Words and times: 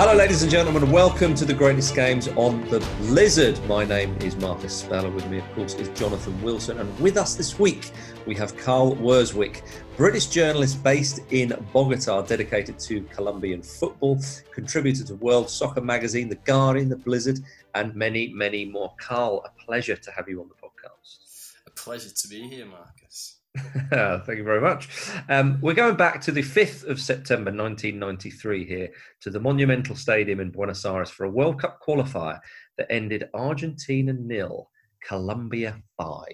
Hello, 0.00 0.14
ladies 0.14 0.40
and 0.40 0.50
gentlemen. 0.50 0.90
Welcome 0.90 1.34
to 1.34 1.44
the 1.44 1.52
greatest 1.52 1.94
games 1.94 2.26
on 2.28 2.66
the 2.70 2.80
Blizzard. 3.00 3.62
My 3.66 3.84
name 3.84 4.16
is 4.22 4.34
Marcus 4.36 4.74
Speller. 4.74 5.10
With 5.10 5.28
me, 5.28 5.40
of 5.40 5.54
course, 5.54 5.74
is 5.74 5.90
Jonathan 5.90 6.40
Wilson. 6.40 6.80
And 6.80 6.98
with 7.00 7.18
us 7.18 7.34
this 7.34 7.58
week, 7.58 7.90
we 8.24 8.34
have 8.36 8.56
Carl 8.56 8.96
Worswick, 8.96 9.60
British 9.98 10.28
journalist 10.28 10.82
based 10.82 11.20
in 11.32 11.52
Bogota, 11.74 12.22
dedicated 12.22 12.78
to 12.78 13.02
Colombian 13.14 13.60
football, 13.60 14.18
contributor 14.54 15.04
to 15.04 15.16
World 15.16 15.50
Soccer 15.50 15.82
Magazine, 15.82 16.30
The 16.30 16.36
Guardian, 16.36 16.88
The 16.88 16.96
Blizzard, 16.96 17.40
and 17.74 17.94
many, 17.94 18.28
many 18.28 18.64
more. 18.64 18.94
Carl, 18.98 19.44
a 19.44 19.50
pleasure 19.62 19.96
to 19.96 20.10
have 20.12 20.30
you 20.30 20.40
on 20.40 20.48
the 20.48 20.54
podcast. 20.54 21.56
A 21.66 21.70
pleasure 21.72 22.08
to 22.08 22.28
be 22.28 22.48
here, 22.48 22.64
Marcus. 22.64 23.39
Thank 23.90 24.38
you 24.38 24.44
very 24.44 24.60
much. 24.60 24.88
Um, 25.28 25.58
we're 25.60 25.74
going 25.74 25.96
back 25.96 26.20
to 26.22 26.32
the 26.32 26.42
5th 26.42 26.86
of 26.86 27.00
September 27.00 27.50
1993 27.50 28.64
here 28.64 28.90
to 29.22 29.30
the 29.30 29.40
Monumental 29.40 29.96
Stadium 29.96 30.38
in 30.38 30.50
Buenos 30.50 30.84
Aires 30.84 31.10
for 31.10 31.24
a 31.24 31.30
World 31.30 31.60
Cup 31.60 31.80
qualifier 31.84 32.38
that 32.78 32.86
ended 32.90 33.28
Argentina 33.34 34.12
nil, 34.12 34.70
Colombia 35.02 35.82
5. 35.96 36.26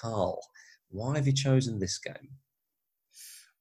Carl, 0.00 0.40
why 0.90 1.14
have 1.14 1.28
you 1.28 1.32
chosen 1.32 1.78
this 1.78 1.98
game? 1.98 2.30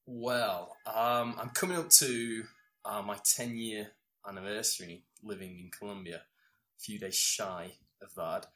Well, 0.08 0.75
um, 0.88 1.36
I'm 1.39 1.50
coming 1.50 1.77
up 1.77 1.89
to 1.91 2.44
uh, 2.84 3.03
my 3.03 3.17
10 3.23 3.55
year 3.55 3.91
anniversary 4.27 5.03
living 5.22 5.59
in 5.59 5.70
Colombia, 5.77 6.16
a 6.17 6.80
few 6.80 6.98
days 6.98 7.16
shy 7.16 7.73
of 8.02 8.14
that. 8.16 8.48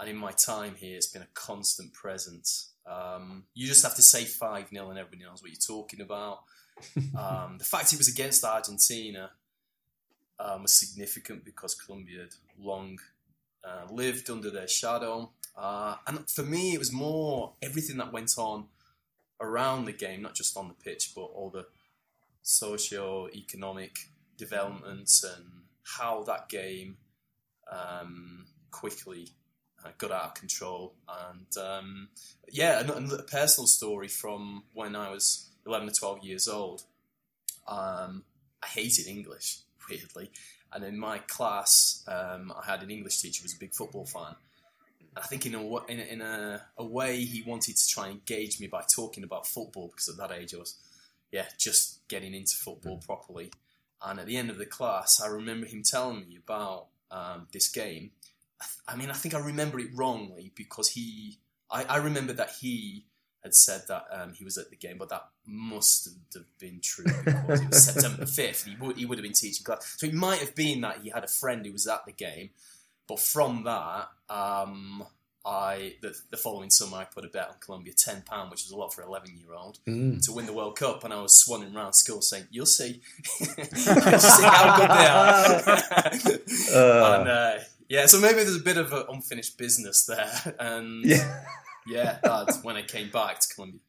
And 0.00 0.10
in 0.10 0.16
my 0.16 0.32
time 0.32 0.74
here, 0.74 0.96
it's 0.96 1.06
been 1.06 1.22
a 1.22 1.28
constant 1.34 1.92
presence 1.92 2.69
um, 2.86 3.44
you 3.54 3.66
just 3.66 3.82
have 3.82 3.94
to 3.96 4.02
say 4.02 4.24
5 4.24 4.68
0 4.70 4.90
and 4.90 4.98
everybody 4.98 5.24
knows 5.28 5.42
what 5.42 5.50
you're 5.50 5.60
talking 5.60 6.00
about. 6.00 6.40
Um, 7.18 7.58
the 7.58 7.64
fact 7.64 7.90
he 7.90 7.98
was 7.98 8.08
against 8.08 8.42
Argentina 8.42 9.32
um, 10.38 10.62
was 10.62 10.72
significant 10.72 11.44
because 11.44 11.74
Colombia 11.74 12.20
had 12.20 12.34
long 12.58 12.98
uh, 13.62 13.92
lived 13.92 14.30
under 14.30 14.50
their 14.50 14.66
shadow. 14.66 15.30
Uh, 15.54 15.96
and 16.06 16.28
for 16.30 16.42
me, 16.42 16.72
it 16.72 16.78
was 16.78 16.90
more 16.90 17.52
everything 17.60 17.98
that 17.98 18.14
went 18.14 18.32
on 18.38 18.68
around 19.40 19.84
the 19.84 19.92
game, 19.92 20.22
not 20.22 20.34
just 20.34 20.56
on 20.56 20.68
the 20.68 20.74
pitch, 20.74 21.12
but 21.14 21.22
all 21.22 21.50
the 21.50 21.66
socio-economic 22.42 23.98
developments 24.38 25.22
and 25.22 25.44
how 25.82 26.22
that 26.22 26.48
game 26.48 26.96
um, 27.70 28.46
quickly 28.70 29.28
uh, 29.84 29.90
got 29.98 30.10
out 30.10 30.24
of 30.24 30.34
control. 30.34 30.94
And 31.08 31.64
um, 31.64 32.08
yeah, 32.50 32.80
a 32.80 33.22
personal 33.22 33.66
story 33.66 34.08
from 34.08 34.64
when 34.74 34.96
I 34.96 35.10
was 35.10 35.50
11 35.66 35.88
or 35.88 35.92
12 35.92 36.24
years 36.24 36.48
old. 36.48 36.82
Um, 37.68 38.24
I 38.62 38.66
hated 38.66 39.06
English, 39.06 39.58
weirdly. 39.88 40.30
And 40.72 40.84
in 40.84 40.98
my 40.98 41.18
class, 41.18 42.04
um, 42.06 42.52
I 42.56 42.70
had 42.70 42.82
an 42.82 42.90
English 42.90 43.20
teacher 43.20 43.42
who 43.42 43.46
was 43.46 43.54
a 43.54 43.58
big 43.58 43.74
football 43.74 44.06
fan. 44.06 44.36
I 45.16 45.22
think 45.22 45.44
in 45.44 45.54
a, 45.56 45.76
in, 45.86 45.98
a, 45.98 46.02
in 46.04 46.20
a, 46.20 46.62
a, 46.78 46.84
way 46.84 47.24
he 47.24 47.42
wanted 47.42 47.76
to 47.76 47.88
try 47.88 48.06
and 48.06 48.18
engage 48.18 48.60
me 48.60 48.68
by 48.68 48.84
talking 48.94 49.24
about 49.24 49.46
football 49.46 49.88
because 49.88 50.08
at 50.08 50.16
that 50.18 50.30
age 50.30 50.54
I 50.54 50.58
was, 50.58 50.76
yeah, 51.32 51.46
just 51.58 52.06
getting 52.06 52.32
into 52.32 52.54
football 52.54 52.98
mm. 52.98 53.04
properly. 53.04 53.50
And 54.02 54.20
at 54.20 54.26
the 54.26 54.36
end 54.36 54.50
of 54.50 54.58
the 54.58 54.66
class, 54.66 55.20
I 55.20 55.26
remember 55.26 55.66
him 55.66 55.82
telling 55.82 56.20
me 56.20 56.38
about 56.42 56.86
um, 57.10 57.48
this 57.52 57.68
game 57.68 58.12
I 58.86 58.96
mean, 58.96 59.10
I 59.10 59.14
think 59.14 59.34
I 59.34 59.38
remember 59.38 59.78
it 59.78 59.88
wrongly 59.94 60.52
because 60.54 60.88
he, 60.88 61.38
I, 61.70 61.84
I 61.84 61.96
remember 61.96 62.32
that 62.34 62.50
he 62.60 63.06
had 63.42 63.54
said 63.54 63.82
that 63.88 64.04
um, 64.12 64.34
he 64.34 64.44
was 64.44 64.58
at 64.58 64.70
the 64.70 64.76
game, 64.76 64.98
but 64.98 65.08
that 65.08 65.24
must 65.46 66.08
have 66.34 66.44
been 66.58 66.80
true 66.82 67.06
because 67.24 67.60
it 67.60 67.68
was 67.68 67.84
September 67.84 68.24
5th. 68.24 68.66
He 68.66 68.76
would, 68.76 68.96
he 68.96 69.06
would 69.06 69.18
have 69.18 69.22
been 69.22 69.32
teaching 69.32 69.64
class. 69.64 69.94
So 69.96 70.06
it 70.06 70.14
might 70.14 70.40
have 70.40 70.54
been 70.54 70.82
that 70.82 70.98
he 71.02 71.10
had 71.10 71.24
a 71.24 71.28
friend 71.28 71.64
who 71.64 71.72
was 71.72 71.86
at 71.86 72.04
the 72.04 72.12
game. 72.12 72.50
But 73.08 73.18
from 73.18 73.64
that, 73.64 74.08
um, 74.28 75.04
I 75.44 75.94
the, 76.02 76.14
the, 76.30 76.36
following 76.36 76.68
summer 76.68 76.98
I 76.98 77.04
put 77.04 77.24
a 77.24 77.28
bet 77.28 77.48
on 77.48 77.54
Colombia, 77.60 77.94
ten 77.96 78.22
pound, 78.22 78.50
which 78.50 78.64
was 78.64 78.72
a 78.72 78.76
lot 78.76 78.92
for 78.92 79.00
an 79.00 79.08
eleven 79.08 79.36
year 79.38 79.54
old, 79.54 79.78
mm. 79.86 80.22
to 80.24 80.32
win 80.32 80.46
the 80.46 80.52
World 80.52 80.76
Cup, 80.76 81.02
and 81.02 81.14
I 81.14 81.22
was 81.22 81.42
swanning 81.42 81.74
around 81.74 81.94
school 81.94 82.20
saying, 82.20 82.44
"You'll 82.50 82.66
see, 82.66 83.00
you'll 83.40 83.48
see 83.48 84.44
how 84.44 84.76
good 84.76 84.90
they 84.90 85.06
are." 85.06 86.78
uh. 86.78 87.20
and 87.20 87.28
uh, 87.28 87.58
yeah, 87.88 88.06
so 88.06 88.20
maybe 88.20 88.36
there's 88.36 88.56
a 88.56 88.60
bit 88.60 88.76
of 88.76 88.92
unfinished 89.08 89.56
business 89.56 90.04
there, 90.04 90.54
and 90.58 91.04
yeah, 91.04 91.44
yeah. 91.86 92.18
But 92.22 92.58
when 92.62 92.76
I 92.76 92.82
came 92.82 93.10
back 93.10 93.40
to 93.40 93.54
Colombia 93.54 93.80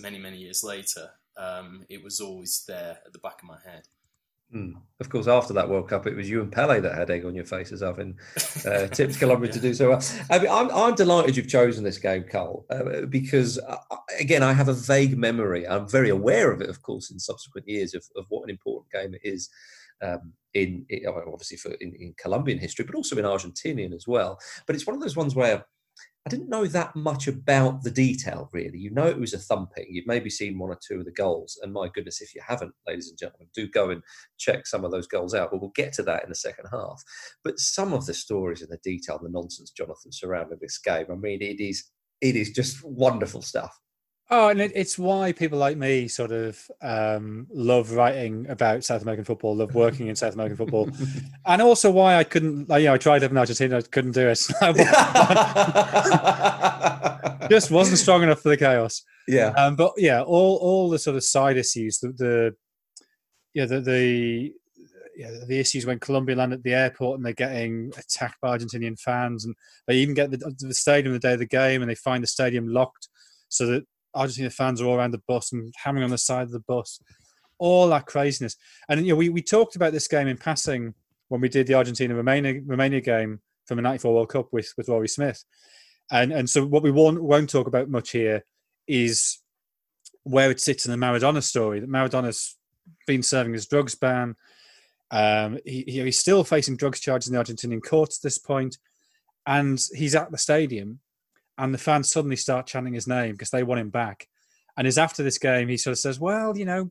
many 0.00 0.18
many 0.18 0.38
years 0.38 0.64
later, 0.64 1.10
um, 1.36 1.84
it 1.88 2.02
was 2.02 2.20
always 2.20 2.64
there 2.66 2.98
at 3.04 3.12
the 3.12 3.18
back 3.18 3.42
of 3.42 3.48
my 3.48 3.58
head. 3.64 3.88
Mm. 4.54 4.74
Of 5.00 5.08
course, 5.08 5.26
after 5.26 5.54
that 5.54 5.68
World 5.68 5.88
Cup, 5.88 6.06
it 6.06 6.14
was 6.14 6.28
you 6.28 6.42
and 6.42 6.52
Pele 6.52 6.78
that 6.80 6.94
had 6.94 7.10
egg 7.10 7.24
on 7.24 7.34
your 7.34 7.46
faces, 7.46 7.80
having 7.80 8.18
uh, 8.66 8.86
tipped 8.92 9.18
Colombia 9.18 9.48
yeah. 9.48 9.54
to 9.54 9.60
do 9.60 9.74
so 9.74 9.90
well. 9.90 10.02
I 10.30 10.38
mean, 10.38 10.50
I'm, 10.50 10.70
I'm 10.70 10.94
delighted 10.94 11.36
you've 11.36 11.48
chosen 11.48 11.82
this 11.82 11.98
game, 11.98 12.24
Carl, 12.30 12.66
uh, 12.70 13.06
because 13.08 13.58
uh, 13.58 13.76
again, 14.20 14.42
I 14.42 14.52
have 14.52 14.68
a 14.68 14.74
vague 14.74 15.16
memory. 15.16 15.66
I'm 15.66 15.88
very 15.88 16.10
aware 16.10 16.52
of 16.52 16.60
it, 16.60 16.68
of 16.68 16.82
course, 16.82 17.10
in 17.10 17.18
subsequent 17.18 17.66
years 17.66 17.94
of, 17.94 18.04
of 18.14 18.26
what 18.28 18.44
an 18.44 18.50
important 18.50 18.92
game 18.92 19.14
it 19.14 19.26
is 19.26 19.48
um, 20.02 20.32
in, 20.54 20.84
in, 20.90 21.06
obviously 21.06 21.56
for 21.56 21.72
in, 21.80 21.94
in, 21.98 22.14
Colombian 22.18 22.58
history, 22.58 22.84
but 22.84 22.94
also 22.94 23.16
in 23.16 23.24
Argentinian 23.24 23.94
as 23.94 24.06
well. 24.06 24.38
But 24.66 24.76
it's 24.76 24.86
one 24.86 24.94
of 24.94 25.00
those 25.00 25.16
ones 25.16 25.34
where 25.34 25.64
I 26.24 26.30
didn't 26.30 26.48
know 26.48 26.66
that 26.66 26.94
much 26.94 27.26
about 27.26 27.82
the 27.82 27.90
detail 27.90 28.48
really. 28.52 28.78
You 28.78 28.90
know, 28.90 29.08
it 29.08 29.18
was 29.18 29.34
a 29.34 29.38
thumping. 29.38 29.86
You've 29.90 30.06
maybe 30.06 30.30
seen 30.30 30.58
one 30.58 30.70
or 30.70 30.78
two 30.86 31.00
of 31.00 31.04
the 31.04 31.12
goals, 31.12 31.58
and 31.62 31.72
my 31.72 31.88
goodness, 31.92 32.20
if 32.20 32.34
you 32.34 32.40
haven't, 32.46 32.72
ladies 32.86 33.08
and 33.08 33.18
gentlemen, 33.18 33.48
do 33.54 33.68
go 33.68 33.90
and 33.90 34.02
check 34.38 34.66
some 34.66 34.84
of 34.84 34.92
those 34.92 35.08
goals 35.08 35.34
out. 35.34 35.50
But 35.50 35.60
we'll 35.60 35.72
get 35.74 35.92
to 35.94 36.02
that 36.04 36.22
in 36.22 36.28
the 36.28 36.34
second 36.36 36.66
half. 36.70 37.02
But 37.42 37.58
some 37.58 37.92
of 37.92 38.06
the 38.06 38.14
stories 38.14 38.62
and 38.62 38.70
the 38.70 38.78
detail, 38.84 39.18
the 39.20 39.30
nonsense, 39.30 39.70
Jonathan, 39.70 40.12
surrounding 40.12 40.58
this 40.60 40.78
game. 40.78 41.06
I 41.10 41.16
mean, 41.16 41.42
it 41.42 41.60
is 41.60 41.90
it 42.20 42.36
is 42.36 42.50
just 42.50 42.84
wonderful 42.84 43.42
stuff. 43.42 43.76
Oh, 44.34 44.48
and 44.48 44.62
it, 44.62 44.72
it's 44.74 44.98
why 44.98 45.32
people 45.32 45.58
like 45.58 45.76
me 45.76 46.08
sort 46.08 46.32
of 46.32 46.58
um, 46.80 47.46
love 47.52 47.92
writing 47.92 48.46
about 48.48 48.82
South 48.82 49.02
American 49.02 49.26
football, 49.26 49.54
love 49.54 49.74
working 49.74 50.06
in 50.06 50.16
South 50.16 50.32
American 50.32 50.56
football, 50.56 50.88
and 51.46 51.60
also 51.60 51.90
why 51.90 52.16
I 52.16 52.24
couldn't. 52.24 52.66
Like, 52.66 52.80
you 52.80 52.86
know, 52.86 52.94
I 52.94 52.96
tried 52.96 53.20
living 53.20 53.34
in 53.34 53.40
Argentina, 53.40 53.76
I 53.76 53.82
couldn't 53.82 54.12
do 54.12 54.28
it. 54.28 54.40
Just 57.50 57.70
wasn't 57.70 57.98
strong 57.98 58.22
enough 58.22 58.40
for 58.40 58.48
the 58.48 58.56
chaos. 58.56 59.02
Yeah. 59.28 59.48
Um, 59.48 59.76
but 59.76 59.92
yeah, 59.98 60.22
all 60.22 60.56
all 60.56 60.88
the 60.88 60.98
sort 60.98 61.16
of 61.16 61.24
side 61.24 61.58
issues, 61.58 61.98
the, 61.98 62.12
the 62.12 62.54
yeah, 63.52 63.66
the 63.66 63.82
the 63.82 64.54
yeah, 65.14 65.30
the 65.46 65.60
issues 65.60 65.84
when 65.84 65.98
Colombia 65.98 66.36
land 66.36 66.54
at 66.54 66.62
the 66.62 66.72
airport 66.72 67.18
and 67.18 67.26
they're 67.26 67.34
getting 67.34 67.92
attacked 67.98 68.40
by 68.40 68.56
Argentinian 68.56 68.98
fans, 68.98 69.44
and 69.44 69.54
they 69.86 69.96
even 69.96 70.14
get 70.14 70.30
the, 70.30 70.38
the 70.58 70.72
stadium 70.72 71.12
the 71.12 71.18
day 71.18 71.34
of 71.34 71.38
the 71.38 71.44
game, 71.44 71.82
and 71.82 71.90
they 71.90 71.94
find 71.94 72.22
the 72.22 72.28
stadium 72.28 72.66
locked 72.66 73.10
so 73.50 73.66
that 73.66 73.84
Argentina 74.14 74.50
fans 74.50 74.80
are 74.80 74.86
all 74.86 74.96
around 74.96 75.12
the 75.12 75.22
bus 75.26 75.52
and 75.52 75.72
hammering 75.82 76.04
on 76.04 76.10
the 76.10 76.18
side 76.18 76.42
of 76.42 76.52
the 76.52 76.60
bus, 76.60 77.00
all 77.58 77.88
that 77.88 78.06
craziness. 78.06 78.56
And 78.88 79.04
you 79.06 79.12
know, 79.12 79.16
we, 79.16 79.28
we 79.28 79.42
talked 79.42 79.76
about 79.76 79.92
this 79.92 80.08
game 80.08 80.28
in 80.28 80.36
passing 80.36 80.94
when 81.28 81.40
we 81.40 81.48
did 81.48 81.66
the 81.66 81.74
Argentina 81.74 82.14
Romania 82.14 82.60
Romania 82.64 83.00
game 83.00 83.40
from 83.66 83.76
the 83.76 83.82
'94 83.82 84.14
World 84.14 84.28
Cup 84.28 84.52
with 84.52 84.72
with 84.76 84.88
Rory 84.88 85.08
Smith, 85.08 85.42
and 86.10 86.32
and 86.32 86.48
so 86.48 86.66
what 86.66 86.82
we 86.82 86.90
won't 86.90 87.22
won't 87.22 87.50
talk 87.50 87.66
about 87.66 87.88
much 87.88 88.10
here 88.10 88.44
is 88.86 89.38
where 90.24 90.50
it 90.50 90.60
sits 90.60 90.86
in 90.86 90.92
the 90.92 91.06
Maradona 91.06 91.42
story. 91.42 91.80
That 91.80 91.88
Maradona's 91.88 92.56
been 93.06 93.22
serving 93.22 93.54
his 93.54 93.66
drugs 93.66 93.94
ban. 93.94 94.36
Um, 95.10 95.58
he, 95.64 95.84
he's 95.86 96.18
still 96.18 96.42
facing 96.42 96.76
drugs 96.76 97.00
charges 97.00 97.28
in 97.28 97.34
the 97.34 97.42
Argentinian 97.42 97.82
courts 97.82 98.18
at 98.18 98.22
this 98.22 98.38
point, 98.38 98.78
and 99.46 99.80
he's 99.94 100.14
at 100.14 100.30
the 100.30 100.38
stadium 100.38 101.00
and 101.58 101.72
the 101.72 101.78
fans 101.78 102.10
suddenly 102.10 102.36
start 102.36 102.66
chanting 102.66 102.94
his 102.94 103.06
name 103.06 103.32
because 103.32 103.50
they 103.50 103.62
want 103.62 103.80
him 103.80 103.90
back. 103.90 104.28
And 104.76 104.86
as 104.86 104.98
after 104.98 105.22
this 105.22 105.38
game, 105.38 105.68
he 105.68 105.76
sort 105.76 105.92
of 105.92 105.98
says, 105.98 106.18
"Well, 106.18 106.56
you 106.56 106.64
know, 106.64 106.90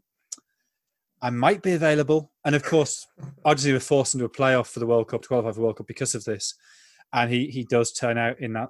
I 1.21 1.29
might 1.29 1.61
be 1.61 1.73
available." 1.73 2.31
And 2.45 2.55
of 2.55 2.63
course, 2.63 3.07
Argentina 3.43 3.75
were 3.75 3.79
forced 3.79 4.13
into 4.13 4.25
a 4.25 4.29
playoff 4.29 4.67
for 4.67 4.79
the 4.79 4.87
World 4.87 5.07
Cup 5.07 5.23
to 5.23 5.27
qualify 5.27 5.49
for 5.49 5.55
the 5.55 5.61
World 5.61 5.77
Cup 5.77 5.87
because 5.87 6.15
of 6.15 6.23
this. 6.23 6.53
And 7.13 7.31
he 7.31 7.47
he 7.47 7.63
does 7.63 7.91
turn 7.91 8.17
out 8.17 8.39
in 8.39 8.53
that 8.53 8.69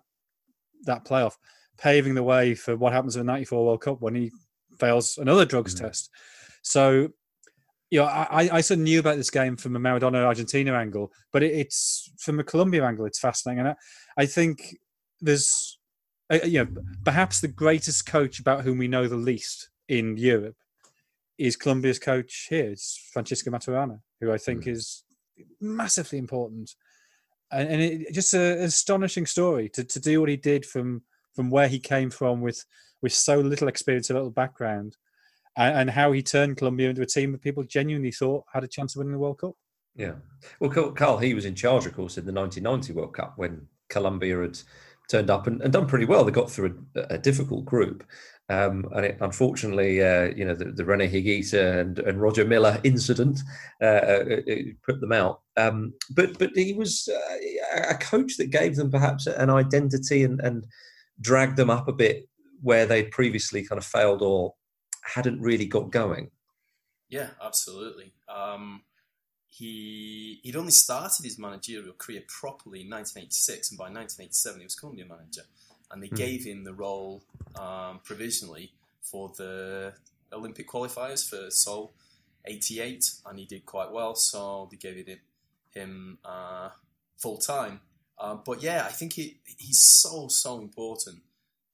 that 0.84 1.06
playoff, 1.06 1.36
paving 1.78 2.16
the 2.16 2.24
way 2.24 2.56
for 2.56 2.76
what 2.76 2.94
happens 2.94 3.16
in 3.16 3.26
the 3.26 3.32
'94 3.32 3.66
World 3.66 3.82
Cup 3.82 4.02
when 4.02 4.16
he 4.16 4.32
fails 4.80 5.18
another 5.18 5.46
drugs 5.46 5.76
mm-hmm. 5.76 5.86
test. 5.86 6.10
So, 6.64 7.10
you 7.90 8.00
know, 8.00 8.06
I, 8.06 8.50
I 8.52 8.62
sort 8.62 8.80
of 8.80 8.84
knew 8.84 9.00
about 9.00 9.18
this 9.18 9.30
game 9.30 9.58
from 9.58 9.76
a 9.76 9.80
Maradona 9.80 10.24
Argentina 10.24 10.74
angle, 10.74 11.12
but 11.34 11.44
it, 11.44 11.54
it's 11.54 12.12
from 12.20 12.40
a 12.40 12.44
Colombia 12.44 12.86
angle. 12.86 13.06
It's 13.06 13.20
fascinating, 13.20 13.60
and 13.60 13.68
I, 13.70 13.76
I 14.18 14.26
think 14.26 14.78
there's 15.20 15.78
uh, 16.32 16.46
you 16.46 16.64
know, 16.64 16.72
perhaps 17.04 17.40
the 17.40 17.48
greatest 17.48 18.06
coach 18.06 18.40
about 18.40 18.64
whom 18.64 18.78
we 18.78 18.88
know 18.88 19.08
the 19.08 19.16
least 19.16 19.70
in 19.88 20.18
Europe 20.18 20.56
is 21.38 21.56
Colombia's 21.56 22.00
coach 22.00 22.48
here. 22.50 22.70
It's 22.72 23.10
Francisco 23.12 23.52
Maturana, 23.52 24.00
who 24.20 24.32
I 24.32 24.38
think 24.38 24.64
mm. 24.66 24.70
is 24.70 25.04
massively 25.60 26.20
important. 26.20 26.72
And, 27.52 27.68
and 27.68 27.82
it, 27.82 28.14
just 28.14 28.34
a, 28.34 28.58
an 28.60 28.64
astonishing 28.64 29.26
story 29.26 29.68
to, 29.70 29.84
to 29.84 30.00
do 30.00 30.20
what 30.20 30.30
he 30.30 30.38
did 30.38 30.66
from 30.66 31.04
from 31.36 31.50
where 31.50 31.68
he 31.68 31.80
came 31.80 32.10
from 32.10 32.42
with 32.42 32.64
with 33.02 33.14
so 33.14 33.40
little 33.40 33.68
experience, 33.68 34.10
a 34.10 34.14
little 34.14 34.30
background, 34.30 34.96
and, 35.58 35.80
and 35.80 35.90
how 35.90 36.12
he 36.12 36.22
turned 36.22 36.58
Colombia 36.58 36.90
into 36.90 37.02
a 37.02 37.06
team 37.06 37.32
that 37.32 37.42
people 37.42 37.64
genuinely 37.64 38.12
thought 38.12 38.46
had 38.54 38.64
a 38.64 38.68
chance 38.68 38.96
of 38.96 39.00
winning 39.00 39.14
the 39.14 39.20
World 39.20 39.40
Cup. 39.40 39.56
Yeah. 39.96 40.14
Well, 40.60 40.92
Carl, 40.92 41.18
he 41.18 41.34
was 41.34 41.46
in 41.46 41.56
charge, 41.56 41.86
of 41.86 41.96
course, 41.96 42.18
in 42.18 42.26
the 42.26 42.32
1990 42.32 42.94
World 42.94 43.14
Cup 43.14 43.34
when 43.38 43.68
Colombia 43.90 44.40
had 44.42 44.60
turned 45.12 45.30
up 45.30 45.48
and, 45.48 45.62
and 45.62 45.74
done 45.74 45.88
pretty 45.88 46.06
well. 46.06 46.24
They 46.24 46.32
got 46.32 46.50
through 46.50 46.86
a, 46.96 47.02
a 47.12 47.18
difficult 47.18 47.66
group. 47.66 48.04
Um, 48.50 48.90
and 48.96 49.06
it, 49.06 49.18
unfortunately, 49.22 50.04
uh, 50.04 50.34
you 50.36 50.44
know, 50.44 50.56
the, 50.56 50.66
the 50.66 50.84
Rene 50.84 51.08
Higuita 51.08 51.80
and, 51.80 52.00
and 52.00 52.22
Roger 52.22 52.44
Milla 52.44 52.80
incident 52.84 53.40
uh, 53.82 53.86
uh 53.86 54.26
put 54.86 55.00
them 55.00 55.14
out. 55.14 55.42
Um, 55.58 55.94
but 56.10 56.38
but 56.38 56.52
he 56.56 56.74
was 56.74 57.08
uh, 57.08 57.90
a 57.90 57.96
coach 57.96 58.38
that 58.38 58.50
gave 58.50 58.76
them 58.76 58.92
perhaps 58.92 59.28
an 59.28 59.50
identity 59.50 60.24
and, 60.24 60.42
and 60.42 60.66
dragged 61.22 61.56
them 61.56 61.70
up 61.70 61.88
a 61.88 61.94
bit 61.94 62.28
where 62.62 62.86
they'd 62.86 63.12
previously 63.12 63.64
kind 63.64 63.80
of 63.80 63.86
failed 63.86 64.22
or 64.22 64.54
hadn't 65.04 65.42
really 65.42 65.66
got 65.66 65.92
going. 65.92 66.30
Yeah, 67.10 67.30
absolutely. 67.44 68.14
Um, 68.28 68.82
he 69.52 70.40
he'd 70.44 70.56
only 70.56 70.72
started 70.72 71.24
his 71.24 71.38
managerial 71.38 71.94
career 71.94 72.24
properly 72.28 72.82
in 72.82 72.90
1986, 72.90 73.72
and 73.72 73.78
by 73.78 73.86
1987 73.86 74.60
he 74.60 74.66
was 74.66 74.76
Colombia 74.76 75.06
manager, 75.06 75.42
and 75.92 76.02
they 76.02 76.08
mm. 76.08 76.16
gave 76.16 76.46
him 76.46 76.64
the 76.64 76.74
role 76.74 77.22
um, 77.60 78.00
provisionally 78.04 78.72
for 79.02 79.30
the 79.38 79.94
Olympic 80.32 80.70
qualifiers 80.70 81.28
for 81.30 81.52
Seoul 81.52 81.92
88, 82.46 83.12
and 83.26 83.40
he 83.40 83.46
did 83.46 83.66
quite 83.66 83.92
well, 83.92 84.16
so 84.16 84.70
they 84.72 84.78
gave 84.78 84.98
it 84.98 85.20
him 85.72 86.18
uh, 86.24 86.70
full 87.18 87.38
time. 87.38 87.82
Uh, 88.18 88.36
but 88.36 88.64
yeah, 88.64 88.86
I 88.86 88.92
think 88.92 89.14
he, 89.14 89.38
he's 89.58 89.82
so 89.82 90.30
so 90.30 90.60
important 90.60 91.18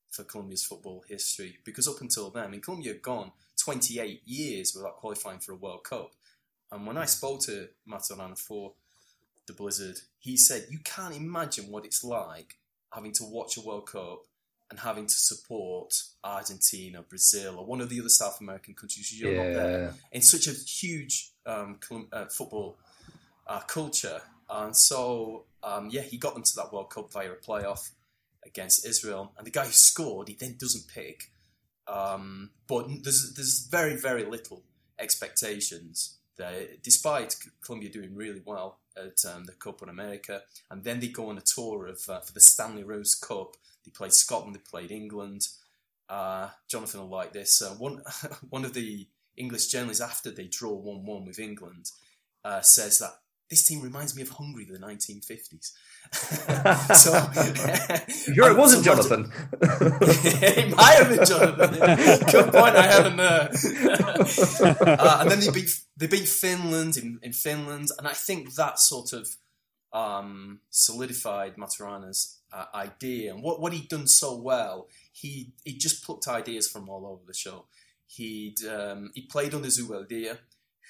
for 0.09 0.24
Colombia's 0.24 0.63
football 0.63 1.03
history 1.07 1.57
because 1.63 1.88
up 1.88 2.01
until 2.01 2.31
then, 2.31 2.45
I 2.45 2.47
mean, 2.47 2.62
Colombia 2.62 2.94
had 2.94 3.01
gone 3.03 3.31
28 3.63 4.24
years 4.25 4.74
without 4.75 4.97
qualifying 4.97 5.39
for 5.39 5.51
a 5.51 5.56
World 5.56 5.83
Cup. 5.83 6.12
And 6.71 6.85
when 6.85 6.97
I 6.97 7.05
spoke 7.05 7.41
to 7.43 7.69
Maturana 7.89 8.37
for 8.37 8.73
the 9.47 9.53
Blizzard, 9.53 9.97
he 10.19 10.37
said, 10.37 10.65
You 10.69 10.79
can't 10.83 11.15
imagine 11.15 11.71
what 11.71 11.85
it's 11.85 12.03
like 12.03 12.57
having 12.93 13.13
to 13.13 13.23
watch 13.23 13.57
a 13.57 13.61
World 13.61 13.89
Cup 13.89 14.23
and 14.69 14.79
having 14.79 15.05
to 15.07 15.13
support 15.13 15.93
Argentina, 16.23 17.01
Brazil, 17.01 17.57
or 17.57 17.65
one 17.65 17.79
of 17.79 17.89
the 17.89 17.99
other 17.99 18.09
South 18.09 18.41
American 18.41 18.73
countries 18.73 19.17
you're 19.17 19.31
yeah. 19.31 19.43
not 19.43 19.53
there 19.53 19.93
in 20.11 20.21
such 20.21 20.47
a 20.47 20.51
huge 20.51 21.31
um, 21.45 21.79
uh, 22.11 22.25
football 22.25 22.77
uh, 23.47 23.61
culture. 23.61 24.21
And 24.49 24.75
so, 24.75 25.45
um, 25.63 25.89
yeah, 25.89 26.01
he 26.01 26.17
got 26.17 26.33
them 26.33 26.43
to 26.43 26.51
that 26.57 26.73
World 26.73 26.89
Cup 26.89 27.11
via 27.11 27.31
a 27.31 27.35
playoff 27.35 27.91
against 28.45 28.85
Israel. 28.85 29.31
And 29.37 29.47
the 29.47 29.51
guy 29.51 29.65
who 29.65 29.71
scored, 29.71 30.27
he 30.27 30.35
then 30.35 30.55
doesn't 30.59 30.87
pick. 30.87 31.31
Um, 31.87 32.49
but 32.67 32.87
there's 33.03 33.33
there's 33.33 33.65
very 33.71 33.95
very 33.95 34.25
little 34.25 34.63
expectations 34.99 36.16
despite 36.84 37.36
Colombia 37.63 37.89
doing 37.89 38.16
really 38.16 38.42
well 38.45 38.80
at 38.95 39.24
um, 39.25 39.45
the 39.45 39.54
Copa 39.54 39.86
America, 39.86 40.44
and 40.69 40.84
then 40.84 41.00
they 41.00 41.07
go 41.07 41.30
on 41.30 41.38
a 41.38 41.42
tour 41.42 41.88
of 41.88 42.07
uh, 42.10 42.19
for 42.19 42.34
the 42.34 42.39
Stanley 42.39 42.84
Rous 42.84 43.16
Cup. 43.16 43.56
They 43.86 43.92
played 43.92 44.13
Scotland, 44.13 44.56
they 44.56 44.60
played 44.60 44.92
England. 44.92 45.48
Uh, 46.10 46.50
Jonathan 46.68 47.01
will 47.01 47.10
like 47.10 47.34
this. 47.34 47.62
Uh, 47.62 47.75
one 47.75 48.01
one 48.50 48.66
of 48.66 48.74
the 48.74 49.07
English 49.36 49.68
journalists 49.68 50.01
after 50.01 50.31
they 50.31 50.48
draw 50.48 50.74
one 50.74 51.06
one 51.06 51.25
with 51.25 51.39
England 51.39 51.92
uh, 52.44 52.62
says 52.62 53.00
that 53.00 53.19
this 53.49 53.65
team 53.65 53.81
reminds 53.81 54.15
me 54.15 54.21
of 54.21 54.29
Hungary, 54.29 54.65
the 54.65 54.77
1950s. 54.77 55.71
so, 56.97 58.33
sure, 58.33 58.51
it 58.51 58.57
wasn't 58.57 58.83
Jonathan. 58.83 59.31
it 59.61 60.75
might 60.75 60.97
have 60.97 61.09
been 61.09 61.25
Jonathan. 61.25 61.71
Good 62.31 62.51
point. 62.51 62.75
I 62.75 62.88
haven't. 62.88 63.19
Uh, 63.19 63.49
uh, 64.85 65.17
and 65.21 65.31
then 65.31 65.39
they 65.39 65.51
beat 65.51 65.79
they 65.95 66.07
beat 66.07 66.27
Finland 66.27 66.97
in, 66.97 67.19
in 67.21 67.33
Finland, 67.33 67.89
and 67.97 68.07
I 68.07 68.13
think 68.13 68.55
that 68.55 68.79
sort 68.79 69.13
of 69.13 69.27
um, 69.93 70.59
solidified 70.69 71.55
Maturana's 71.55 72.39
uh, 72.51 72.65
idea. 72.73 73.33
And 73.33 73.43
what 73.43 73.61
what 73.61 73.73
he'd 73.73 73.89
done 73.89 74.07
so 74.07 74.35
well, 74.35 74.88
he 75.11 75.53
he 75.63 75.77
just 75.77 76.03
plucked 76.05 76.27
ideas 76.27 76.67
from 76.67 76.89
all 76.89 77.05
over 77.05 77.23
the 77.25 77.33
show. 77.33 77.65
He'd 78.07 78.65
um, 78.65 79.11
he 79.13 79.21
played 79.21 79.53
under 79.53 79.67
Zubeldia 79.67 80.38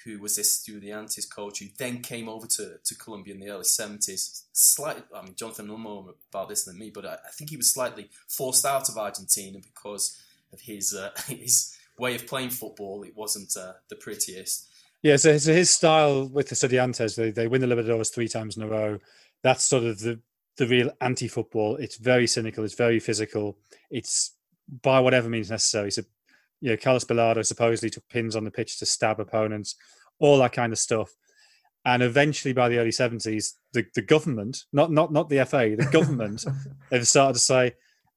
who 0.04 0.18
was 0.18 0.36
this 0.36 0.58
Estudiantes 0.58 1.28
coach, 1.28 1.58
who 1.58 1.66
then 1.78 2.00
came 2.00 2.28
over 2.28 2.46
to, 2.46 2.78
to 2.84 2.94
Colombia 2.96 3.34
in 3.34 3.40
the 3.40 3.50
early 3.50 3.64
70s. 3.64 4.44
Slightly, 4.52 5.02
I 5.14 5.22
mean, 5.22 5.34
Jonathan 5.34 5.68
will 5.68 5.78
more 5.78 6.14
about 6.32 6.48
this 6.48 6.64
than 6.64 6.78
me, 6.78 6.90
but 6.94 7.04
I, 7.04 7.14
I, 7.14 7.30
think 7.32 7.50
he 7.50 7.56
was 7.56 7.70
slightly 7.70 8.08
forced 8.28 8.64
out 8.64 8.88
of 8.88 8.96
Argentina 8.96 9.58
because 9.58 10.20
of 10.52 10.60
his 10.60 10.94
uh, 10.94 11.10
his 11.28 11.76
way 11.98 12.14
of 12.14 12.26
playing 12.26 12.50
football. 12.50 13.02
It 13.02 13.16
wasn't 13.16 13.56
uh, 13.56 13.74
the 13.88 13.96
prettiest. 13.96 14.68
Yeah, 15.02 15.16
so, 15.16 15.36
so 15.38 15.52
his 15.52 15.70
style 15.70 16.26
with 16.28 16.48
the 16.48 16.54
Estudiantes, 16.54 17.16
they, 17.16 17.30
they 17.30 17.46
win 17.46 17.60
the 17.60 17.68
Libertadores 17.68 18.12
three 18.12 18.28
times 18.28 18.56
in 18.56 18.64
a 18.64 18.66
row. 18.66 18.98
That's 19.42 19.64
sort 19.64 19.84
of 19.84 20.00
the, 20.00 20.20
the 20.56 20.66
real 20.66 20.90
anti 21.00 21.28
football. 21.28 21.76
It's 21.76 21.96
very 21.96 22.26
cynical, 22.26 22.64
it's 22.64 22.74
very 22.74 22.98
physical. 22.98 23.58
It's 23.90 24.32
by 24.82 25.00
whatever 25.00 25.28
means 25.28 25.50
necessary. 25.50 25.90
So 25.90 26.02
you 26.60 26.70
know, 26.70 26.76
Carlos 26.76 27.04
Bilardo 27.04 27.44
supposedly 27.44 27.90
took 27.90 28.08
pins 28.08 28.36
on 28.36 28.44
the 28.44 28.50
pitch 28.50 28.78
to 28.78 28.86
stab 28.86 29.20
opponents, 29.20 29.76
all 30.18 30.38
that 30.38 30.52
kind 30.52 30.72
of 30.72 30.78
stuff. 30.78 31.10
And 31.84 32.02
eventually, 32.02 32.52
by 32.52 32.68
the 32.68 32.78
early 32.78 32.92
seventies, 32.92 33.54
the, 33.72 33.86
the 33.94 34.02
government, 34.02 34.64
not 34.72 34.90
not 34.90 35.12
not 35.12 35.28
the 35.28 35.44
FA, 35.46 35.74
the 35.78 35.88
government, 35.92 36.44
have 36.92 37.06
started 37.06 37.34
to 37.34 37.38
say, 37.38 37.74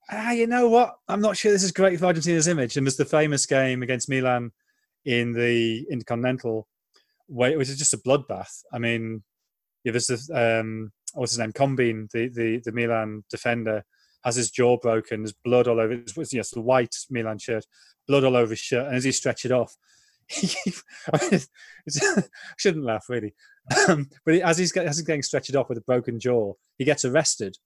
ah, 0.10 0.32
you 0.32 0.48
know 0.48 0.68
what? 0.68 0.96
I'm 1.08 1.22
not 1.22 1.38
sure 1.38 1.52
this 1.52 1.64
is 1.64 1.72
great 1.72 2.00
for 2.00 2.08
Argentina's 2.08 2.48
image. 2.48 2.76
And 2.76 2.86
there's 2.86 2.98
the 2.98 3.06
famous 3.06 3.46
game 3.46 3.84
against 3.84 4.10
Milan 4.10 4.52
in 5.06 5.32
the 5.32 5.86
Intercontinental, 5.90 6.68
where 7.28 7.52
it 7.52 7.58
was 7.58 7.76
just 7.78 7.94
a 7.94 7.98
bloodbath. 7.98 8.64
I 8.74 8.80
mean, 8.80 9.24
yeah, 9.84 9.92
there's 9.92 10.08
the 10.08 10.60
um, 10.62 10.92
what's 11.14 11.34
his 11.34 11.40
name, 11.40 11.54
Combin, 11.54 12.10
the 12.14 12.30
the 12.30 12.62
the 12.66 12.72
Milan 12.72 13.24
defender, 13.30 13.84
has 14.24 14.36
his 14.36 14.52
jaw 14.52 14.78
broken. 14.78 15.22
There's 15.22 15.34
blood 15.34 15.68
all 15.68 15.80
over. 15.80 15.94
It's, 15.94 16.34
yes, 16.34 16.50
the 16.50 16.62
white 16.62 16.96
Milan 17.10 17.38
shirt 17.38 17.66
blood 18.12 18.26
all 18.26 18.36
over 18.36 18.52
his 18.52 18.60
shirt, 18.60 18.88
and 18.88 18.96
as 18.96 19.06
he 19.06 19.12
stretched 19.12 19.46
it 19.46 19.52
off, 19.52 19.76
I 21.14 21.42
shouldn't 22.58 22.86
laugh 22.86 23.06
really, 23.10 23.34
um, 23.88 24.10
but 24.26 24.36
as 24.36 24.58
he's, 24.58 24.76
as 24.76 24.98
he's 24.98 25.06
getting 25.06 25.24
stretched 25.24 25.56
off 25.56 25.70
with 25.70 25.78
a 25.78 25.82
broken 25.82 26.20
jaw, 26.20 26.54
he 26.78 26.86
gets 26.86 27.06
arrested 27.06 27.58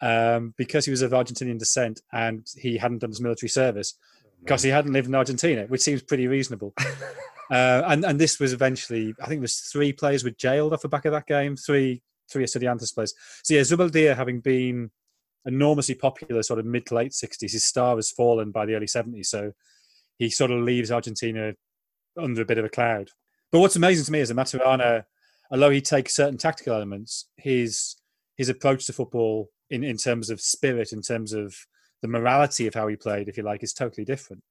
um, 0.00 0.54
because 0.56 0.84
he 0.84 0.90
was 0.90 1.02
of 1.02 1.12
Argentinian 1.12 1.58
descent 1.58 2.00
and 2.12 2.46
he 2.56 2.76
hadn't 2.76 2.98
done 2.98 3.10
his 3.10 3.20
military 3.20 3.48
service 3.48 3.94
because 4.40 4.62
he 4.62 4.70
hadn't 4.70 4.92
lived 4.92 5.08
in 5.08 5.14
Argentina, 5.14 5.64
which 5.66 5.80
seems 5.80 6.02
pretty 6.02 6.26
reasonable. 6.26 6.74
uh, 7.50 7.82
and 7.86 8.04
and 8.04 8.20
this 8.20 8.38
was 8.40 8.52
eventually, 8.52 9.14
I 9.22 9.26
think, 9.26 9.38
it 9.38 9.42
was 9.42 9.56
three 9.56 9.92
players 9.92 10.24
were 10.24 10.30
jailed 10.30 10.72
off 10.72 10.82
the 10.82 10.88
back 10.88 11.04
of 11.04 11.12
that 11.12 11.26
game. 11.26 11.56
Three 11.56 12.02
three 12.30 12.44
Estudiantes 12.44 12.94
players. 12.94 13.14
So 13.42 13.54
yeah, 13.54 13.60
Zubeldia 13.60 14.16
having 14.16 14.40
been 14.40 14.90
enormously 15.46 15.94
popular 15.94 16.42
sort 16.42 16.58
of 16.58 16.66
mid 16.66 16.86
to 16.86 16.94
late 16.94 17.12
60s. 17.12 17.52
His 17.52 17.64
star 17.64 17.96
has 17.96 18.10
fallen 18.10 18.50
by 18.50 18.66
the 18.66 18.74
early 18.74 18.86
70s. 18.86 19.26
So 19.26 19.52
he 20.18 20.30
sort 20.30 20.50
of 20.50 20.62
leaves 20.62 20.90
Argentina 20.90 21.54
under 22.16 22.42
a 22.42 22.46
bit 22.46 22.58
of 22.58 22.64
a 22.64 22.68
cloud. 22.68 23.10
But 23.50 23.60
what's 23.60 23.76
amazing 23.76 24.04
to 24.06 24.12
me 24.12 24.20
is 24.20 24.28
that 24.28 24.36
Maturana, 24.36 25.04
although 25.50 25.70
he 25.70 25.80
takes 25.80 26.16
certain 26.16 26.38
tactical 26.38 26.74
elements, 26.74 27.28
his 27.36 27.96
his 28.36 28.48
approach 28.48 28.86
to 28.86 28.92
football 28.92 29.50
in, 29.68 29.84
in 29.84 29.96
terms 29.96 30.30
of 30.30 30.40
spirit, 30.40 30.92
in 30.92 31.02
terms 31.02 31.32
of 31.32 31.54
the 32.00 32.08
morality 32.08 32.66
of 32.66 32.74
how 32.74 32.88
he 32.88 32.96
played, 32.96 33.28
if 33.28 33.36
you 33.36 33.42
like, 33.42 33.62
is 33.62 33.72
totally 33.72 34.04
different. 34.04 34.42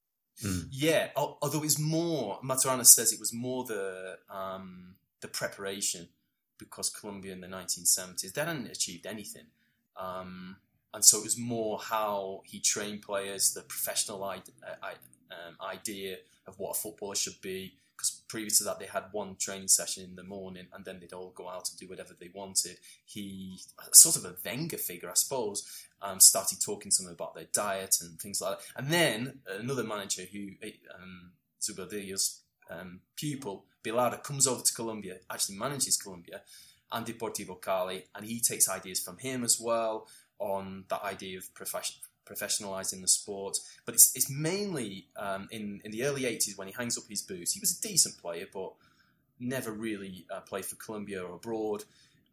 Mm. 0.43 0.67
Yeah, 0.71 1.10
although 1.15 1.63
it's 1.63 1.79
more, 1.79 2.39
Maturana 2.43 2.86
says 2.86 3.12
it 3.12 3.19
was 3.19 3.33
more 3.33 3.63
the 3.65 4.17
um, 4.29 4.95
the 5.21 5.27
preparation 5.27 6.07
because 6.57 6.89
Colombia 6.89 7.33
in 7.33 7.41
the 7.41 7.48
1970s, 7.48 8.33
they 8.33 8.41
hadn't 8.41 8.67
achieved 8.67 9.05
anything. 9.05 9.45
Um, 10.00 10.57
and 10.93 11.03
so 11.05 11.19
it 11.19 11.24
was 11.24 11.38
more 11.38 11.79
how 11.79 12.41
he 12.45 12.60
trained 12.60 13.01
players, 13.01 13.53
the 13.53 13.62
professional 13.62 14.24
uh, 14.24 14.36
um, 15.31 15.55
idea 15.62 16.17
of 16.48 16.60
what 16.60 16.71
a 16.71 16.79
footballer 16.79 17.15
should 17.15 17.39
be. 17.41 17.75
Because 17.95 18.24
previous 18.27 18.57
to 18.57 18.63
that, 18.63 18.79
they 18.79 18.88
had 18.88 19.05
one 19.12 19.36
training 19.36 19.67
session 19.67 20.03
in 20.03 20.15
the 20.15 20.24
morning, 20.24 20.65
and 20.74 20.83
then 20.83 21.00
they'd 21.00 21.13
all 21.13 21.31
go 21.36 21.48
out 21.48 21.69
and 21.69 21.79
do 21.79 21.88
whatever 21.88 22.15
they 22.19 22.31
wanted. 22.33 22.77
He, 23.05 23.60
sort 23.91 24.15
of 24.15 24.25
a 24.25 24.36
Wenger 24.43 24.77
figure, 24.77 25.10
I 25.10 25.13
suppose, 25.13 25.86
um, 26.01 26.19
started 26.19 26.60
talking 26.60 26.91
to 26.91 27.03
them 27.03 27.13
about 27.13 27.36
their 27.36 27.48
diet 27.53 27.98
and 28.01 28.19
things 28.19 28.41
like 28.41 28.57
that. 28.57 28.65
And 28.75 28.91
then 28.91 29.39
another 29.48 29.83
manager 29.83 30.24
who, 30.24 30.50
um, 30.95 31.31
Zubeldia's 31.62 32.41
um, 32.71 33.01
pupil, 33.15 33.65
Bilardo, 33.83 34.21
comes 34.24 34.48
over 34.48 34.63
to 34.63 34.74
Colombia, 34.74 35.17
actually 35.29 35.57
manages 35.57 35.95
Colombia, 35.95 36.41
and 36.91 37.05
Deportivo 37.05 37.62
Cali, 37.62 38.05
and 38.15 38.25
he 38.25 38.39
takes 38.39 38.67
ideas 38.67 39.00
from 39.00 39.19
him 39.19 39.43
as 39.43 39.60
well 39.62 40.07
on 40.41 40.86
that 40.89 41.03
idea 41.03 41.38
of 41.38 41.53
profession, 41.53 42.01
professionalizing 42.25 43.01
the 43.01 43.07
sport. 43.07 43.60
But 43.86 43.95
it's, 43.95 44.15
it's 44.15 44.29
mainly 44.29 45.07
um, 45.15 45.48
in, 45.51 45.81
in 45.86 45.91
the 45.91 46.03
early 46.03 46.24
80s 46.24 46.57
when 46.57 46.67
he 46.67 46.74
hangs 46.74 46.98
up 46.98 47.05
his 47.07 47.21
boots. 47.21 47.53
He 47.53 47.60
was 47.60 47.77
a 47.77 47.81
decent 47.81 48.17
player, 48.17 48.48
but 48.51 48.74
never 49.39 49.71
really 49.71 50.25
uh, 50.33 50.41
played 50.41 50.65
for 50.65 50.75
Colombia 50.75 51.24
or 51.24 51.36
abroad. 51.36 51.83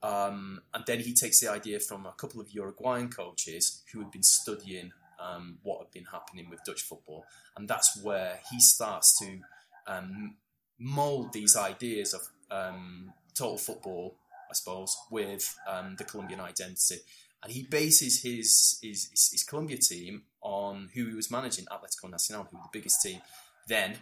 Um, 0.02 0.62
and 0.72 0.84
then 0.86 1.00
he 1.00 1.12
takes 1.14 1.40
the 1.40 1.50
idea 1.50 1.80
from 1.80 2.06
a 2.06 2.12
couple 2.12 2.40
of 2.40 2.50
Uruguayan 2.50 3.10
coaches 3.10 3.82
who 3.92 3.98
had 4.00 4.10
been 4.10 4.22
studying 4.22 4.92
um, 5.20 5.58
what 5.62 5.80
had 5.80 5.90
been 5.90 6.04
happening 6.04 6.48
with 6.48 6.64
Dutch 6.64 6.82
football. 6.82 7.24
And 7.56 7.68
that's 7.68 8.00
where 8.02 8.40
he 8.50 8.60
starts 8.60 9.18
to 9.18 9.40
um, 9.86 10.36
mold 10.78 11.32
these 11.32 11.56
ideas 11.56 12.14
of 12.14 12.20
um, 12.50 13.12
total 13.34 13.58
football, 13.58 14.16
I 14.50 14.54
suppose, 14.54 14.96
with 15.10 15.56
um, 15.68 15.96
the 15.96 16.04
Colombian 16.04 16.40
identity. 16.40 17.00
And 17.42 17.52
he 17.52 17.62
bases 17.62 18.22
his, 18.22 18.78
his, 18.82 19.10
his, 19.12 19.44
Colombia 19.44 19.76
team 19.76 20.22
on 20.40 20.90
who 20.94 21.06
he 21.06 21.14
was 21.14 21.30
managing, 21.30 21.66
Atletico 21.66 22.10
Nacional, 22.10 22.48
who 22.50 22.56
were 22.56 22.64
the 22.64 22.78
biggest 22.78 23.00
team 23.02 23.20
then. 23.68 23.98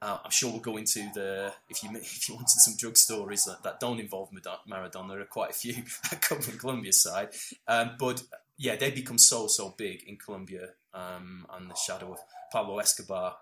Uh, 0.00 0.18
I'm 0.24 0.32
sure 0.32 0.50
we'll 0.50 0.60
go 0.60 0.76
into 0.78 1.08
the 1.14 1.52
if 1.68 1.84
you 1.84 1.90
if 1.94 2.28
you 2.28 2.34
wanted 2.34 2.48
some 2.48 2.74
drug 2.76 2.96
stories 2.96 3.44
that, 3.44 3.62
that 3.62 3.78
don't 3.78 4.00
involve 4.00 4.30
Maradona. 4.32 5.08
There 5.10 5.20
are 5.20 5.24
quite 5.26 5.50
a 5.50 5.54
few 5.54 5.74
that 6.10 6.20
come 6.20 6.40
from 6.40 6.58
Colombia's 6.58 7.00
side, 7.00 7.28
um, 7.68 7.92
but 8.00 8.24
yeah, 8.58 8.74
they 8.74 8.90
become 8.90 9.18
so 9.18 9.46
so 9.46 9.74
big 9.78 10.02
in 10.08 10.16
Colombia, 10.16 10.70
um, 10.92 11.46
and 11.52 11.70
the 11.70 11.76
shadow 11.76 12.12
of 12.12 12.18
Pablo 12.50 12.80
Escobar 12.80 13.36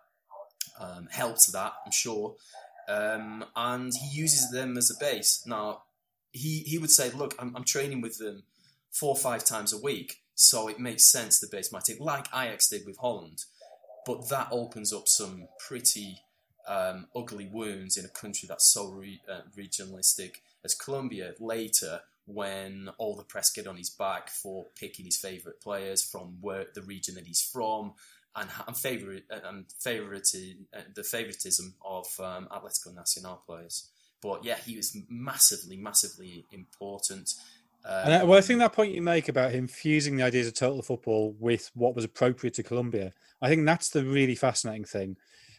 um, 0.79 1.09
helps 1.11 1.47
that, 1.53 1.73
I'm 1.85 1.93
sure. 1.93 2.37
Um, 2.89 3.45
and 3.57 3.93
he 3.95 4.19
uses 4.19 4.51
them 4.51 4.77
as 4.77 4.91
a 4.91 4.99
base. 5.03 5.45
Now, 5.47 5.85
he 6.33 6.59
he 6.61 6.77
would 6.77 6.91
say, 6.91 7.11
"Look, 7.11 7.35
I'm, 7.39 7.57
I'm 7.57 7.65
training 7.65 8.03
with 8.03 8.19
them 8.19 8.43
four 8.91 9.11
or 9.11 9.17
five 9.17 9.45
times 9.45 9.73
a 9.73 9.81
week, 9.81 10.23
so 10.35 10.69
it 10.69 10.81
makes 10.81 11.11
sense 11.11 11.41
to 11.41 11.47
base 11.51 11.73
team 11.85 11.97
like 12.01 12.27
Ajax 12.29 12.69
did 12.69 12.87
with 12.87 12.99
Holland." 12.99 13.45
But 14.07 14.29
that 14.31 14.49
opens 14.51 14.93
up 14.93 15.09
some 15.09 15.49
pretty 15.59 16.19
um, 16.67 17.07
ugly 17.15 17.47
wounds 17.47 17.97
in 17.97 18.05
a 18.05 18.09
country 18.09 18.47
that's 18.49 18.73
so 18.73 18.89
re- 18.89 19.21
uh, 19.31 19.43
regionalistic 19.57 20.37
as 20.65 20.75
Colombia 20.75 21.35
later 21.39 22.01
when 22.27 22.89
all 22.99 23.17
the 23.17 23.25
press 23.25 23.51
get 23.51 23.67
on 23.67 23.77
his 23.77 23.91
back 23.91 24.29
for 24.31 24.67
picking 24.79 25.05
his 25.05 25.17
favourite 25.17 25.61
players 25.61 26.03
from 26.03 26.39
where 26.41 26.67
the 26.75 26.83
region 26.83 27.17
that 27.17 27.27
he's 27.27 27.43
from 27.43 27.95
and, 28.37 28.49
and 28.67 28.77
favorite 28.77 29.25
and 29.45 29.67
favorite 29.79 30.29
uh, 30.73 30.81
the 30.95 31.03
favoritism 31.03 31.75
of 31.85 32.07
um, 32.21 32.47
Atletico 32.51 32.95
Nacional 32.95 33.43
players. 33.47 33.89
But 34.23 34.45
yeah, 34.45 34.59
he 34.65 34.77
was 34.77 34.97
massively, 35.09 35.77
massively 35.77 36.45
important. 36.53 37.35
Um, 37.85 38.13
and, 38.13 38.29
well, 38.29 38.39
I 38.39 38.43
think 38.43 38.59
that 38.59 38.73
point 38.73 38.95
you 38.95 39.03
make 39.03 39.29
about 39.29 39.53
him 39.53 39.67
fusing 39.67 40.17
the 40.17 40.23
ideas 40.23 40.47
of 40.47 40.55
total 40.55 40.83
football 40.83 41.35
with 41.39 41.71
what 41.75 41.95
was 41.95 42.05
appropriate 42.05 42.55
to 42.55 42.63
Colombia, 42.63 43.13
I 43.41 43.49
think 43.49 43.65
that's 43.65 43.89
the 43.89 44.05
really 44.05 44.35
fascinating 44.35 44.85
thing 44.85 45.17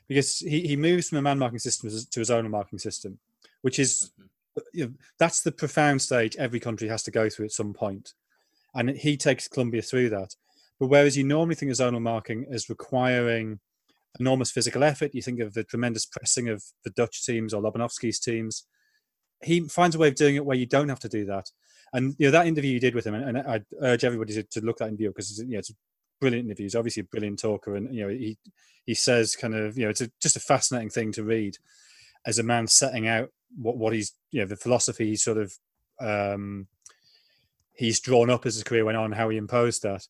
because 0.07 0.39
he, 0.39 0.67
he 0.67 0.75
moves 0.75 1.09
from 1.09 1.19
a 1.19 1.21
man 1.21 1.39
marking 1.39 1.59
system 1.59 1.89
to 1.89 2.21
a 2.21 2.23
zonal 2.23 2.49
marking 2.49 2.79
system, 2.79 3.17
which 3.61 3.79
is 3.79 4.11
mm-hmm. 4.19 4.61
you 4.73 4.85
know, 4.85 4.91
that's 5.17 5.41
the 5.41 5.51
profound 5.51 6.01
stage 6.01 6.35
every 6.35 6.59
country 6.59 6.87
has 6.87 7.03
to 7.03 7.11
go 7.11 7.29
through 7.29 7.45
at 7.45 7.51
some 7.51 7.73
point, 7.73 8.13
and 8.75 8.89
he 8.89 9.17
takes 9.17 9.47
Colombia 9.47 9.81
through 9.81 10.09
that. 10.09 10.35
But 10.79 10.87
whereas 10.87 11.15
you 11.15 11.23
normally 11.23 11.55
think 11.55 11.71
of 11.71 11.77
zonal 11.77 12.01
marking 12.01 12.45
as 12.51 12.69
requiring 12.69 13.59
enormous 14.19 14.51
physical 14.51 14.83
effort, 14.83 15.15
you 15.15 15.21
think 15.21 15.39
of 15.39 15.53
the 15.53 15.63
tremendous 15.63 16.05
pressing 16.05 16.49
of 16.49 16.63
the 16.83 16.89
Dutch 16.89 17.25
teams 17.25 17.53
or 17.53 17.61
Lobanovsky's 17.61 18.19
teams. 18.19 18.65
He 19.41 19.61
finds 19.61 19.95
a 19.95 19.99
way 19.99 20.09
of 20.09 20.15
doing 20.15 20.35
it 20.35 20.45
where 20.45 20.57
you 20.57 20.65
don't 20.65 20.89
have 20.89 20.99
to 20.99 21.09
do 21.09 21.25
that. 21.25 21.49
And 21.93 22.15
you 22.17 22.27
know 22.27 22.31
that 22.31 22.47
interview 22.47 22.71
you 22.71 22.79
did 22.79 22.95
with 22.95 23.05
him, 23.05 23.15
and, 23.15 23.37
and 23.37 23.47
I 23.47 23.61
urge 23.81 24.03
everybody 24.03 24.33
to, 24.35 24.43
to 24.43 24.61
look 24.61 24.79
at 24.79 24.85
that 24.85 24.89
interview 24.89 25.09
because 25.09 25.39
you 25.39 25.47
know, 25.47 25.59
it's 25.59 25.71
a 25.71 25.75
brilliant 26.19 26.47
interview. 26.47 26.65
He's 26.65 26.75
obviously 26.75 27.01
a 27.01 27.05
brilliant 27.05 27.39
talker, 27.39 27.75
and 27.75 27.93
you 27.93 28.03
know 28.03 28.09
he 28.09 28.37
he 28.85 28.93
says 28.93 29.35
kind 29.35 29.55
of 29.55 29.77
you 29.77 29.83
know 29.83 29.89
it's 29.89 30.01
a, 30.01 30.09
just 30.21 30.37
a 30.37 30.41
fascinating 30.41 30.89
thing 30.89 31.11
to 31.13 31.23
read 31.23 31.57
as 32.25 32.39
a 32.39 32.43
man 32.43 32.67
setting 32.67 33.07
out 33.07 33.29
what 33.57 33.77
what 33.77 33.93
he's 33.93 34.13
you 34.31 34.39
know 34.39 34.47
the 34.47 34.55
philosophy 34.55 35.07
he's 35.07 35.23
sort 35.23 35.37
of 35.37 35.53
um, 35.99 36.67
he's 37.73 37.99
drawn 37.99 38.29
up 38.29 38.45
as 38.45 38.55
his 38.55 38.63
career 38.63 38.85
went 38.85 38.97
on, 38.97 39.11
how 39.11 39.29
he 39.29 39.37
imposed 39.37 39.83
that. 39.83 40.07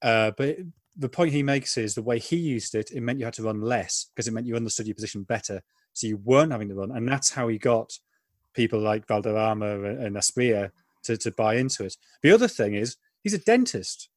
Uh, 0.00 0.30
but 0.36 0.56
the 0.96 1.08
point 1.08 1.32
he 1.32 1.42
makes 1.42 1.76
is 1.76 1.94
the 1.94 2.02
way 2.02 2.18
he 2.18 2.36
used 2.36 2.74
it, 2.74 2.90
it 2.90 3.02
meant 3.02 3.18
you 3.18 3.24
had 3.24 3.34
to 3.34 3.42
run 3.42 3.60
less 3.60 4.06
because 4.14 4.26
it 4.26 4.32
meant 4.32 4.46
you 4.46 4.56
understood 4.56 4.86
your 4.86 4.94
position 4.94 5.22
better, 5.24 5.62
so 5.92 6.06
you 6.06 6.16
weren't 6.24 6.52
having 6.52 6.68
to 6.68 6.74
run, 6.74 6.90
and 6.92 7.06
that's 7.08 7.30
how 7.30 7.48
he 7.48 7.58
got 7.58 7.92
people 8.54 8.80
like 8.80 9.06
Valderrama 9.06 9.84
and 9.84 10.16
Asprilla 10.16 10.70
to, 11.04 11.16
to 11.16 11.30
buy 11.30 11.54
into 11.54 11.84
it. 11.84 11.96
The 12.22 12.32
other 12.32 12.48
thing 12.48 12.74
is 12.74 12.96
he's 13.22 13.34
a 13.34 13.38
dentist. 13.38 14.08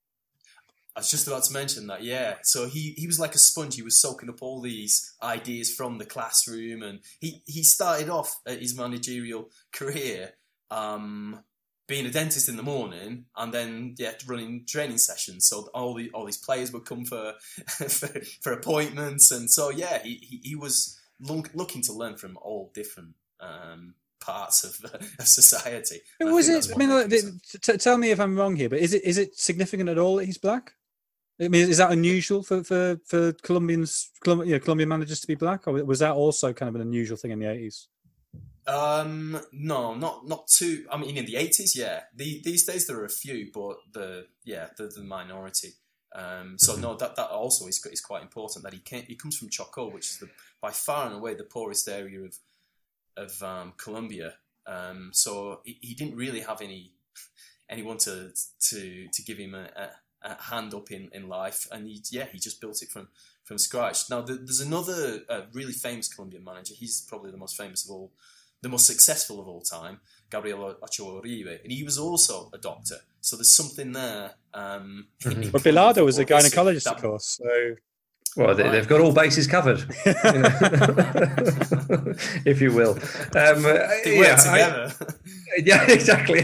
I 0.96 1.00
was 1.00 1.10
just 1.10 1.26
about 1.28 1.44
to 1.46 1.54
mention 1.54 1.88
that, 1.88 2.04
yeah. 2.04 2.36
So 2.44 2.68
he, 2.68 2.94
he 2.98 3.08
was 3.08 3.20
like 3.20 3.34
a 3.34 3.38
sponge. 3.38 3.76
He 3.76 3.82
was 3.82 4.02
soaking 4.02 4.30
up 4.30 4.42
all 4.42 4.60
these 4.60 5.14
ideas 5.24 5.74
from 5.74 5.98
the 5.98 6.06
classroom, 6.06 6.84
and 6.84 7.00
he, 7.22 7.42
he 7.46 7.64
started 7.64 8.10
off 8.10 8.42
his 8.46 8.76
managerial 8.78 9.50
career 9.72 10.34
um, 10.70 11.44
being 11.88 12.06
a 12.06 12.12
dentist 12.12 12.50
in 12.50 12.58
the 12.58 12.64
morning, 12.64 13.26
and 13.38 13.54
then 13.54 13.96
yeah, 13.98 14.12
running 14.28 14.66
training 14.66 14.98
sessions. 14.98 15.48
So 15.48 15.70
all 15.74 15.94
the 15.94 16.10
all 16.14 16.26
these 16.26 16.38
players 16.38 16.74
would 16.74 16.86
come 16.86 17.06
for 17.06 17.36
for, 17.68 18.08
for 18.42 18.52
appointments, 18.52 19.32
and 19.32 19.50
so 19.50 19.70
yeah, 19.70 20.02
he 20.04 20.16
he, 20.22 20.42
he 20.44 20.56
was 20.56 21.00
looking 21.20 21.82
to 21.84 21.94
learn 21.94 22.18
from 22.18 22.38
all 22.42 22.72
different 22.74 23.14
um, 23.40 23.94
parts 24.22 24.63
of, 24.63 24.94
of 25.20 25.28
society. 25.28 26.00
Was 26.20 26.48
it? 26.48 26.72
I 26.74 26.78
mean, 26.78 26.90
like, 26.90 27.10
t- 27.10 27.78
tell 27.78 27.98
me 27.98 28.12
if 28.12 28.20
I'm 28.20 28.38
wrong 28.38 28.56
here, 28.56 28.70
but 28.70 28.80
is 28.80 28.94
it 28.94 29.04
is 29.04 29.18
it 29.18 29.38
significant 29.38 29.90
at 29.90 29.98
all 29.98 30.16
that 30.18 30.25
he's 30.25 30.38
black? 30.38 30.74
I 31.42 31.48
mean, 31.48 31.70
is 31.70 31.78
that 31.78 31.92
unusual 31.92 32.44
for 32.44 32.63
for 32.63 33.00
for 33.06 33.34
Colombians, 33.34 34.12
Colombian, 34.24 34.50
you 34.50 34.56
know, 34.56 34.60
Colombian 34.60 34.90
managers 34.90 35.20
to 35.22 35.28
be 35.28 35.36
black, 35.36 35.68
or 35.68 35.74
was 35.84 36.00
that 36.00 36.13
also 36.13 36.54
kind 36.54 36.70
of 36.70 36.75
an 36.75 36.82
unusual 36.82 37.18
thing 37.18 37.32
in 37.32 37.40
the 37.40 37.50
eighties? 37.50 37.88
Um, 38.68 39.42
no, 39.51 39.96
not 39.96 40.28
not 40.28 40.48
too. 40.48 40.86
I 40.92 40.98
mean, 40.98 41.18
in 41.18 41.25
the 41.25 41.38
eighties, 41.38 41.75
yeah. 41.75 42.01
The, 42.16 42.42
these 42.44 42.66
days 42.66 42.86
there 42.86 43.00
are 43.00 43.06
a 43.06 43.10
few, 43.10 43.50
but 43.54 43.78
the 43.92 44.28
yeah, 44.44 44.68
the, 44.78 44.88
the 44.88 45.04
minority. 45.04 45.74
Um, 46.13 46.58
so 46.60 46.75
no, 46.75 46.96
that 46.96 47.16
that 47.16 47.30
also 47.30 47.68
is 47.68 47.84
is 47.92 48.01
quite 48.01 48.22
important 48.22 48.63
that 48.63 48.74
he 48.74 48.80
came, 48.80 49.04
he 49.04 49.16
comes 49.16 49.38
from 49.38 49.50
Chocó, 49.50 49.92
which 49.92 50.08
is 50.08 50.18
the 50.18 50.30
by 50.62 50.72
far 50.72 51.08
and 51.08 51.16
away 51.16 51.34
the 51.34 51.44
poorest 51.44 51.88
area 51.88 52.22
of 52.22 52.38
of 53.18 53.41
um, 53.44 53.74
Colombia. 53.77 54.36
Um, 54.68 55.10
so 55.13 55.62
he, 55.63 55.77
he, 55.82 55.94
didn't 55.96 56.15
really 56.15 56.41
have 56.41 56.62
any 56.62 56.91
anyone 57.70 57.98
to 58.00 58.32
to 58.70 59.08
to 59.12 59.24
give 59.24 59.38
him 59.38 59.56
a, 59.56 59.70
a 59.75 59.89
uh, 60.24 60.36
hand 60.38 60.74
up 60.74 60.91
in, 60.91 61.10
in 61.13 61.27
life, 61.27 61.68
and 61.72 61.88
he, 61.88 62.01
yeah, 62.12 62.25
he 62.32 62.38
just 62.38 62.62
built 62.62 62.82
it 62.82 62.89
from 62.89 63.08
from 63.44 63.58
scratch. 63.58 64.10
Now, 64.10 64.22
the, 64.22 64.34
there's 64.36 64.62
another 64.62 65.22
uh, 65.30 65.41
really 65.53 65.74
famous 65.74 66.13
Colombian 66.13 66.44
manager. 66.44 66.74
He's 66.75 67.01
probably 67.01 67.32
the 67.32 67.38
most 67.38 67.58
famous 67.58 67.86
of 67.86 67.91
all, 67.91 68.12
the 68.62 68.70
most 68.70 68.86
successful 68.86 69.39
of 69.39 69.48
all 69.48 69.62
time, 69.62 70.00
Gabriel 70.30 70.77
Ochoa 70.82 71.22
Uribe, 71.22 71.63
and 71.63 71.72
he 71.72 71.84
was 71.84 71.98
also 71.98 72.50
a 72.53 72.58
doctor. 72.58 72.98
So 73.22 73.36
there's 73.36 73.53
something 73.53 73.94
there. 73.94 74.36
Um, 74.53 75.08
mm-hmm. 75.24 75.50
But 75.50 75.63
Bilardo 75.63 76.06
was 76.06 76.20
a 76.20 76.25
gynecologist, 76.25 76.84
that, 76.84 76.96
of 76.98 77.01
course. 77.01 77.39
So 77.41 77.75
well, 78.38 78.56
they, 78.56 78.64
have 78.64 78.88
got 78.88 79.02
all 79.02 79.12
bases 79.12 79.46
covered, 79.46 79.80
if 82.46 82.62
you 82.62 82.72
will. 82.72 82.92
Um, 83.36 83.64
work 83.64 84.06
yeah, 84.06 84.36
together. 84.36 84.94
I, 85.02 85.06
yeah, 85.66 85.86
exactly. 85.90 86.40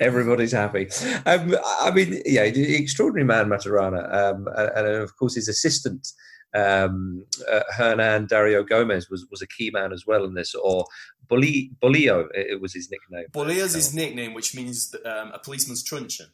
Everybody's 0.00 0.50
happy. 0.50 0.88
Um, 1.26 1.56
I 1.80 1.92
mean, 1.92 2.20
yeah, 2.26 2.42
extraordinary 2.42 3.24
man, 3.24 3.46
Maturana, 3.48 4.12
um, 4.12 4.48
and, 4.56 4.86
of 4.88 5.16
course 5.16 5.36
his 5.36 5.48
assistant. 5.48 6.08
Um, 6.52 7.24
uh, 7.48 7.60
Hernan 7.76 8.26
Dario 8.26 8.64
Gomez 8.64 9.08
was, 9.08 9.24
was 9.30 9.40
a 9.40 9.46
key 9.46 9.70
man 9.70 9.92
as 9.92 10.04
well 10.04 10.24
in 10.24 10.34
this, 10.34 10.56
or 10.56 10.86
Bolio, 11.28 11.70
Bolillo 11.80 12.26
it 12.34 12.60
was 12.60 12.74
his 12.74 12.90
nickname. 12.90 13.26
Bolillo's 13.30 13.74
his 13.74 13.94
nickname, 13.94 14.34
which 14.34 14.56
means 14.56 14.92
um, 15.04 15.30
a 15.32 15.38
policeman's 15.38 15.84
truncheon. 15.84 16.26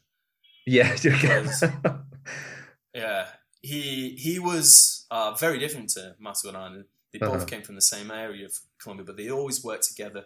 Yeah, 0.65 0.97
yeah, 2.95 3.27
he 3.61 4.11
he 4.11 4.39
was 4.39 5.05
uh, 5.11 5.33
very 5.33 5.59
different 5.59 5.89
to 5.91 6.15
Maturana. 6.21 6.85
They 7.11 7.19
both 7.19 7.35
uh-huh. 7.35 7.45
came 7.45 7.61
from 7.61 7.75
the 7.75 7.81
same 7.81 8.11
area 8.11 8.45
of 8.45 8.57
Colombia, 8.81 9.05
but 9.05 9.17
they 9.17 9.29
always 9.29 9.63
worked 9.63 9.87
together 9.87 10.25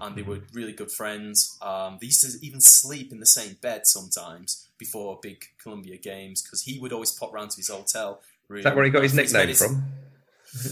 and 0.00 0.16
they 0.16 0.22
were 0.22 0.40
really 0.52 0.72
good 0.72 0.90
friends. 0.90 1.58
Um, 1.62 1.98
they 2.00 2.06
used 2.06 2.22
to 2.22 2.46
even 2.46 2.60
sleep 2.60 3.12
in 3.12 3.20
the 3.20 3.26
same 3.26 3.56
bed 3.60 3.86
sometimes 3.86 4.68
before 4.78 5.18
big 5.22 5.44
Colombia 5.62 5.96
games 5.96 6.42
because 6.42 6.62
he 6.62 6.78
would 6.78 6.92
always 6.92 7.12
pop 7.12 7.32
round 7.32 7.50
to 7.52 7.56
his 7.56 7.68
hotel 7.68 8.20
room. 8.48 8.58
Is 8.58 8.64
that 8.64 8.76
where 8.76 8.84
he 8.84 8.90
got 8.90 9.02
his 9.02 9.14
nickname 9.14 9.54
from? 9.54 9.84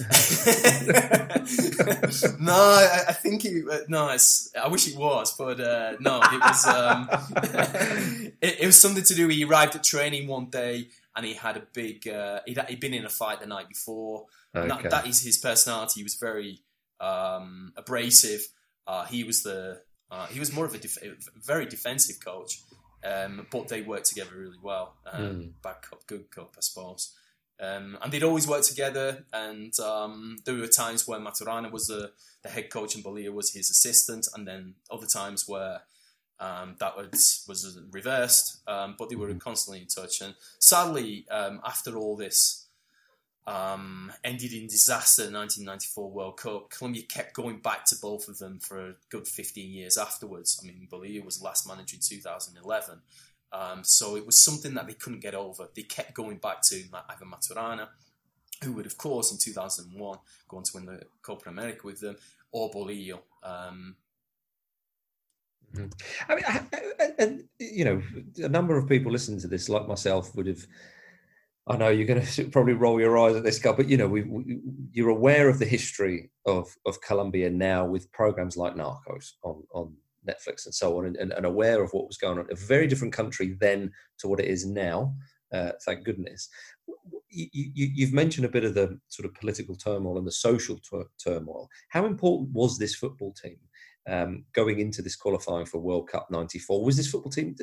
no, 2.40 2.54
I, 2.54 3.04
I, 3.08 3.12
think 3.12 3.42
he. 3.42 3.62
Uh, 3.70 3.80
no, 3.88 4.04
I 4.04 4.68
wish 4.68 4.88
it 4.88 4.96
was, 4.96 5.37
but 5.37 5.61
uh, 5.61 5.96
no, 6.00 6.20
it 6.23 6.40
was. 6.40 6.66
Um, 6.66 7.08
it, 8.40 8.61
it, 8.61 8.66
was 8.66 8.80
something 8.80 9.04
to 9.04 9.14
do. 9.14 9.28
He 9.28 9.44
arrived 9.44 9.75
at 9.75 9.84
training 9.84 10.26
one 10.26 10.46
day 10.46 10.88
and 11.16 11.25
he 11.25 11.35
had 11.35 11.56
a 11.56 11.62
big. 11.73 12.09
Uh, 12.09 12.40
he'd, 12.47 12.59
he'd 12.68 12.80
been 12.80 12.94
in 12.94 13.04
a 13.04 13.11
fight 13.11 13.40
the 13.40 13.47
night 13.47 13.68
before. 13.68 14.26
Okay. 14.54 14.68
That, 14.68 14.90
that 14.90 15.06
is 15.06 15.23
his 15.23 15.38
personality. 15.38 16.00
He 16.00 16.04
was 16.04 16.14
very 16.14 16.61
um, 17.00 17.73
abrasive. 17.76 18.47
Uh, 18.87 19.04
he 19.04 19.25
was 19.25 19.42
the. 19.42 19.80
Uh, 20.11 20.26
he 20.26 20.38
was 20.38 20.52
more 20.52 20.64
of 20.64 20.75
a 20.75 20.78
def- 20.78 20.99
very 21.37 21.66
defensive 21.66 22.16
coach, 22.25 22.61
um, 23.04 23.47
but 23.50 23.68
they 23.68 23.83
worked 23.83 24.06
together 24.06 24.30
really 24.37 24.59
well. 24.62 24.94
Um, 25.11 25.23
mm. 25.23 25.52
Bad 25.62 25.83
cup, 25.83 26.06
good 26.06 26.30
cup, 26.30 26.54
I 26.56 26.61
suppose. 26.61 27.14
Um, 27.61 27.99
and 28.02 28.12
they'd 28.12 28.23
always 28.23 28.47
work 28.47 28.62
together. 28.62 29.25
And 29.33 29.73
um, 29.80 30.38
there 30.44 30.54
were 30.54 30.66
times 30.66 31.09
where 31.09 31.18
Maturana 31.21 31.71
was 31.71 31.87
the, 31.87 32.12
the 32.42 32.49
head 32.49 32.71
coach 32.71 32.94
and 32.94 33.04
Bolillo 33.04 33.33
was 33.33 33.52
his 33.52 33.71
assistant, 33.71 34.28
and 34.35 34.47
then 34.47 34.75
other 34.90 35.06
times 35.06 35.49
where 35.49 35.83
um, 36.40 36.76
that 36.80 36.96
was 36.96 37.44
was 37.48 37.78
reversed, 37.90 38.60
um, 38.66 38.96
but 38.98 39.08
they 39.08 39.16
were 39.16 39.32
hmm. 39.32 39.38
constantly 39.38 39.82
in 39.82 39.88
touch. 39.88 40.20
And 40.20 40.34
sadly, 40.58 41.26
um, 41.30 41.60
after 41.64 41.96
all 41.96 42.16
this 42.16 42.64
um, 43.46 44.12
ended 44.22 44.52
in 44.52 44.66
disaster 44.66 45.22
1994 45.22 46.10
World 46.10 46.36
Cup. 46.38 46.70
Colombia 46.70 47.02
kept 47.02 47.34
going 47.34 47.58
back 47.58 47.84
to 47.86 47.96
both 48.00 48.28
of 48.28 48.38
them 48.38 48.58
for 48.58 48.78
a 48.78 48.94
good 49.10 49.26
15 49.26 49.70
years 49.70 49.98
afterwards. 49.98 50.58
I 50.62 50.66
mean, 50.66 50.88
Bolillo 50.90 51.24
was 51.24 51.42
last 51.42 51.68
manager 51.68 51.96
in 51.96 52.00
2011. 52.00 53.00
Um, 53.52 53.84
so 53.84 54.16
it 54.16 54.26
was 54.26 54.42
something 54.42 54.74
that 54.74 54.86
they 54.86 54.94
couldn't 54.94 55.20
get 55.20 55.34
over. 55.34 55.68
They 55.74 55.82
kept 55.82 56.14
going 56.14 56.38
back 56.38 56.62
to 56.62 56.82
Ivan 57.08 57.30
Maturana, 57.30 57.88
who 58.64 58.72
would, 58.72 58.86
of 58.86 58.96
course, 58.96 59.30
in 59.30 59.38
2001 59.38 60.18
go 60.48 60.56
on 60.56 60.62
to 60.62 60.70
win 60.74 60.86
the 60.86 61.02
Copa 61.22 61.50
America 61.50 61.80
with 61.84 62.00
them, 62.00 62.16
or 62.50 62.70
Bolillo. 62.70 63.20
Um, 63.42 63.96
mm-hmm. 65.74 66.32
I 66.32 66.34
mean, 66.34 67.14
and 67.18 67.44
you 67.58 67.84
know, 67.84 68.02
a 68.44 68.48
number 68.48 68.76
of 68.76 68.88
people 68.88 69.12
listening 69.12 69.40
to 69.40 69.48
this, 69.48 69.68
like 69.68 69.88
myself, 69.88 70.34
would 70.36 70.46
have 70.46 70.66
I 71.66 71.76
know 71.76 71.88
you're 71.88 72.06
going 72.06 72.24
to 72.26 72.44
probably 72.48 72.74
roll 72.74 73.00
your 73.00 73.18
eyes 73.18 73.36
at 73.36 73.44
this 73.44 73.58
guy, 73.58 73.72
but 73.72 73.88
you 73.88 73.96
know, 73.96 74.08
we, 74.08 74.22
we, 74.22 74.60
you're 74.92 75.08
aware 75.08 75.48
of 75.48 75.58
the 75.58 75.64
history 75.64 76.30
of 76.46 76.74
of 76.86 77.00
Colombia 77.00 77.50
now 77.50 77.84
with 77.86 78.10
programs 78.12 78.56
like 78.56 78.74
Narcos 78.74 79.32
on 79.42 79.62
on 79.72 79.94
Netflix 80.28 80.64
and 80.64 80.74
so 80.74 80.98
on, 80.98 81.06
and, 81.06 81.16
and, 81.16 81.32
and 81.32 81.46
aware 81.46 81.82
of 81.82 81.92
what 81.92 82.06
was 82.06 82.16
going 82.16 82.38
on. 82.38 82.46
A 82.50 82.56
very 82.56 82.86
different 82.86 83.12
country 83.12 83.56
then 83.60 83.92
to 84.18 84.28
what 84.28 84.40
it 84.40 84.46
is 84.46 84.66
now. 84.66 85.14
Uh, 85.52 85.72
thank 85.84 86.04
goodness. 86.04 86.48
You, 87.28 87.48
you, 87.74 88.06
have 88.06 88.14
mentioned 88.14 88.44
a 88.44 88.50
bit 88.50 88.64
of 88.64 88.74
the 88.74 88.98
sort 89.08 89.26
of 89.26 89.34
political 89.34 89.76
turmoil 89.76 90.18
and 90.18 90.26
the 90.26 90.32
social 90.32 90.80
turmoil. 91.22 91.68
How 91.88 92.06
important 92.06 92.50
was 92.52 92.78
this 92.78 92.94
football 92.94 93.32
team 93.32 93.56
um, 94.06 94.44
going 94.52 94.80
into 94.80 95.02
this 95.02 95.16
qualifying 95.16 95.66
for 95.66 95.78
World 95.78 96.08
Cup 96.08 96.30
'94. 96.30 96.84
Was 96.84 96.96
this 96.96 97.11
football 97.11 97.32
team? 97.32 97.56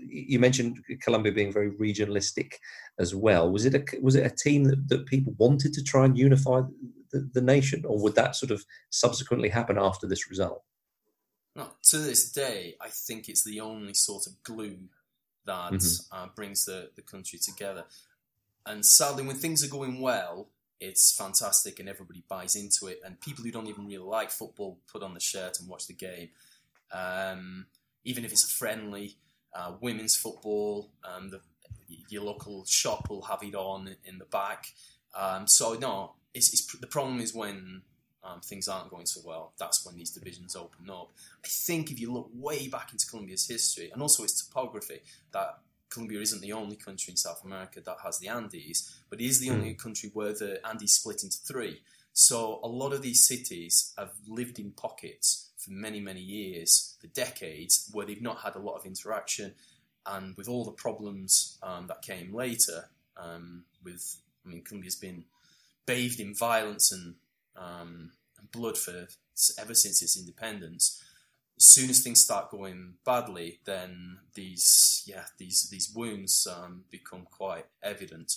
You 0.00 0.38
mentioned 0.38 0.78
Colombia 1.00 1.32
being 1.32 1.52
very 1.52 1.70
regionalistic 1.72 2.54
as 2.98 3.14
well. 3.14 3.50
Was 3.50 3.64
it 3.64 3.74
a 3.74 4.00
was 4.00 4.16
it 4.16 4.26
a 4.26 4.34
team 4.34 4.64
that, 4.64 4.88
that 4.88 5.06
people 5.06 5.34
wanted 5.38 5.72
to 5.74 5.82
try 5.82 6.04
and 6.04 6.18
unify 6.18 6.62
the, 7.10 7.28
the 7.32 7.40
nation, 7.40 7.84
or 7.86 7.98
would 8.00 8.16
that 8.16 8.36
sort 8.36 8.50
of 8.50 8.64
subsequently 8.90 9.48
happen 9.48 9.78
after 9.78 10.06
this 10.06 10.28
result? 10.28 10.62
No, 11.56 11.68
to 11.90 11.98
this 11.98 12.32
day, 12.32 12.74
I 12.80 12.88
think 12.88 13.28
it's 13.28 13.44
the 13.44 13.60
only 13.60 13.94
sort 13.94 14.26
of 14.26 14.42
glue 14.42 14.88
that 15.46 15.72
mm-hmm. 15.72 16.16
uh, 16.16 16.26
brings 16.34 16.64
the, 16.64 16.90
the 16.96 17.02
country 17.02 17.38
together. 17.38 17.84
And 18.66 18.84
sadly, 18.84 19.24
when 19.24 19.36
things 19.36 19.62
are 19.62 19.70
going 19.70 20.00
well, 20.00 20.48
it's 20.80 21.14
fantastic 21.16 21.78
and 21.80 21.88
everybody 21.88 22.22
buys 22.28 22.56
into 22.56 22.86
it. 22.86 23.00
And 23.04 23.20
people 23.20 23.44
who 23.44 23.50
don't 23.50 23.66
even 23.66 23.86
really 23.86 23.98
like 23.98 24.30
football 24.30 24.78
put 24.90 25.02
on 25.02 25.14
the 25.14 25.20
shirt 25.20 25.60
and 25.60 25.68
watch 25.68 25.86
the 25.86 25.94
game. 25.94 26.30
Um, 26.92 27.66
even 28.04 28.24
if 28.24 28.32
it's 28.32 28.44
a 28.44 28.54
friendly 28.54 29.16
uh, 29.54 29.72
women's 29.80 30.16
football, 30.16 30.90
um, 31.04 31.30
the, 31.30 31.40
your 32.08 32.22
local 32.22 32.64
shop 32.66 33.08
will 33.08 33.22
have 33.22 33.42
it 33.42 33.54
on 33.54 33.96
in 34.04 34.18
the 34.18 34.24
back. 34.26 34.66
Um, 35.16 35.46
so 35.46 35.74
no, 35.74 36.14
it's, 36.34 36.52
it's, 36.52 36.78
the 36.78 36.86
problem 36.86 37.20
is 37.20 37.34
when 37.34 37.82
um, 38.24 38.40
things 38.40 38.68
aren't 38.68 38.90
going 38.90 39.06
so 39.06 39.20
well. 39.24 39.52
That's 39.58 39.84
when 39.86 39.96
these 39.96 40.10
divisions 40.10 40.56
open 40.56 40.90
up. 40.90 41.12
I 41.44 41.48
think 41.48 41.90
if 41.90 42.00
you 42.00 42.12
look 42.12 42.30
way 42.34 42.68
back 42.68 42.92
into 42.92 43.06
Colombia's 43.06 43.46
history 43.46 43.90
and 43.92 44.02
also 44.02 44.24
its 44.24 44.44
topography, 44.46 45.00
that 45.32 45.58
Colombia 45.94 46.20
isn't 46.20 46.42
the 46.42 46.52
only 46.52 46.76
country 46.76 47.12
in 47.12 47.16
South 47.16 47.44
America 47.44 47.80
that 47.80 47.98
has 48.04 48.18
the 48.18 48.28
Andes, 48.28 49.00
but 49.08 49.20
it 49.20 49.24
is 49.24 49.38
the 49.38 49.50
only 49.50 49.74
country 49.74 50.10
where 50.12 50.32
the 50.32 50.60
Andes 50.66 50.94
split 50.94 51.22
into 51.22 51.38
three. 51.38 51.82
So 52.12 52.60
a 52.62 52.68
lot 52.68 52.92
of 52.92 53.02
these 53.02 53.26
cities 53.26 53.94
have 53.96 54.12
lived 54.26 54.58
in 54.58 54.72
pockets 54.72 55.50
for 55.56 55.70
many, 55.70 56.00
many 56.00 56.20
years, 56.20 56.96
for 57.00 57.06
decades, 57.08 57.88
where 57.92 58.06
they've 58.06 58.20
not 58.20 58.40
had 58.40 58.56
a 58.56 58.58
lot 58.60 58.76
of 58.76 58.86
interaction. 58.86 59.54
And 60.04 60.36
with 60.36 60.48
all 60.48 60.64
the 60.64 60.72
problems 60.72 61.58
um, 61.62 61.86
that 61.86 62.02
came 62.02 62.34
later, 62.34 62.90
um, 63.16 63.64
with 63.82 64.16
I 64.44 64.48
mean, 64.48 64.62
Colombia's 64.62 64.96
been 64.96 65.24
bathed 65.86 66.20
in 66.20 66.34
violence 66.34 66.92
and, 66.92 67.14
um, 67.56 68.12
and 68.38 68.50
blood 68.50 68.76
for 68.76 69.06
ever 69.58 69.74
since 69.74 70.02
its 70.02 70.18
independence 70.18 71.02
as 71.56 71.64
soon 71.64 71.90
as 71.90 72.02
things 72.02 72.20
start 72.20 72.50
going 72.50 72.94
badly, 73.04 73.60
then 73.64 74.18
these 74.34 75.04
yeah 75.06 75.24
these 75.38 75.68
these 75.70 75.92
wounds 75.94 76.46
um, 76.46 76.84
become 76.90 77.26
quite 77.30 77.66
evident. 77.82 78.36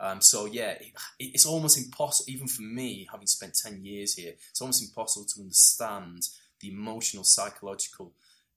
Um, 0.00 0.20
so 0.20 0.46
yeah, 0.46 0.72
it, 0.72 0.92
it's 1.18 1.46
almost 1.46 1.76
impossible, 1.76 2.30
even 2.30 2.46
for 2.46 2.62
me, 2.62 3.08
having 3.10 3.26
spent 3.26 3.58
ten 3.62 3.84
years 3.84 4.14
here, 4.14 4.34
it's 4.50 4.60
almost 4.60 4.82
impossible 4.82 5.26
to 5.26 5.40
understand 5.40 6.28
the 6.60 6.68
emotional, 6.68 7.24
psychological 7.24 8.12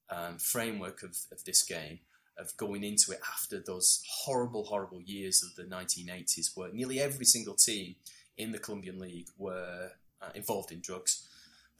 um, 0.10 0.38
framework 0.38 1.04
of, 1.04 1.17
of 1.32 1.43
this 1.45 1.63
game, 1.63 2.00
of 2.38 2.56
going 2.58 2.84
into 2.84 3.12
it 3.12 3.19
after 3.32 3.60
those 3.60 4.04
horrible, 4.08 4.65
horrible 4.65 5.02
years 5.02 5.43
of 5.43 5.56
the 5.56 5.63
1980s, 5.74 6.56
where 6.56 6.71
nearly 6.74 7.00
every 7.00 7.26
single 7.26 7.56
team 7.56 7.95
in 8.38 8.52
the 8.52 8.60
Colombian 8.60 9.00
League 9.00 9.28
were 9.38 9.91
uh, 10.21 10.30
involved 10.36 10.71
in 10.71 10.82
drugs. 10.82 11.28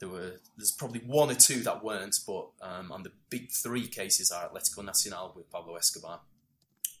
There 0.02 0.10
were 0.10 0.32
there's 0.56 0.72
probably 0.72 0.98
one 1.06 1.30
or 1.30 1.36
two 1.36 1.60
that 1.60 1.84
weren't, 1.84 2.16
but 2.26 2.48
um, 2.60 2.90
and 2.90 3.04
the 3.04 3.12
big 3.30 3.52
three 3.52 3.86
cases 3.86 4.32
are 4.32 4.48
Atletico 4.48 4.84
Nacional 4.84 5.32
with 5.36 5.48
Pablo 5.48 5.76
Escobar, 5.76 6.18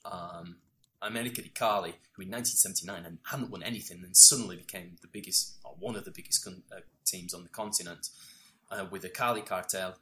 um, 0.04 0.58
America 1.02 1.42
de 1.42 1.48
Cali, 1.48 1.96
who 2.12 2.22
in 2.22 2.30
1979 2.30 3.18
hadn't 3.24 3.50
won 3.50 3.64
anything, 3.64 4.04
and 4.04 4.16
suddenly 4.16 4.54
became 4.54 4.98
the 5.02 5.08
biggest 5.08 5.56
or 5.64 5.74
one 5.80 5.96
of 5.96 6.04
the 6.04 6.12
biggest 6.12 6.44
con- 6.44 6.62
uh, 6.70 6.78
teams 7.04 7.34
on 7.34 7.42
the 7.42 7.48
continent 7.48 8.10
uh, 8.70 8.86
with 8.88 9.02
the 9.02 9.08
Cali 9.08 9.42
cartel, 9.42 9.96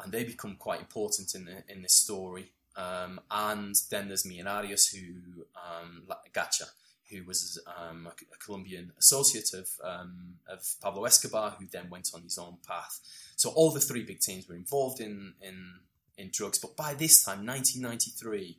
and 0.00 0.12
they 0.12 0.22
become 0.22 0.54
quite 0.54 0.78
important 0.78 1.34
in 1.34 1.44
the, 1.44 1.64
in 1.68 1.82
this 1.82 1.96
story. 1.96 2.52
Um, 2.76 3.18
and 3.32 3.74
then 3.90 4.06
there's 4.06 4.22
Millonarios, 4.22 4.94
who 4.94 5.42
um, 5.56 6.04
Gacha, 6.32 6.70
who 7.10 7.24
was 7.24 7.60
um, 7.66 8.06
a, 8.06 8.36
Colombian 8.36 8.92
associate 8.98 9.54
of, 9.54 9.68
um, 9.82 10.34
of 10.48 10.60
Pablo 10.82 11.04
Escobar, 11.04 11.56
who 11.58 11.66
then 11.66 11.88
went 11.90 12.10
on 12.14 12.22
his 12.22 12.38
own 12.38 12.56
path. 12.66 13.00
So 13.36 13.50
all 13.50 13.70
the 13.70 13.80
three 13.80 14.02
big 14.02 14.20
teams 14.20 14.48
were 14.48 14.54
involved 14.54 15.00
in 15.00 15.34
in, 15.40 15.74
in 16.16 16.30
drugs. 16.32 16.58
But 16.58 16.76
by 16.76 16.94
this 16.94 17.24
time, 17.24 17.46
1993, 17.46 18.58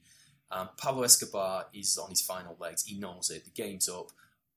um, 0.52 0.70
Pablo 0.78 1.04
Escobar 1.04 1.66
is 1.74 1.98
on 1.98 2.10
his 2.10 2.22
final 2.22 2.58
legs. 2.60 2.84
He 2.84 3.00
knows 3.00 3.30
it. 3.30 3.46
The 3.46 3.52
game's 3.52 3.88
up. 3.88 4.12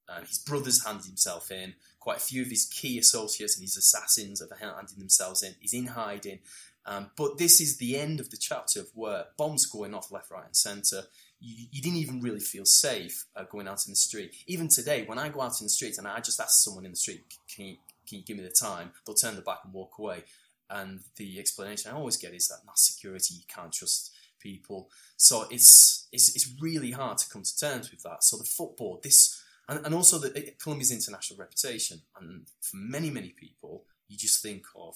Um, 0.09 0.25
his 0.27 0.39
brothers 0.39 0.85
handed 0.85 1.07
himself 1.07 1.51
in. 1.51 1.75
Quite 2.01 2.17
a 2.19 2.21
few 2.21 2.43
of 2.43 2.49
his 2.49 2.65
key 2.65 2.99
associates 2.99 3.57
and 3.57 3.63
his 3.63 3.77
assassins 3.77 4.41
have 4.41 4.59
handed 4.59 4.99
themselves 4.99 5.43
in. 5.43 5.55
He's 5.61 5.75
in 5.75 5.87
hiding. 5.87 6.41
Um, 6.85 7.11
but 7.17 7.39
this 7.39 7.61
is 7.61 7.77
the 7.77 7.97
end 7.97 8.19
of 8.19 8.31
the 8.31 8.37
chapter 8.37 8.81
of 8.81 8.89
where 8.95 9.27
bombs 9.37 9.67
going 9.67 9.95
off 9.95 10.11
left, 10.11 10.31
right, 10.31 10.45
and 10.45 10.57
centre 10.57 11.05
you, 11.43 11.67
you 11.73 11.83
didn't 11.83 11.99
even 11.99 12.21
really 12.21 12.41
feel 12.41 12.65
safe 12.65 13.27
uh, 13.37 13.45
going 13.45 13.69
out 13.69 13.85
in 13.87 13.93
the 13.93 13.97
street. 13.97 14.35
Even 14.47 14.69
today, 14.69 15.05
when 15.07 15.19
I 15.19 15.29
go 15.29 15.41
out 15.41 15.61
in 15.61 15.67
the 15.67 15.71
street 15.71 15.99
and 15.99 16.07
I 16.07 16.21
just 16.21 16.41
ask 16.41 16.63
someone 16.63 16.87
in 16.87 16.93
the 16.93 16.97
street, 16.97 17.25
can 17.55 17.67
you, 17.67 17.77
can 18.09 18.19
you 18.19 18.25
give 18.25 18.37
me 18.37 18.45
the 18.45 18.51
time? 18.51 18.93
They'll 19.05 19.17
turn 19.17 19.37
the 19.37 19.43
back 19.43 19.59
and 19.65 19.73
walk 19.73 19.99
away. 19.99 20.23
And 20.71 21.01
the 21.17 21.39
explanation 21.39 21.91
I 21.91 21.97
always 21.97 22.17
get 22.17 22.33
is 22.33 22.49
that 22.49 22.65
not 22.65 22.79
security, 22.79 23.35
you 23.35 23.45
can't 23.49 23.73
trust 23.73 24.15
people. 24.41 24.89
So 25.17 25.47
it's, 25.51 26.09
it's, 26.13 26.35
it's 26.35 26.55
really 26.61 26.93
hard 26.93 27.19
to 27.19 27.29
come 27.29 27.43
to 27.43 27.59
terms 27.59 27.91
with 27.91 28.03
that. 28.05 28.25
So 28.25 28.37
the 28.37 28.45
football, 28.45 29.01
this, 29.03 29.43
and, 29.69 29.85
and 29.85 29.95
also 29.95 30.19
the 30.19 30.55
Colombia's 30.63 30.93
international 30.93 31.39
reputation. 31.39 32.03
And 32.19 32.47
for 32.61 32.77
many, 32.77 33.11
many 33.11 33.31
people, 33.31 33.85
you 34.09 34.17
just 34.17 34.43
think 34.43 34.65
of 34.77 34.95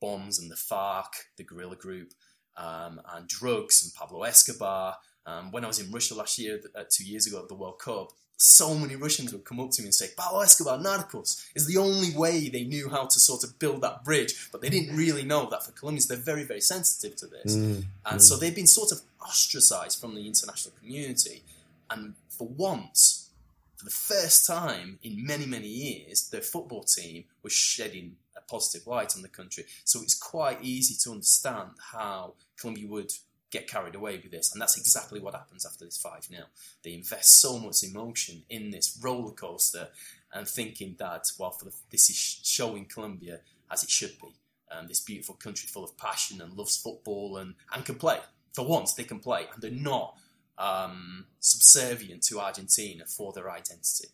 bombs 0.00 0.38
and 0.38 0.50
the 0.50 0.56
FARC, 0.56 1.12
the 1.36 1.44
guerrilla 1.44 1.76
group, 1.76 2.12
um, 2.56 3.00
and 3.14 3.28
drugs 3.28 3.82
and 3.82 3.94
Pablo 3.94 4.24
Escobar 4.24 4.96
um, 5.26 5.50
when 5.52 5.64
I 5.64 5.68
was 5.68 5.78
in 5.78 5.90
Russia 5.90 6.14
last 6.14 6.38
year, 6.38 6.60
uh, 6.74 6.84
two 6.88 7.04
years 7.04 7.26
ago 7.26 7.40
at 7.40 7.48
the 7.48 7.54
World 7.54 7.78
Cup, 7.78 8.12
so 8.36 8.74
many 8.74 8.96
Russians 8.96 9.32
would 9.32 9.44
come 9.44 9.60
up 9.60 9.70
to 9.70 9.82
me 9.82 9.86
and 9.86 9.94
say, 9.94 10.08
Pablo 10.16 10.40
Escobar, 10.40 10.78
Narcos 10.78 11.46
is 11.54 11.66
the 11.66 11.78
only 11.78 12.10
way 12.16 12.48
they 12.48 12.64
knew 12.64 12.88
how 12.88 13.06
to 13.06 13.20
sort 13.20 13.44
of 13.44 13.56
build 13.60 13.82
that 13.82 14.04
bridge. 14.04 14.50
But 14.50 14.62
they 14.62 14.68
didn't 14.68 14.96
really 14.96 15.22
know 15.22 15.48
that 15.50 15.64
for 15.64 15.70
Colombians, 15.70 16.08
they're 16.08 16.16
very, 16.16 16.42
very 16.42 16.60
sensitive 16.60 17.16
to 17.18 17.26
this. 17.28 17.54
Mm, 17.54 17.84
and 18.06 18.18
mm. 18.18 18.20
so 18.20 18.36
they've 18.36 18.54
been 18.54 18.66
sort 18.66 18.90
of 18.90 19.00
ostracized 19.20 20.00
from 20.00 20.16
the 20.16 20.26
international 20.26 20.74
community. 20.80 21.42
And 21.88 22.14
for 22.28 22.48
once, 22.48 23.30
for 23.76 23.84
the 23.84 23.92
first 23.92 24.44
time 24.44 24.98
in 25.04 25.24
many, 25.24 25.46
many 25.46 25.68
years, 25.68 26.28
their 26.28 26.40
football 26.40 26.82
team 26.82 27.24
was 27.44 27.52
shedding 27.52 28.16
a 28.36 28.40
positive 28.40 28.88
light 28.88 29.14
on 29.14 29.22
the 29.22 29.28
country. 29.28 29.66
So 29.84 30.02
it's 30.02 30.18
quite 30.18 30.58
easy 30.62 30.96
to 31.04 31.12
understand 31.12 31.70
how 31.92 32.34
Colombia 32.58 32.88
would 32.88 33.12
get 33.52 33.68
carried 33.68 33.94
away 33.94 34.16
with 34.16 34.32
this. 34.32 34.52
And 34.52 34.60
that's 34.60 34.76
exactly 34.76 35.20
what 35.20 35.34
happens 35.34 35.64
after 35.64 35.84
this 35.84 35.98
5 35.98 36.24
0. 36.24 36.42
They 36.82 36.94
invest 36.94 37.40
so 37.40 37.58
much 37.58 37.84
emotion 37.84 38.42
in 38.48 38.70
this 38.70 38.98
roller 39.00 39.32
coaster 39.32 39.88
and 40.32 40.48
thinking 40.48 40.96
that, 40.98 41.26
well, 41.38 41.56
the, 41.62 41.72
this 41.90 42.10
is 42.10 42.16
showing 42.16 42.86
Colombia 42.86 43.40
as 43.70 43.84
it 43.84 43.90
should 43.90 44.18
be. 44.20 44.34
Um, 44.70 44.88
this 44.88 45.00
beautiful 45.00 45.34
country 45.34 45.68
full 45.68 45.84
of 45.84 45.96
passion 45.98 46.40
and 46.40 46.54
loves 46.54 46.78
football 46.78 47.36
and, 47.36 47.54
and 47.74 47.84
can 47.84 47.96
play. 47.96 48.18
For 48.54 48.66
once, 48.66 48.94
they 48.94 49.04
can 49.04 49.20
play 49.20 49.46
and 49.52 49.62
they're 49.62 49.70
not 49.70 50.16
um, 50.56 51.26
subservient 51.40 52.22
to 52.24 52.40
Argentina 52.40 53.04
for 53.06 53.34
their 53.34 53.50
identity. 53.50 54.08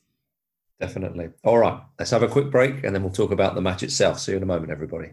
Definitely. 0.80 1.30
All 1.44 1.58
right, 1.58 1.80
let's 1.98 2.10
have 2.10 2.22
a 2.24 2.28
quick 2.28 2.50
break 2.50 2.84
and 2.84 2.94
then 2.94 3.02
we'll 3.02 3.12
talk 3.12 3.30
about 3.30 3.54
the 3.54 3.60
match 3.60 3.84
itself. 3.84 4.18
See 4.18 4.32
you 4.32 4.36
in 4.36 4.42
a 4.42 4.46
moment, 4.46 4.72
everybody. 4.72 5.12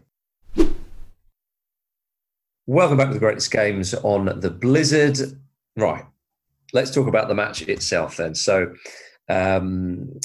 Welcome 2.68 2.96
back 2.96 3.06
to 3.08 3.14
the 3.14 3.20
Greatest 3.20 3.52
Games 3.52 3.94
on 3.94 4.40
the 4.40 4.50
Blizzard. 4.50 5.38
Right, 5.76 6.04
let's 6.72 6.90
talk 6.90 7.06
about 7.06 7.28
the 7.28 7.34
match 7.34 7.62
itself 7.62 8.16
then. 8.16 8.34
So, 8.34 8.74
Um, 9.28 10.20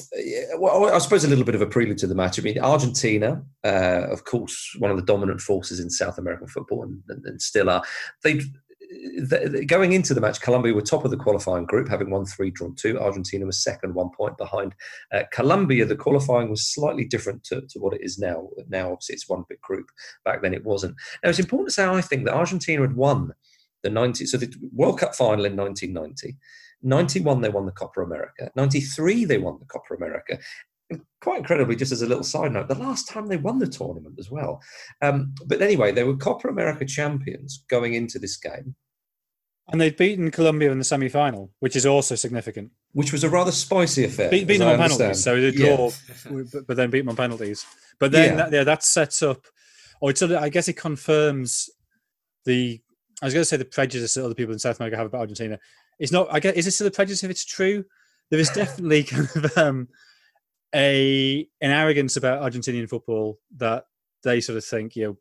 well, 0.57 0.93
I 0.93 0.97
suppose 0.99 1.23
a 1.23 1.27
little 1.27 1.43
bit 1.43 1.55
of 1.55 1.61
a 1.61 1.65
prelude 1.65 1.97
to 1.99 2.07
the 2.07 2.15
match. 2.15 2.39
I 2.39 2.43
mean, 2.43 2.59
Argentina, 2.59 3.43
uh, 3.63 4.07
of 4.11 4.25
course, 4.25 4.75
one 4.79 4.91
of 4.91 4.97
the 4.97 5.03
dominant 5.03 5.41
forces 5.41 5.79
in 5.79 5.89
South 5.89 6.17
American 6.19 6.47
football, 6.47 6.83
and, 6.83 7.01
and, 7.09 7.25
and 7.25 7.41
still 7.41 7.69
are. 7.69 7.83
They 8.23 8.41
going 9.67 9.93
into 9.93 10.13
the 10.13 10.21
match, 10.21 10.41
Colombia 10.41 10.73
were 10.73 10.81
top 10.81 11.05
of 11.05 11.11
the 11.11 11.17
qualifying 11.17 11.65
group, 11.65 11.87
having 11.87 12.09
won 12.09 12.25
three, 12.25 12.51
drawn 12.51 12.75
two. 12.75 12.99
Argentina 12.99 13.45
was 13.45 13.63
second, 13.63 13.93
one 13.93 14.09
point 14.09 14.37
behind. 14.37 14.75
Uh, 15.11 15.23
Colombia, 15.31 15.85
the 15.85 15.95
qualifying 15.95 16.49
was 16.49 16.67
slightly 16.73 17.05
different 17.05 17.43
to, 17.45 17.61
to 17.61 17.79
what 17.79 17.93
it 17.93 18.01
is 18.01 18.17
now. 18.17 18.49
Now, 18.69 18.91
obviously, 18.91 19.15
it's 19.15 19.29
one 19.29 19.45
big 19.47 19.61
group. 19.61 19.87
Back 20.25 20.41
then, 20.41 20.53
it 20.53 20.65
wasn't. 20.65 20.95
Now, 21.23 21.29
it's 21.29 21.39
important 21.39 21.69
to 21.69 21.73
say, 21.73 21.85
I 21.85 22.01
think, 22.01 22.25
that 22.25 22.35
Argentina 22.35 22.81
had 22.81 22.95
won 22.95 23.33
the 23.83 23.89
90, 23.89 24.25
so 24.25 24.37
the 24.37 24.53
World 24.73 24.99
Cup 24.99 25.15
final 25.15 25.45
in 25.45 25.55
1990. 25.55 26.37
91, 26.83 27.41
they 27.41 27.49
won 27.49 27.65
the 27.65 27.71
Copa 27.71 28.01
America. 28.01 28.51
93, 28.55 29.25
they 29.25 29.37
won 29.37 29.57
the 29.59 29.65
Copa 29.65 29.93
America 29.93 30.39
quite 31.21 31.39
incredibly, 31.39 31.75
just 31.75 31.91
as 31.91 32.01
a 32.01 32.07
little 32.07 32.23
side 32.23 32.51
note, 32.51 32.67
the 32.67 32.75
last 32.75 33.07
time 33.07 33.27
they 33.27 33.37
won 33.37 33.59
the 33.59 33.67
tournament 33.67 34.15
as 34.19 34.31
well. 34.31 34.61
Um, 35.01 35.33
but 35.45 35.61
anyway, 35.61 35.91
they 35.91 36.03
were 36.03 36.17
Copa 36.17 36.47
America 36.47 36.85
champions 36.85 37.63
going 37.69 37.93
into 37.93 38.19
this 38.19 38.37
game. 38.37 38.75
And 39.71 39.79
they'd 39.79 39.95
beaten 39.95 40.31
Colombia 40.31 40.71
in 40.71 40.79
the 40.79 40.83
semi 40.83 41.07
final, 41.07 41.51
which 41.59 41.75
is 41.75 41.85
also 41.85 42.15
significant. 42.15 42.71
Which 42.93 43.13
was 43.13 43.23
a 43.23 43.29
rather 43.29 43.51
spicy 43.51 44.03
affair. 44.03 44.29
Be- 44.29 44.43
beat 44.43 44.57
them 44.57 44.67
on 44.67 44.77
penalties, 44.77 45.23
so 45.23 45.39
they 45.39 45.51
draw, 45.51 45.91
yeah. 46.29 46.43
but 46.67 46.75
then 46.75 46.89
beat 46.89 47.01
them 47.01 47.09
on 47.09 47.15
penalties. 47.15 47.65
But 47.99 48.11
then, 48.11 48.31
yeah. 48.31 48.35
That, 48.35 48.51
yeah, 48.51 48.63
that 48.63 48.83
sets 48.83 49.21
up, 49.21 49.45
or 50.01 50.09
it's 50.09 50.19
sort 50.19 50.31
of, 50.31 50.43
I 50.43 50.49
guess 50.49 50.67
it 50.67 50.73
confirms 50.73 51.69
the, 52.45 52.81
I 53.21 53.25
was 53.25 53.33
going 53.33 53.41
to 53.41 53.45
say 53.45 53.57
the 53.57 53.65
prejudice 53.65 54.15
that 54.15 54.25
other 54.25 54.33
people 54.33 54.51
in 54.51 54.59
South 54.59 54.79
America 54.79 54.97
have 54.97 55.05
about 55.05 55.21
Argentina. 55.21 55.59
It's 55.99 56.11
not, 56.11 56.27
I 56.31 56.39
guess, 56.39 56.55
is 56.55 56.67
it 56.67 56.71
still 56.71 56.87
a 56.87 56.91
prejudice 56.91 57.23
if 57.23 57.29
it's 57.29 57.45
true? 57.45 57.85
There 58.31 58.39
is 58.39 58.49
definitely 58.55 59.03
kind 59.03 59.29
of, 59.35 59.57
um, 59.57 59.87
a 60.73 61.47
an 61.59 61.71
arrogance 61.71 62.15
about 62.15 62.41
Argentinian 62.41 62.89
football 62.89 63.39
that 63.57 63.85
they 64.23 64.41
sort 64.41 64.57
of 64.57 64.65
think, 64.65 64.95
you 64.95 65.03
know, 65.05 65.17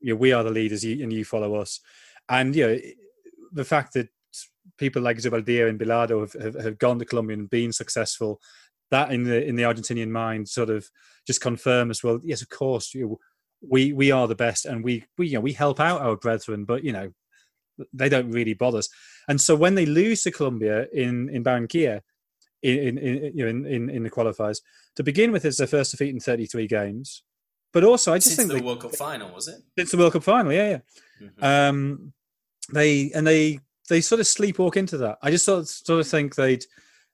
you 0.00 0.14
know, 0.14 0.18
we 0.18 0.32
are 0.32 0.42
the 0.42 0.50
leaders 0.50 0.84
and 0.84 1.12
you 1.12 1.24
follow 1.24 1.54
us. 1.56 1.80
And 2.28 2.54
you 2.54 2.66
know, 2.66 2.78
the 3.52 3.64
fact 3.64 3.94
that 3.94 4.08
people 4.78 5.02
like 5.02 5.18
Zubeldia 5.18 5.68
and 5.68 5.78
Bilardo 5.78 6.20
have, 6.20 6.42
have, 6.42 6.64
have, 6.64 6.78
gone 6.78 6.98
to 6.98 7.04
Colombia 7.04 7.36
and 7.36 7.50
been 7.50 7.72
successful, 7.72 8.40
that 8.90 9.12
in 9.12 9.24
the 9.24 9.44
in 9.44 9.56
the 9.56 9.62
Argentinian 9.62 10.08
mind 10.08 10.48
sort 10.48 10.70
of 10.70 10.88
just 11.26 11.40
confirms, 11.40 12.02
well, 12.02 12.20
yes, 12.22 12.42
of 12.42 12.48
course, 12.48 12.94
you 12.94 13.06
know, 13.06 13.18
we 13.68 13.92
we 13.92 14.10
are 14.10 14.28
the 14.28 14.34
best 14.34 14.66
and 14.66 14.84
we 14.84 15.04
we 15.16 15.28
you 15.28 15.34
know 15.34 15.40
we 15.40 15.52
help 15.52 15.80
out 15.80 16.00
our 16.00 16.16
brethren, 16.16 16.64
but 16.64 16.84
you 16.84 16.92
know 16.92 17.12
they 17.92 18.08
don't 18.08 18.30
really 18.30 18.54
bother 18.54 18.78
us. 18.78 18.88
And 19.28 19.40
so 19.40 19.56
when 19.56 19.74
they 19.74 19.86
lose 19.86 20.22
to 20.22 20.30
Colombia 20.30 20.86
in 20.92 21.28
in 21.30 21.44
Barranquilla, 21.44 22.00
in 22.64 22.98
in 22.98 23.36
you 23.36 23.44
know 23.44 23.50
in, 23.50 23.66
in, 23.66 23.90
in 23.90 24.02
the 24.02 24.10
qualifiers. 24.10 24.60
To 24.96 25.02
begin 25.02 25.32
with, 25.32 25.44
it's 25.44 25.58
their 25.58 25.66
first 25.66 25.90
defeat 25.90 26.10
in 26.10 26.20
33 26.20 26.66
games. 26.66 27.22
But 27.72 27.84
also, 27.84 28.12
I 28.12 28.18
just 28.18 28.28
since 28.28 28.36
think 28.36 28.48
the 28.48 28.54
they, 28.54 28.64
World 28.64 28.80
Cup 28.80 28.94
final 28.94 29.34
was 29.34 29.48
it? 29.48 29.60
Since 29.76 29.90
the 29.90 29.98
World 29.98 30.12
Cup 30.12 30.22
final, 30.22 30.52
yeah, 30.52 30.70
yeah. 30.70 30.78
Mm-hmm. 31.20 31.44
Um, 31.44 32.12
they 32.72 33.10
and 33.12 33.26
they 33.26 33.60
they 33.88 34.00
sort 34.00 34.20
of 34.20 34.26
sleepwalk 34.26 34.76
into 34.76 34.96
that. 34.98 35.18
I 35.22 35.30
just 35.30 35.44
sort 35.44 35.60
of, 35.60 35.68
sort 35.68 36.00
of 36.00 36.06
think 36.06 36.36
they'd 36.36 36.64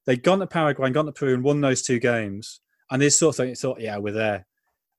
they'd 0.07 0.23
gone 0.23 0.39
to 0.41 0.47
Paraguay 0.47 0.87
and 0.87 0.95
gone 0.95 1.07
to 1.07 1.13
Peru 1.13 1.35
and 1.35 1.43
won 1.43 1.61
those 1.61 1.83
two 1.83 1.99
games, 1.99 2.61
and 2.91 3.01
they 3.01 3.09
sort 3.09 3.39
of 3.39 3.59
thought, 3.59 3.81
yeah, 3.81 3.99
we're 3.99 4.13
there. 4.13 4.47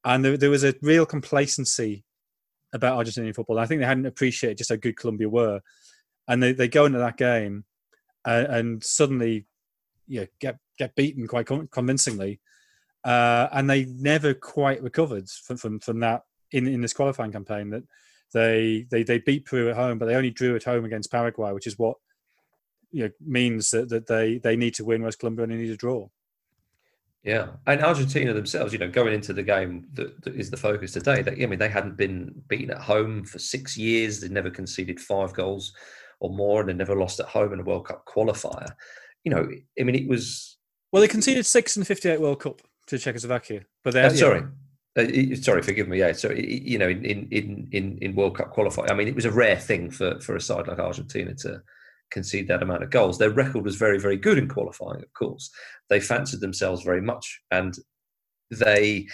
And 0.04 0.26
there, 0.26 0.38
there 0.38 0.50
was 0.50 0.64
a 0.64 0.74
real 0.82 1.06
complacency 1.06 2.04
about 2.74 2.98
Argentinian 2.98 3.36
football. 3.36 3.60
I 3.60 3.68
think 3.68 3.82
they 3.82 3.88
hadn't 3.88 4.06
appreciated 4.06 4.58
just 4.58 4.72
how 4.72 4.78
good 4.78 4.98
Colombia 4.98 5.30
were, 5.30 5.62
and 6.28 6.42
they, 6.42 6.54
they 6.54 6.68
go 6.68 6.86
into 6.86 7.00
that 7.00 7.18
game, 7.18 7.66
uh, 8.26 8.46
and 8.50 8.84
suddenly 8.84 9.46
you 10.12 10.22
know, 10.22 10.28
get 10.40 10.58
get 10.78 10.94
beaten 10.96 11.26
quite 11.26 11.48
convincingly, 11.72 12.42
uh, 13.06 13.48
and 13.54 13.70
they 13.70 13.86
never 13.86 14.34
quite 14.34 14.84
recovered 14.84 15.30
from 15.30 15.56
from, 15.58 15.80
from 15.80 16.02
that 16.02 16.24
in, 16.52 16.68
in 16.68 16.82
this 16.82 16.94
qualifying 16.94 17.32
campaign. 17.32 17.70
That 17.70 17.84
they, 18.34 18.86
they 18.92 19.04
they 19.04 19.20
beat 19.20 19.46
Peru 19.46 19.70
at 19.70 19.78
home, 19.78 19.98
but 19.98 20.08
they 20.08 20.16
only 20.16 20.30
drew 20.30 20.56
at 20.56 20.66
home 20.66 20.84
against 20.84 21.12
Paraguay, 21.12 21.54
which 21.54 21.66
is 21.66 21.80
what 21.80 21.96
you 22.92 23.06
know 23.06 23.10
means 23.26 23.72
that, 23.72 23.88
that 23.88 24.08
they 24.08 24.38
they 24.40 24.58
need 24.58 24.74
to 24.76 24.86
win, 24.86 25.02
whereas 25.02 25.16
Colombia 25.16 25.44
only 25.44 25.56
need 25.56 25.72
a 25.72 25.78
draw. 25.78 26.10
Yeah, 27.24 27.52
and 27.68 27.82
Argentina 27.82 28.34
themselves, 28.34 28.74
you 28.74 28.80
know, 28.80 28.90
going 28.90 29.14
into 29.14 29.32
the 29.32 29.44
game 29.44 29.88
that, 29.94 30.24
that 30.24 30.36
is 30.36 30.50
the 30.50 30.58
focus 30.58 30.92
today. 30.92 31.22
That 31.22 31.36
I 31.42 31.46
mean, 31.46 31.60
they 31.60 31.70
hadn't 31.70 31.96
been 31.96 32.34
beaten 32.50 32.72
at 32.72 32.82
home 32.82 33.24
for 33.24 33.40
six 33.40 33.78
years. 33.78 34.20
They 34.20 34.28
never 34.28 34.50
conceded 34.50 35.00
five 35.00 35.32
goals 35.32 35.72
or 36.20 36.32
more, 36.32 36.60
and 36.60 36.68
they 36.68 36.74
never 36.74 36.98
lost 36.98 37.22
at 37.22 37.28
home 37.28 37.54
in 37.54 37.62
a 37.62 37.64
World 37.64 37.88
Cup 37.88 38.06
qualifier 38.06 38.68
you 39.24 39.32
know, 39.32 39.48
I 39.80 39.84
mean, 39.84 39.96
it 39.96 40.08
was. 40.08 40.58
Well, 40.92 41.02
they 41.02 41.08
conceded 41.08 41.46
six 41.46 41.76
in 41.76 41.82
the 41.82 41.86
58 41.86 42.20
World 42.20 42.42
Cup 42.42 42.62
to 42.88 42.98
Czechoslovakia. 42.98 43.62
But 43.84 43.94
they 43.94 44.04
uh, 44.04 44.10
sorry. 44.10 44.44
Uh, 44.98 45.36
sorry, 45.36 45.62
forgive 45.62 45.88
me. 45.88 46.00
Yeah, 46.00 46.12
so 46.12 46.32
you 46.32 46.78
know, 46.78 46.90
in 46.90 47.06
in 47.32 47.70
in 47.72 47.98
in 48.02 48.16
World 48.16 48.38
Cup 48.38 48.52
qualifying, 48.52 48.92
I 48.92 48.94
mean, 48.94 49.08
it 49.08 49.16
was 49.16 49.26
a 49.26 49.32
rare 49.32 49.58
thing 49.58 49.90
for 49.90 50.20
for 50.20 50.36
a 50.36 50.42
side 50.42 50.68
like 50.68 50.80
Argentina 50.80 51.34
to 51.36 51.62
concede 52.12 52.48
that 52.50 52.62
amount 52.62 52.84
of 52.84 52.90
goals. 52.90 53.18
Their 53.18 53.30
record 53.30 53.64
was 53.64 53.78
very 53.78 54.00
very 54.00 54.18
good 54.18 54.38
in 54.38 54.50
qualifying. 54.50 55.02
Of 55.02 55.14
course, 55.14 55.50
they 55.90 56.00
fancied 56.00 56.42
themselves 56.42 56.84
very 56.84 57.02
much, 57.02 57.42
and 57.52 57.76
they. 58.50 59.08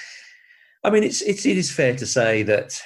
I 0.84 0.90
mean, 0.90 1.04
it's 1.04 1.22
it's 1.22 1.46
it 1.46 1.58
is 1.58 1.72
fair 1.72 1.96
to 1.96 2.06
say 2.06 2.44
that 2.44 2.82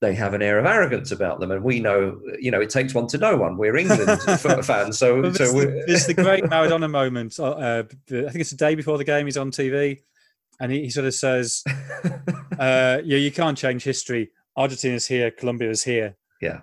they 0.00 0.14
have 0.14 0.32
an 0.32 0.40
air 0.40 0.58
of 0.58 0.64
arrogance 0.64 1.12
about 1.12 1.40
them, 1.40 1.50
and 1.50 1.62
we 1.62 1.78
know, 1.78 2.20
you 2.38 2.50
know, 2.50 2.60
it 2.60 2.70
takes 2.70 2.94
one 2.94 3.06
to 3.08 3.18
know 3.18 3.36
one. 3.36 3.58
We're 3.58 3.76
England 3.76 4.20
fans, 4.64 4.98
so 4.98 5.20
well, 5.20 5.34
so 5.34 5.52
we're... 5.52 5.84
it's 5.86 6.06
the 6.06 6.14
great 6.14 6.44
Maradona 6.44 6.90
moment. 6.90 7.38
Uh, 7.38 7.50
uh, 7.50 7.82
I 8.10 8.14
think 8.30 8.36
it's 8.36 8.50
the 8.50 8.56
day 8.56 8.74
before 8.74 8.96
the 8.96 9.04
game. 9.04 9.26
He's 9.26 9.36
on 9.36 9.50
TV, 9.50 10.00
and 10.58 10.72
he, 10.72 10.84
he 10.84 10.90
sort 10.90 11.06
of 11.06 11.14
says, 11.14 11.62
uh, 12.58 13.00
"Yeah, 13.04 13.18
you 13.18 13.30
can't 13.30 13.58
change 13.58 13.84
history. 13.84 14.30
Argentina's 14.56 15.06
here, 15.06 15.30
Colombia 15.30 15.68
is 15.68 15.84
here." 15.84 16.16
Yeah, 16.40 16.60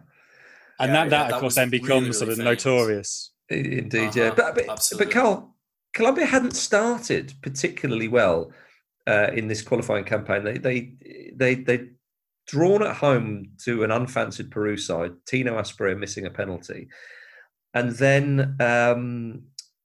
and 0.80 0.92
yeah, 0.92 1.04
that, 1.04 1.10
that, 1.10 1.34
of 1.34 1.40
course, 1.40 1.56
then 1.56 1.70
becomes 1.70 1.92
really, 1.92 2.02
really 2.02 2.14
sort 2.14 2.30
of 2.30 2.38
famous. 2.38 2.66
notorious. 2.66 3.32
Indeed, 3.50 4.08
uh-huh. 4.08 4.20
yeah, 4.20 4.34
but 4.36 4.56
but, 4.56 4.92
but 4.98 5.12
Carl, 5.12 5.56
Colombia 5.94 6.26
hadn't 6.26 6.56
started 6.56 7.34
particularly 7.44 8.08
well 8.08 8.52
uh, 9.06 9.30
in 9.34 9.48
this 9.48 9.62
qualifying 9.62 10.06
campaign. 10.06 10.44
They 10.44 10.58
they 10.58 10.94
they 11.36 11.56
they 11.56 11.90
drawn 12.48 12.84
at 12.84 12.96
home 12.96 13.52
to 13.66 13.84
an 13.84 13.92
unfancied 13.92 14.52
Peru 14.52 14.78
side, 14.78 15.14
Tino 15.26 15.58
Asprilla 15.58 15.98
missing 15.98 16.26
a 16.26 16.32
penalty. 16.32 16.88
And 17.74 17.92
then 17.92 18.56
um, 18.60 19.44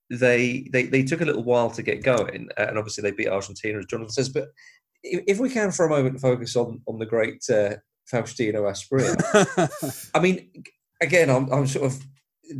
they, 0.09 0.67
they 0.71 0.83
they 0.85 1.03
took 1.03 1.21
a 1.21 1.25
little 1.25 1.43
while 1.43 1.69
to 1.71 1.83
get 1.83 2.03
going, 2.03 2.49
and 2.57 2.77
obviously 2.77 3.01
they 3.01 3.11
beat 3.11 3.27
Argentina, 3.27 3.77
as 3.77 3.85
Jonathan 3.85 4.09
says. 4.09 4.29
But 4.29 4.49
if, 5.03 5.23
if 5.27 5.39
we 5.39 5.49
can, 5.49 5.71
for 5.71 5.85
a 5.85 5.89
moment, 5.89 6.21
focus 6.21 6.55
on 6.55 6.81
on 6.87 6.97
the 6.97 7.05
great 7.05 7.43
uh, 7.49 7.75
Faustino 8.11 8.63
Asprilla. 8.71 10.09
I 10.15 10.19
mean, 10.19 10.49
again, 11.01 11.29
I'm, 11.29 11.51
I'm 11.51 11.67
sort 11.67 11.85
of 11.85 12.01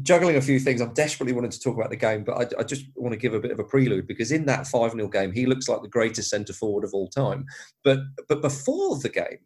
juggling 0.01 0.35
a 0.35 0.41
few 0.41 0.59
things. 0.59 0.81
I'm 0.81 0.93
desperately 0.93 1.33
wanting 1.33 1.51
to 1.51 1.59
talk 1.59 1.75
about 1.75 1.89
the 1.89 1.95
game, 1.95 2.23
but 2.23 2.37
I, 2.37 2.61
I, 2.61 2.63
just 2.63 2.85
want 2.95 3.13
to 3.13 3.19
give 3.19 3.33
a 3.33 3.39
bit 3.39 3.51
of 3.51 3.59
a 3.59 3.63
prelude 3.63 4.07
because 4.07 4.31
in 4.31 4.45
that 4.45 4.67
5 4.67 4.91
0 4.91 5.07
game, 5.07 5.31
he 5.31 5.45
looks 5.45 5.67
like 5.67 5.81
the 5.81 5.87
greatest 5.87 6.29
centre 6.29 6.53
forward 6.53 6.83
of 6.83 6.93
all 6.93 7.07
time. 7.07 7.45
But 7.83 7.99
but 8.27 8.41
before 8.41 8.97
the 8.99 9.09
game, 9.09 9.39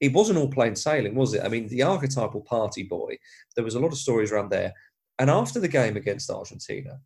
it 0.00 0.12
wasn't 0.12 0.38
all 0.38 0.48
plain 0.48 0.76
sailing, 0.76 1.14
was 1.14 1.34
it? 1.34 1.44
I 1.44 1.48
mean, 1.48 1.68
the 1.68 1.82
archetypal 1.82 2.42
party 2.42 2.84
boy, 2.84 3.18
there 3.56 3.64
was 3.64 3.74
a 3.74 3.80
lot 3.80 3.92
of 3.92 3.98
stories 3.98 4.32
around 4.32 4.50
there. 4.50 4.72
And 5.18 5.28
after 5.28 5.58
the 5.58 5.68
game 5.68 5.96
against 5.96 6.30
Argentina, 6.30 7.00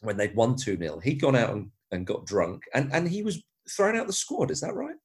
when 0.00 0.16
they'd 0.16 0.34
won 0.34 0.56
2 0.56 0.76
0, 0.76 0.98
he'd 1.00 1.20
gone 1.20 1.36
out 1.36 1.50
and, 1.50 1.70
and 1.92 2.06
got 2.06 2.26
drunk 2.26 2.64
and, 2.74 2.90
and 2.92 3.08
he 3.08 3.22
was 3.22 3.42
thrown 3.68 3.96
out 3.96 4.06
the 4.06 4.12
squad. 4.12 4.50
Is 4.50 4.60
that 4.60 4.74
right? 4.74 4.96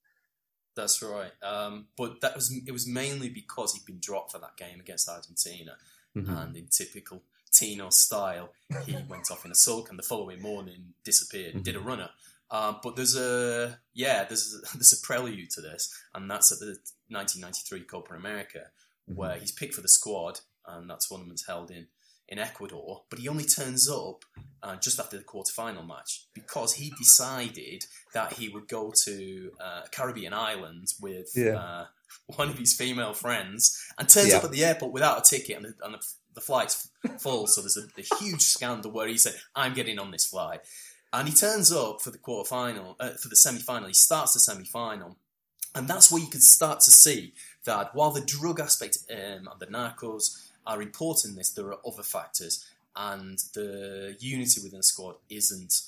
That's 0.75 1.01
right. 1.01 1.31
Um, 1.43 1.87
but 1.97 2.21
that 2.21 2.35
was 2.35 2.53
it 2.65 2.71
was 2.71 2.87
mainly 2.87 3.29
because 3.29 3.73
he'd 3.73 3.85
been 3.85 3.99
dropped 3.99 4.31
for 4.31 4.39
that 4.39 4.57
game 4.57 4.79
against 4.79 5.09
Argentina. 5.09 5.73
Mm-hmm. 6.15 6.33
And 6.33 6.55
in 6.55 6.67
typical 6.67 7.23
Tino 7.51 7.89
style, 7.89 8.49
he 8.85 8.93
went 9.09 9.31
off 9.31 9.45
in 9.45 9.51
a 9.51 9.55
sulk 9.55 9.89
and 9.89 9.99
the 9.99 10.03
following 10.03 10.41
morning 10.41 10.93
disappeared, 11.03 11.55
mm-hmm. 11.55 11.63
did 11.63 11.75
a 11.75 11.79
runner. 11.79 12.09
Um, 12.51 12.79
but 12.83 12.95
there's 12.95 13.15
a 13.15 13.79
yeah, 13.93 14.25
there's 14.25 14.53
a, 14.53 14.59
there's 14.77 14.93
a 14.93 15.05
prelude 15.05 15.49
to 15.51 15.61
this, 15.61 15.93
and 16.13 16.29
that's 16.29 16.51
at 16.51 16.59
the 16.59 16.77
1993 17.09 17.81
Copa 17.81 18.13
America, 18.13 18.59
mm-hmm. 19.09 19.15
where 19.15 19.35
he's 19.35 19.51
picked 19.51 19.73
for 19.73 19.81
the 19.81 19.87
squad, 19.87 20.41
and 20.67 20.89
that 20.89 20.99
tournament's 20.99 21.47
held 21.47 21.71
in 21.71 21.87
in 22.27 22.39
Ecuador. 22.39 23.03
But 23.09 23.19
he 23.19 23.27
only 23.27 23.45
turns 23.45 23.89
up 23.89 24.25
uh, 24.63 24.75
just 24.77 24.99
after 24.99 25.17
the 25.17 25.23
quarterfinal 25.23 25.85
match 25.87 26.27
because 26.33 26.73
he 26.73 26.91
decided 26.97 27.85
that 28.13 28.33
he 28.33 28.49
would 28.49 28.67
go 28.67 28.93
to 29.05 29.51
uh, 29.59 29.81
Caribbean 29.91 30.33
island 30.33 30.87
with 31.01 31.31
yeah. 31.35 31.55
uh, 31.55 31.85
one 32.35 32.49
of 32.49 32.57
his 32.57 32.73
female 32.73 33.13
friends, 33.13 33.77
and 33.97 34.09
turns 34.09 34.29
yeah. 34.29 34.37
up 34.37 34.43
at 34.43 34.51
the 34.51 34.65
airport 34.65 34.91
without 34.91 35.19
a 35.19 35.29
ticket, 35.29 35.57
and 35.57 35.65
the, 35.65 35.73
and 35.85 35.93
the, 35.93 36.05
the 36.35 36.41
flight's 36.41 36.89
full. 37.19 37.47
so 37.47 37.61
there's 37.61 37.77
a, 37.77 37.87
a 37.97 38.17
huge 38.19 38.41
scandal 38.41 38.91
where 38.91 39.07
he 39.07 39.17
said, 39.17 39.35
"I'm 39.55 39.73
getting 39.73 39.99
on 39.99 40.11
this 40.11 40.25
flight." 40.25 40.61
And 41.13 41.27
he 41.27 41.33
turns 41.33 41.71
up 41.71 42.01
for 42.01 42.11
the 42.11 42.17
quarter 42.17 42.47
final, 42.47 42.95
uh, 42.99 43.11
for 43.11 43.27
the 43.27 43.35
semi 43.35 43.59
final. 43.59 43.87
He 43.87 43.93
starts 43.93 44.33
the 44.33 44.39
semi 44.39 44.65
final. 44.65 45.17
And 45.75 45.87
that's 45.87 46.11
where 46.11 46.21
you 46.21 46.29
can 46.29 46.41
start 46.41 46.81
to 46.81 46.91
see 46.91 47.33
that 47.65 47.95
while 47.95 48.11
the 48.11 48.21
drug 48.21 48.59
aspect 48.59 48.97
um, 49.09 49.47
and 49.49 49.59
the 49.59 49.67
narcos 49.67 50.49
are 50.65 50.81
important 50.81 51.31
in 51.31 51.37
this, 51.37 51.51
there 51.51 51.67
are 51.67 51.79
other 51.85 52.03
factors. 52.03 52.65
And 52.95 53.39
the 53.53 54.15
unity 54.19 54.61
within 54.61 54.79
the 54.79 54.83
squad 54.83 55.15
isn't 55.29 55.81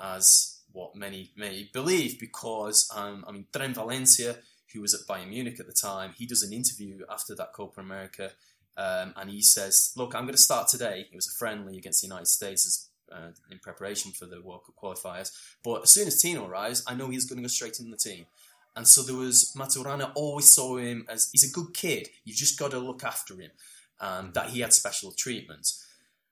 as 0.00 0.56
what 0.72 0.94
many 0.94 1.30
may 1.36 1.68
believe, 1.72 2.20
because 2.20 2.90
um, 2.94 3.24
I 3.26 3.32
mean, 3.32 3.46
Tren 3.52 3.74
Valencia, 3.74 4.36
who 4.72 4.82
was 4.82 4.94
at 4.94 5.06
Bayern 5.06 5.30
Munich 5.30 5.58
at 5.58 5.66
the 5.66 5.72
time, 5.72 6.12
he 6.16 6.26
does 6.26 6.42
an 6.42 6.52
interview 6.52 7.00
after 7.10 7.34
that 7.34 7.52
Copa 7.52 7.80
America, 7.80 8.32
um, 8.76 9.14
and 9.16 9.30
he 9.30 9.40
says, 9.40 9.92
"Look, 9.96 10.14
I'm 10.14 10.24
going 10.24 10.34
to 10.34 10.40
start 10.40 10.68
today. 10.68 11.06
It 11.10 11.16
was 11.16 11.28
a 11.28 11.38
friendly 11.38 11.78
against 11.78 12.02
the 12.02 12.08
United 12.08 12.26
States 12.26 12.85
uh, 13.10 13.30
in 13.50 13.58
preparation 13.58 14.12
for 14.12 14.26
the 14.26 14.40
World 14.40 14.62
Cup 14.66 14.76
qualifiers. 14.76 15.32
But 15.62 15.82
as 15.82 15.90
soon 15.92 16.06
as 16.06 16.20
Tino 16.20 16.46
arrives, 16.46 16.82
I 16.86 16.94
know 16.94 17.08
he's 17.08 17.26
going 17.26 17.38
to 17.38 17.42
go 17.42 17.48
straight 17.48 17.80
in 17.80 17.90
the 17.90 17.96
team." 17.96 18.26
And 18.74 18.86
so 18.86 19.02
there 19.02 19.16
was 19.16 19.54
Maturana 19.56 20.12
always 20.14 20.50
saw 20.50 20.76
him 20.76 21.06
as 21.08 21.30
he's 21.32 21.48
a 21.48 21.52
good 21.52 21.72
kid. 21.72 22.08
You've 22.24 22.36
just 22.36 22.58
got 22.58 22.72
to 22.72 22.78
look 22.78 23.04
after 23.04 23.34
him. 23.34 23.50
Um, 23.98 24.32
that 24.34 24.50
he 24.50 24.60
had 24.60 24.74
special 24.74 25.10
treatment. 25.10 25.72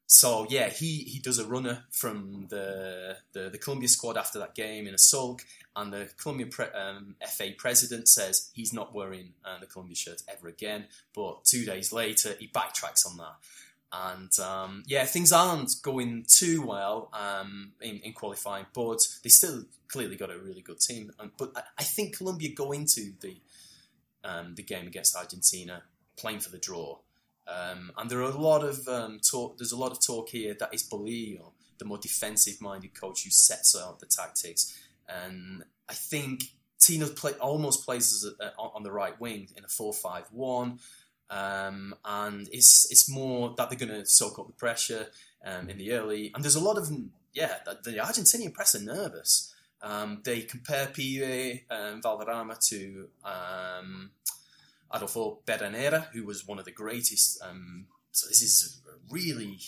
So 0.06 0.46
yeah, 0.50 0.68
he, 0.68 0.98
he 0.98 1.18
does 1.18 1.38
a 1.38 1.46
runner 1.46 1.84
from 1.90 2.46
the, 2.50 3.16
the, 3.32 3.48
the 3.48 3.58
Colombia 3.58 3.88
squad 3.88 4.16
after 4.16 4.38
that 4.38 4.54
game 4.54 4.86
in 4.86 4.94
a 4.94 4.98
sulk, 4.98 5.44
and 5.74 5.92
the 5.92 6.10
Colombian 6.18 6.50
pre, 6.50 6.66
um, 6.66 7.16
FA 7.26 7.50
president 7.56 8.08
says 8.08 8.50
he's 8.52 8.72
not 8.72 8.94
wearing 8.94 9.32
uh, 9.44 9.58
the 9.58 9.66
Colombia 9.66 9.96
shirt 9.96 10.22
ever 10.28 10.48
again. 10.48 10.86
But 11.14 11.44
two 11.44 11.64
days 11.64 11.92
later, 11.92 12.34
he 12.38 12.48
backtracks 12.48 13.06
on 13.06 13.16
that, 13.16 13.36
and 14.02 14.38
um, 14.40 14.82
yeah, 14.86 15.04
things 15.04 15.32
aren't 15.32 15.70
going 15.82 16.24
too 16.26 16.66
well 16.66 17.10
um, 17.12 17.72
in, 17.80 17.98
in, 17.98 18.12
qualifying, 18.12 18.66
but 18.74 19.06
they 19.22 19.28
still 19.28 19.64
clearly 19.88 20.16
got 20.16 20.30
a 20.30 20.38
really 20.38 20.62
good 20.62 20.80
team. 20.80 21.12
but 21.38 21.52
I, 21.54 21.62
I, 21.78 21.82
think 21.84 22.16
Colombia 22.16 22.50
go 22.54 22.72
into 22.72 23.12
the 23.20 23.36
um, 24.24 24.54
the 24.54 24.62
game 24.62 24.86
against 24.86 25.16
Argentina 25.16 25.82
playing 26.16 26.40
for 26.40 26.50
the 26.50 26.58
draw. 26.58 26.98
Um, 27.46 27.92
and 27.98 28.10
there 28.10 28.20
are 28.20 28.30
a 28.30 28.36
lot 28.36 28.64
of 28.64 28.88
um, 28.88 29.20
talk. 29.20 29.58
There's 29.58 29.72
a 29.72 29.78
lot 29.78 29.92
of 29.92 30.04
talk 30.04 30.30
here 30.30 30.56
that 30.58 30.72
is 30.72 30.82
Bolillo, 30.82 31.52
the 31.78 31.84
more 31.84 31.98
defensive-minded 31.98 32.98
coach 32.98 33.24
who 33.24 33.30
sets 33.30 33.76
out 33.76 34.00
the 34.00 34.06
tactics. 34.06 34.78
And 35.08 35.62
I 35.88 35.92
think 35.92 36.44
Tino 36.78 37.06
play, 37.08 37.32
almost 37.32 37.84
plays 37.84 38.26
a, 38.40 38.54
on 38.56 38.82
the 38.82 38.90
right 38.90 39.18
wing 39.20 39.48
in 39.56 39.64
a 39.64 39.68
four-five-one, 39.68 40.78
um, 41.30 41.94
and 42.04 42.48
it's 42.52 42.90
it's 42.90 43.08
more 43.08 43.54
that 43.56 43.70
they're 43.70 43.78
going 43.78 44.00
to 44.00 44.06
soak 44.06 44.38
up 44.38 44.46
the 44.46 44.52
pressure 44.52 45.08
um, 45.44 45.68
in 45.68 45.78
the 45.78 45.92
early. 45.92 46.30
And 46.34 46.44
there's 46.44 46.54
a 46.54 46.60
lot 46.60 46.78
of 46.78 46.88
yeah, 47.32 47.58
the 47.64 47.92
Argentinian 47.92 48.52
press 48.52 48.74
are 48.74 48.82
nervous. 48.82 49.54
Um, 49.82 50.22
they 50.24 50.42
compare 50.42 50.86
Pibe 50.86 51.62
and 51.68 52.02
Valderrama 52.02 52.56
to 52.68 53.08
um, 53.24 54.10
Adolfo 54.92 55.40
Pedernera, 55.46 56.06
who 56.12 56.24
was 56.24 56.46
one 56.46 56.58
of 56.58 56.64
the 56.64 56.70
greatest. 56.70 57.42
Um, 57.42 57.86
so 58.12 58.28
this 58.28 58.40
is 58.40 58.80
really 59.10 59.58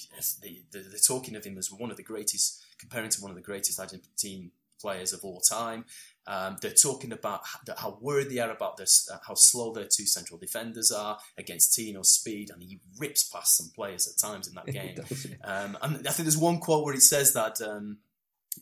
they, 0.40 0.62
they're 0.71 0.83
talking 1.07 1.37
of 1.37 1.45
him 1.45 1.59
as 1.59 1.71
one 1.71 1.90
of 1.90 1.97
the 1.97 2.03
greatest, 2.03 2.64
comparing 2.79 3.11
to 3.11 3.21
one 3.21 3.31
of 3.31 3.37
the 3.37 3.42
greatest 3.42 3.79
Argentine 3.79 4.53
players 4.80 5.12
of 5.12 5.20
all 5.24 5.40
time. 5.40 5.84
Um, 6.28 6.56
they're 6.60 6.72
talking 6.72 7.12
about 7.12 7.42
how 7.78 7.98
worried 8.00 8.30
they 8.30 8.40
are 8.40 8.50
about 8.50 8.76
this, 8.76 9.08
uh, 9.12 9.18
how 9.26 9.34
slow 9.34 9.72
their 9.72 9.84
two 9.84 10.06
central 10.06 10.38
defenders 10.38 10.90
are 10.90 11.18
against 11.38 11.74
Tino's 11.74 12.12
speed, 12.12 12.50
and 12.50 12.62
he 12.62 12.80
rips 12.98 13.24
past 13.24 13.56
some 13.56 13.70
players 13.74 14.08
at 14.08 14.20
times 14.20 14.48
in 14.48 14.54
that 14.54 14.66
game. 14.72 14.96
um, 15.44 15.78
and 15.82 16.06
I 16.06 16.10
think 16.10 16.26
there's 16.26 16.36
one 16.36 16.58
quote 16.58 16.84
where 16.84 16.94
he 16.94 17.00
says 17.00 17.32
that, 17.34 17.60
um, 17.60 17.98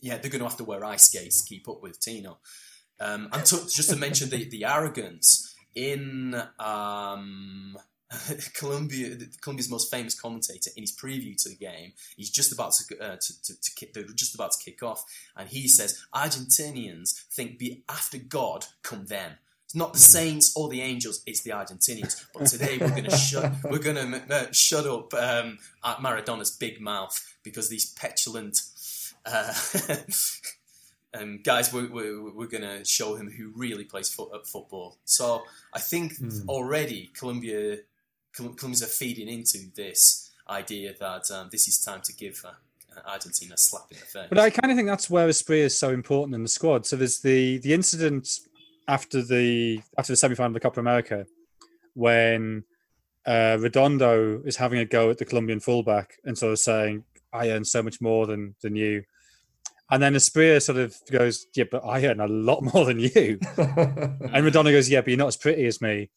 yeah, 0.03 0.18
they're 0.18 0.31
going 0.31 0.42
to 0.42 0.48
have 0.48 0.59
to 0.59 0.64
wear 0.64 0.85
ice 0.85 1.05
skates 1.05 1.42
to 1.42 1.48
keep 1.48 1.68
up 1.68 1.83
with 1.83 2.00
Tino. 2.00 2.38
Um, 3.00 3.29
and 3.33 3.44
to, 3.46 3.57
just 3.68 3.90
to 3.90 3.96
mention 3.96 4.29
the, 4.29 4.48
the 4.48 4.64
arrogance, 4.66 5.55
in 5.74 6.40
um, 8.31 8.37
Colombia, 8.55 9.17
Colombia's 9.40 9.71
most 9.71 9.90
famous 9.90 10.19
commentator, 10.19 10.71
in 10.77 10.83
his 10.83 10.95
preview 10.95 11.37
to 11.43 11.49
the 11.49 11.57
game, 11.57 11.93
he's 12.17 12.31
just 12.31 12.53
about 12.53 12.73
to, 12.73 13.01
uh, 13.01 13.17
to, 13.17 13.43
to, 13.43 13.61
to 13.61 13.71
kick, 13.75 13.95
they're 13.95 14.05
just 14.05 14.35
about 14.35 14.53
to 14.53 14.59
kick 14.62 14.83
off, 14.83 15.05
and 15.37 15.49
he 15.49 15.69
says 15.69 16.05
Argentinians 16.14 17.25
think 17.33 17.59
be 17.59 17.83
after 17.88 18.19
God 18.19 18.67
come 18.83 19.07
them. 19.07 19.33
It's 19.64 19.75
not 19.75 19.93
the 19.93 19.99
hmm. 19.99 20.03
Saints 20.03 20.57
or 20.57 20.69
the 20.69 20.83
Angels; 20.83 21.23
it's 21.27 21.43
the 21.43 21.51
Argentinians. 21.51 22.25
But 22.33 22.47
today 22.47 22.79
we're 22.79 22.90
going 22.90 23.05
to 23.05 23.17
shut 23.17 23.53
we're 23.64 23.79
going 23.79 23.97
to 23.97 24.23
uh, 24.31 24.53
shut 24.53 24.87
up 24.87 25.12
um, 25.14 25.59
Maradona's 26.01 26.51
big 26.51 26.81
mouth 26.81 27.37
because 27.43 27.69
these 27.69 27.93
petulant. 27.93 28.59
Uh, 29.27 29.55
um, 31.14 31.40
guys, 31.43 31.73
we're, 31.73 31.90
we're, 31.90 32.31
we're 32.31 32.47
going 32.47 32.62
to 32.62 32.85
show 32.85 33.14
him 33.14 33.31
who 33.31 33.53
really 33.57 33.85
plays 33.85 34.12
foot, 34.12 34.47
football. 34.47 34.99
So 35.05 35.43
I 35.73 35.79
think 35.79 36.19
mm. 36.19 36.47
already 36.49 37.11
Colombia, 37.14 37.79
Colombians 38.35 38.83
are 38.83 38.87
feeding 38.87 39.29
into 39.29 39.59
this 39.75 40.33
idea 40.49 40.94
that 40.99 41.31
um, 41.31 41.49
this 41.51 41.68
is 41.68 41.79
time 41.79 42.01
to 42.03 42.12
give 42.12 42.44
uh, 42.44 43.09
Argentina 43.09 43.55
a 43.55 43.59
slap 43.59 43.85
in 43.90 43.99
the 43.99 44.05
face. 44.05 44.27
But 44.29 44.38
I 44.38 44.51
kind 44.51 44.70
of 44.70 44.77
think 44.77 44.88
that's 44.88 45.09
where 45.09 45.29
Asprilla 45.29 45.64
is 45.64 45.79
so 45.79 45.90
important 45.90 46.35
in 46.35 46.42
the 46.42 46.49
squad. 46.49 46.87
So 46.87 46.97
there's 46.97 47.20
the 47.20 47.59
the 47.59 47.73
incident 47.73 48.29
after 48.88 49.23
the 49.23 49.81
after 49.97 50.12
the 50.12 50.16
semi 50.16 50.35
final 50.35 50.49
of 50.49 50.55
the 50.55 50.61
Copa 50.61 50.81
America 50.81 51.27
when 51.94 52.64
uh, 53.27 53.57
Redondo 53.61 54.42
is 54.44 54.57
having 54.57 54.81
a 54.81 54.85
go 54.85 55.11
at 55.11 55.18
the 55.18 55.25
Colombian 55.25 55.61
fullback 55.61 56.18
and 56.25 56.37
sort 56.37 56.53
of 56.53 56.59
saying, 56.59 57.05
"I 57.33 57.51
earn 57.51 57.64
so 57.64 57.83
much 57.83 58.01
more 58.01 58.27
than 58.27 58.55
than 58.62 58.77
you." 58.77 59.05
And 59.90 60.03
then 60.03 60.14
Asprilla 60.14 60.62
sort 60.62 60.79
of 60.79 60.97
goes, 61.11 61.47
Yeah, 61.55 61.64
but 61.70 61.85
I 61.85 62.05
earn 62.07 62.20
a 62.20 62.27
lot 62.27 62.62
more 62.75 62.85
than 62.85 62.99
you. 62.99 63.38
and 63.59 64.44
Madonna 64.44 64.73
goes, 64.73 64.88
Yeah, 64.88 65.03
but 65.03 65.09
you're 65.09 65.18
not 65.18 65.29
as 65.29 65.37
pretty 65.37 65.66
as 65.66 65.81
me. 65.81 66.09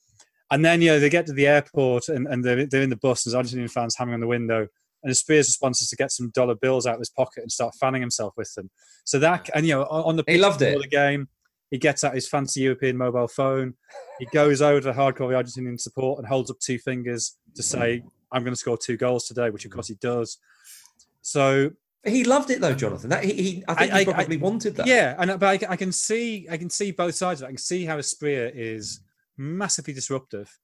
And 0.50 0.64
then, 0.64 0.82
you 0.82 0.92
know, 0.92 1.00
they 1.00 1.10
get 1.10 1.26
to 1.28 1.34
the 1.34 1.48
airport 1.48 2.10
and, 2.10 2.28
and 2.28 2.44
they're, 2.44 2.66
they're 2.66 2.82
in 2.82 2.90
the 2.90 2.96
bus, 2.96 3.26
and 3.26 3.34
there's 3.34 3.46
Argentinian 3.46 3.72
fans 3.72 3.96
hammering 3.98 4.16
on 4.16 4.22
the 4.22 4.28
window. 4.28 4.68
And 5.04 5.14
Asprilla's 5.14 5.48
response 5.48 5.82
is 5.82 5.90
to 5.90 5.96
get 5.96 6.12
some 6.12 6.30
dollar 6.30 6.56
bills 6.56 6.86
out 6.86 6.96
of 6.96 7.00
his 7.00 7.10
pocket 7.10 7.42
and 7.42 7.52
start 7.52 7.76
fanning 7.80 8.02
himself 8.02 8.34
with 8.38 8.54
them. 8.56 8.70
So 9.04 9.20
that, 9.20 9.50
and, 9.54 9.66
you 9.66 9.74
know, 9.74 9.84
on 9.84 10.16
the, 10.16 10.24
he 10.28 10.38
loved 10.38 10.62
it. 10.62 10.80
the 10.82 10.88
game, 10.88 11.28
he 11.70 11.78
gets 11.78 12.04
out 12.04 12.16
his 12.16 12.28
fancy 12.28 12.62
European 12.62 12.98
mobile 12.98 13.28
phone. 13.28 13.76
He 14.20 14.26
goes 14.28 14.62
over 14.62 14.80
to 14.82 14.94
hardcore 14.94 15.34
Argentinian 15.34 15.80
support 15.80 16.20
and 16.20 16.28
holds 16.28 16.50
up 16.50 16.60
two 16.60 16.80
fingers 16.80 17.36
to 17.56 17.64
say, 17.64 18.04
I'm 18.32 18.44
going 18.44 18.54
to 18.54 18.60
score 18.60 18.78
two 18.78 18.98
goals 18.98 19.28
today, 19.28 19.50
which 19.50 19.66
of 19.66 19.72
course 19.72 19.88
he 19.88 19.96
does. 19.96 20.38
So 21.22 21.72
he 22.06 22.24
loved 22.24 22.50
it 22.52 22.62
though, 22.62 22.74
Jonathan. 22.74 23.10
That 23.10 23.24
he, 23.24 23.34
he 23.34 23.64
I 23.68 23.74
think 23.74 23.94
I, 23.94 24.00
he 24.00 24.06
probably 24.06 24.38
I, 24.38 24.40
wanted 24.40 24.76
that. 24.78 24.88
Yeah, 24.88 25.16
and 25.18 25.40
but 25.40 25.64
I, 25.64 25.74
I, 25.74 25.76
can 25.76 25.92
see 25.92 26.48
I 26.50 26.58
can 26.58 26.70
see 26.70 26.92
both 26.92 27.16
sides 27.16 27.42
of 27.42 27.46
it. 27.46 27.48
I 27.50 27.52
can 27.52 27.58
see 27.58 27.86
how 27.86 27.98
Asprilla 27.98 28.52
is 28.54 29.02
massively 29.38 29.94
disruptive, 29.94 30.58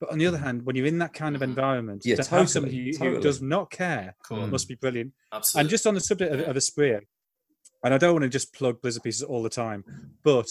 but 0.00 0.10
on 0.10 0.18
the 0.18 0.26
other 0.26 0.36
mm-hmm. 0.36 0.46
hand, 0.46 0.66
when 0.66 0.76
you're 0.76 0.86
in 0.86 0.98
that 0.98 1.12
kind 1.12 1.34
of 1.34 1.42
mm-hmm. 1.42 1.50
environment, 1.50 2.02
yeah, 2.04 2.16
to 2.16 2.22
totally, 2.22 2.40
have 2.40 2.50
somebody 2.50 2.92
totally. 2.92 3.16
who 3.16 3.20
does 3.20 3.42
not 3.42 3.70
care 3.70 4.14
cool. 4.24 4.46
must 4.46 4.68
be 4.68 4.74
brilliant. 4.74 5.12
Absolutely. 5.32 5.60
And 5.60 5.70
just 5.70 5.86
on 5.86 5.94
the 5.94 6.00
subject 6.00 6.32
of, 6.32 6.40
of 6.40 6.56
Asprilla, 6.56 7.00
and 7.84 7.94
I 7.94 7.98
don't 7.98 8.12
want 8.12 8.24
to 8.24 8.28
just 8.28 8.52
plug 8.52 8.80
Blizzard 8.80 9.02
pieces 9.02 9.22
all 9.22 9.42
the 9.42 9.48
time, 9.48 9.84
but 10.22 10.46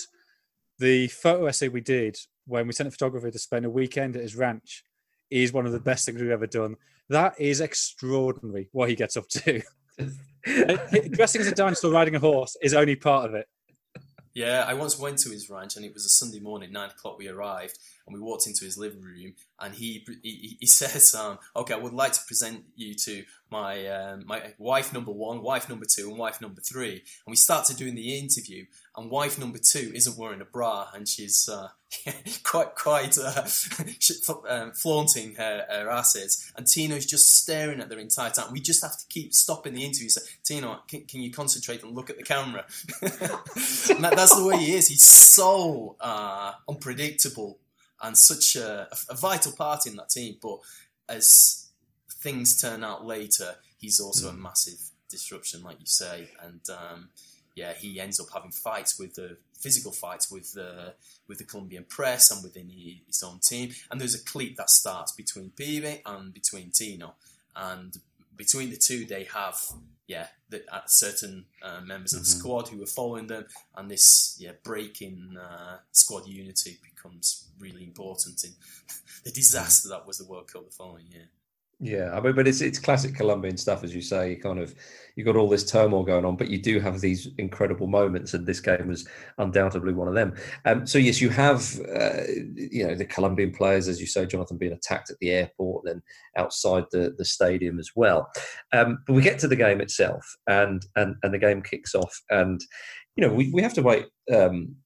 the 0.79 1.07
photo 1.07 1.45
essay 1.47 1.67
we 1.67 1.81
did 1.81 2.17
when 2.45 2.67
we 2.67 2.73
sent 2.73 2.87
a 2.87 2.91
photographer 2.91 3.31
to 3.31 3.39
spend 3.39 3.65
a 3.65 3.69
weekend 3.69 4.15
at 4.15 4.21
his 4.21 4.35
ranch 4.35 4.83
is 5.29 5.51
one 5.51 5.65
of 5.65 5.71
the 5.71 5.79
best 5.79 6.05
things 6.05 6.21
we've 6.21 6.31
ever 6.31 6.47
done. 6.47 6.75
That 7.09 7.39
is 7.39 7.61
extraordinary 7.61 8.69
what 8.71 8.89
he 8.89 8.95
gets 8.95 9.17
up 9.17 9.27
to. 9.29 9.61
Dressing 11.11 11.41
as 11.41 11.47
a 11.47 11.55
dinosaur 11.55 11.91
riding 11.91 12.15
a 12.15 12.19
horse 12.19 12.55
is 12.61 12.73
only 12.73 12.95
part 12.95 13.25
of 13.25 13.35
it. 13.35 13.47
Yeah, 14.37 14.65
I 14.67 14.75
once 14.75 14.99
went 14.99 15.17
to 15.23 15.31
his 15.31 15.49
ranch 15.49 15.77
and 15.77 15.83
it 15.83 15.95
was 15.95 16.05
a 16.05 16.09
Sunday 16.09 16.39
morning, 16.39 16.71
nine 16.71 16.91
o'clock. 16.91 17.17
We 17.17 17.27
arrived 17.27 17.79
and 18.05 18.13
we 18.13 18.21
walked 18.21 18.45
into 18.45 18.65
his 18.65 18.77
living 18.77 19.01
room 19.01 19.33
and 19.59 19.73
he 19.73 20.05
he, 20.21 20.57
he 20.59 20.65
says, 20.81 21.15
um, 21.15 21.39
"Okay, 21.55 21.73
I 21.73 21.77
would 21.77 21.91
like 21.91 22.11
to 22.11 22.21
present 22.27 22.63
you 22.75 22.93
to 22.93 23.23
my 23.49 23.87
um, 23.87 24.25
my 24.27 24.53
wife 24.59 24.93
number 24.93 25.11
one, 25.11 25.41
wife 25.41 25.67
number 25.67 25.87
two, 25.91 26.09
and 26.09 26.19
wife 26.19 26.39
number 26.39 26.61
three. 26.61 26.91
And 26.91 27.31
we 27.31 27.35
started 27.35 27.77
doing 27.77 27.95
the 27.95 28.15
interview, 28.15 28.65
and 28.97 29.11
wife 29.11 29.37
number 29.37 29.59
two 29.59 29.91
isn't 29.93 30.17
wearing 30.17 30.41
a 30.41 30.45
bra, 30.45 30.87
and 30.93 31.07
she's 31.07 31.47
uh, 31.47 31.69
quite 32.43 32.73
quite 32.73 33.15
uh, 33.17 33.47
um, 34.49 34.71
flaunting 34.71 35.35
her, 35.35 35.65
her, 35.69 35.89
assets. 35.89 36.51
And 36.57 36.65
Tino's 36.65 37.05
just 37.05 37.37
staring 37.37 37.79
at 37.79 37.89
the 37.89 37.99
entire 37.99 38.31
time. 38.31 38.51
We 38.51 38.59
just 38.59 38.83
have 38.83 38.97
to 38.97 39.05
keep 39.07 39.35
stopping 39.35 39.73
the 39.73 39.85
interview. 39.85 40.09
So, 40.09 40.21
Tino, 40.43 40.79
can, 40.87 41.01
can 41.05 41.21
you 41.21 41.31
concentrate 41.31 41.83
and 41.83 41.95
look 41.95 42.09
at 42.09 42.17
the 42.17 42.23
camera? 42.23 42.65
that, 43.01 44.13
that's 44.15 44.35
the 44.35 44.45
way 44.45 44.57
he 44.57 44.73
is. 44.73 44.87
He's 44.87 45.03
so 45.03 45.95
uh, 46.01 46.53
unpredictable 46.67 47.59
and 48.01 48.17
such 48.17 48.55
a, 48.55 48.87
a 49.09 49.15
vital 49.15 49.51
part 49.51 49.85
in 49.85 49.95
that 49.97 50.09
team. 50.09 50.37
But 50.41 50.57
as 51.07 51.67
things 52.09 52.59
turn 52.59 52.83
out 52.83 53.05
later, 53.05 53.55
he's 53.77 53.99
also 53.99 54.29
a 54.29 54.33
mm. 54.33 54.39
massive 54.39 54.79
disruption, 55.07 55.63
like 55.63 55.79
you 55.79 55.85
say, 55.85 56.29
and 56.41 56.61
um, 56.69 57.09
yeah, 57.57 57.73
he 57.73 57.99
ends 57.99 58.19
up 58.19 58.27
having 58.31 58.51
fights 58.51 58.99
with 58.99 59.15
the 59.15 59.35
physical 59.59 59.91
fights 59.91 60.29
with 60.31 60.53
the 60.53 60.93
with 61.27 61.39
the 61.39 61.43
Colombian 61.43 61.85
press 61.89 62.29
and 62.29 62.43
within 62.43 62.69
his 62.69 63.23
own 63.23 63.39
team. 63.39 63.71
And 63.89 63.99
there's 63.99 64.13
a 64.13 64.23
clique 64.23 64.57
that 64.57 64.69
starts 64.69 65.11
between 65.11 65.49
Pibe 65.49 66.01
and 66.05 66.31
between 66.31 66.69
Tino, 66.69 67.15
and 67.55 67.97
between 68.35 68.69
the 68.69 68.77
two, 68.77 69.05
they 69.05 69.23
have 69.23 69.59
yeah 70.05 70.27
the, 70.49 70.63
uh, 70.71 70.81
certain 70.85 71.45
uh, 71.63 71.81
members 71.81 72.13
of 72.13 72.19
the 72.19 72.29
mm-hmm. 72.29 72.39
squad 72.39 72.67
who 72.67 72.83
are 72.83 72.85
following 72.85 73.25
them, 73.25 73.45
and 73.75 73.89
this 73.89 74.37
yeah 74.39 74.51
break 74.63 75.01
in 75.01 75.35
uh, 75.35 75.77
squad 75.91 76.27
unity 76.27 76.77
becomes 76.83 77.47
really 77.59 77.83
important 77.83 78.43
in 78.43 78.51
the 79.25 79.31
disaster 79.31 79.89
that 79.89 80.05
was 80.05 80.19
the 80.19 80.25
World 80.25 80.47
Cup 80.47 80.63
the 80.63 80.71
following 80.71 81.07
year. 81.07 81.29
Yeah, 81.79 82.11
I 82.11 82.19
mean, 82.21 82.33
but 82.33 82.47
it's 82.47 82.61
it's 82.61 82.79
classic 82.79 83.13
Colombian 83.13 83.55
stuff, 83.55 83.83
as 83.83 83.93
you 83.93 84.01
say. 84.01 84.31
You 84.31 84.37
Kind 84.41 84.57
of, 84.57 84.73
you 85.15 85.23
got 85.23 85.35
all 85.35 85.47
this 85.47 85.69
turmoil 85.69 86.03
going 86.03 86.25
on, 86.25 86.35
but 86.35 86.49
you 86.49 86.57
do 86.59 86.79
have 86.79 87.01
these 87.01 87.27
incredible 87.37 87.85
moments, 87.85 88.33
and 88.33 88.47
this 88.47 88.59
game 88.59 88.87
was 88.87 89.07
undoubtedly 89.37 89.93
one 89.93 90.07
of 90.07 90.15
them. 90.15 90.33
Um, 90.65 90.87
so 90.87 90.97
yes, 90.97 91.21
you 91.21 91.29
have, 91.29 91.79
uh, 91.95 92.23
you 92.55 92.87
know, 92.87 92.95
the 92.95 93.05
Colombian 93.05 93.51
players, 93.51 93.87
as 93.87 94.01
you 94.01 94.07
say, 94.07 94.25
Jonathan, 94.25 94.57
being 94.57 94.73
attacked 94.73 95.11
at 95.11 95.19
the 95.19 95.29
airport, 95.29 95.85
then 95.85 96.01
outside 96.35 96.85
the 96.91 97.13
the 97.15 97.25
stadium 97.25 97.77
as 97.77 97.91
well. 97.95 98.27
Um, 98.73 98.97
but 99.05 99.13
we 99.13 99.21
get 99.21 99.37
to 99.39 99.47
the 99.47 99.55
game 99.55 99.79
itself, 99.79 100.25
and 100.47 100.83
and 100.95 101.15
and 101.21 101.31
the 101.31 101.37
game 101.37 101.61
kicks 101.61 101.93
off, 101.93 102.19
and 102.31 102.59
you 103.15 103.27
know, 103.27 103.31
we 103.31 103.51
we 103.53 103.61
have 103.61 103.75
to 103.75 103.83
wait. 103.83 104.07
Um, 104.33 104.77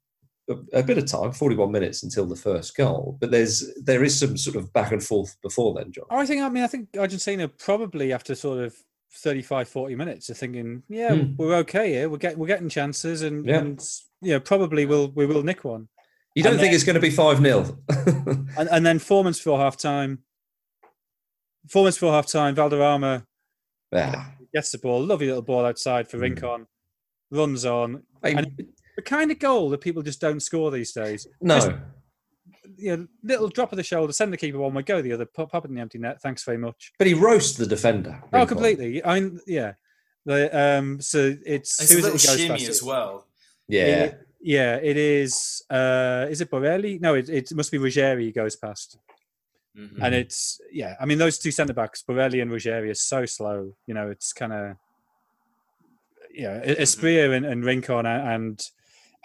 a, 0.74 0.84
bit 0.84 0.98
of 0.98 1.06
time, 1.06 1.32
41 1.32 1.72
minutes 1.72 2.04
until 2.04 2.26
the 2.26 2.36
first 2.36 2.76
goal. 2.76 3.18
But 3.20 3.32
there's 3.32 3.74
there 3.84 4.04
is 4.04 4.20
some 4.20 4.38
sort 4.38 4.56
of 4.56 4.74
back 4.74 4.92
and 4.92 5.04
forth 5.04 5.36
before 5.42 5.74
then, 5.74 5.92
John. 5.92 6.06
I 6.10 6.26
think 6.26 6.42
I 6.42 6.50
mean 6.50 6.64
I 6.64 6.68
think 6.68 6.90
Argentina 6.98 7.48
probably 7.48 8.14
after 8.14 8.36
sort 8.36 8.60
of 8.60 8.76
35, 9.14 9.68
40 9.68 9.96
minutes 9.96 10.30
are 10.30 10.34
thinking, 10.34 10.84
yeah, 10.88 11.16
hmm. 11.16 11.36
we're 11.38 11.56
okay 11.58 11.90
here. 11.90 12.10
We're 12.10 12.18
getting 12.18 12.40
we're 12.40 12.48
getting 12.48 12.70
chances 12.70 13.22
and, 13.22 13.46
yeah. 13.46 13.60
and 13.60 13.82
you 14.22 14.34
know, 14.34 14.40
probably 14.40 14.86
we'll 14.86 15.10
we 15.12 15.26
will 15.26 15.44
nick 15.44 15.64
one. 15.64 15.88
You 16.36 16.44
don't 16.44 16.54
and 16.54 16.62
think 16.62 16.72
then, 16.72 16.76
it's 16.76 16.84
going 16.86 16.96
to 16.96 17.02
be 17.02 17.10
5 17.10 17.42
0? 17.42 17.78
and, 18.58 18.70
and 18.70 18.86
then 18.86 19.00
four 19.00 19.24
minutes 19.24 19.40
before 19.40 19.60
half 19.60 19.76
time. 19.76 20.20
Four 21.68 21.84
minutes 21.84 21.98
before 21.98 22.14
half 22.14 22.28
time, 22.28 22.56
Valderrama 22.56 23.26
yeah. 23.92 24.26
gets 24.54 24.72
the 24.72 24.78
ball, 24.78 25.04
lovely 25.04 25.28
little 25.28 25.42
ball 25.42 25.66
outside 25.66 26.08
for 26.08 26.18
hmm. 26.18 26.24
Rincon, 26.24 26.68
runs 27.32 27.66
on. 27.66 28.04
I, 28.24 28.30
and 28.30 28.72
the 29.02 29.10
kind 29.10 29.32
of 29.32 29.40
goal 29.40 29.70
that 29.70 29.82
people 29.82 30.04
just 30.04 30.22
don't 30.22 30.40
score 30.40 30.72
these 30.72 30.92
days. 30.92 31.28
No. 31.42 31.56
Just, 31.56 31.72
you 32.78 32.96
know, 32.96 33.08
little 33.24 33.50
drop 33.50 33.72
of 33.72 33.78
the 33.78 33.84
shoulder, 33.84 34.14
send 34.14 34.32
the 34.32 34.38
keeper 34.38 34.60
one 34.60 34.74
way, 34.74 34.84
go 34.84 35.02
the 35.02 35.14
other, 35.14 35.26
pop, 35.26 35.52
pop 35.52 35.66
it 35.66 35.70
in 35.70 35.76
the 35.76 35.82
empty 35.82 35.98
net. 35.98 36.22
Thanks 36.22 36.44
very 36.44 36.58
much. 36.58 36.94
But 36.98 37.08
he 37.08 37.14
roasts 37.14 37.58
the 37.58 37.66
defender. 37.66 38.22
Oh, 38.32 38.46
completely. 38.46 39.04
I 39.04 39.20
mean, 39.20 39.40
yeah. 39.48 39.74
The, 40.26 40.78
um, 40.78 41.02
so 41.02 41.36
it's, 41.46 41.82
it's 41.82 41.94
a 41.94 42.02
little 42.02 42.18
shimmy 42.18 42.68
as 42.68 42.84
well. 42.84 43.28
Yeah. 43.68 44.04
It, 44.04 44.28
yeah, 44.44 44.76
it 44.76 44.98
is. 44.98 45.64
Uh, 45.70 46.28
is 46.30 46.42
it 46.42 46.50
Borelli? 46.50 47.00
No, 47.00 47.16
it, 47.16 47.30
it 47.30 47.54
must 47.54 47.72
be 47.72 47.78
Ruggeri 47.78 48.22
he 48.22 48.32
goes 48.32 48.56
past. 48.56 48.98
Mm-hmm. 49.78 50.04
And 50.04 50.16
it's 50.16 50.60
yeah, 50.72 50.96
I 51.00 51.06
mean 51.06 51.18
those 51.18 51.38
two 51.38 51.52
centre 51.52 51.74
backs, 51.74 52.02
Borelli 52.02 52.42
and 52.42 52.52
Ruggeri, 52.52 52.90
are 52.90 52.96
so 52.96 53.26
slow. 53.26 53.74
You 53.86 53.94
know, 53.94 54.10
it's 54.10 54.34
kind 54.34 54.52
of 54.52 54.76
yeah, 56.34 56.60
Asprilla 56.60 57.26
mm-hmm. 57.26 57.34
and, 57.34 57.46
and 57.46 57.64
Rincon 57.64 58.06
and 58.06 58.62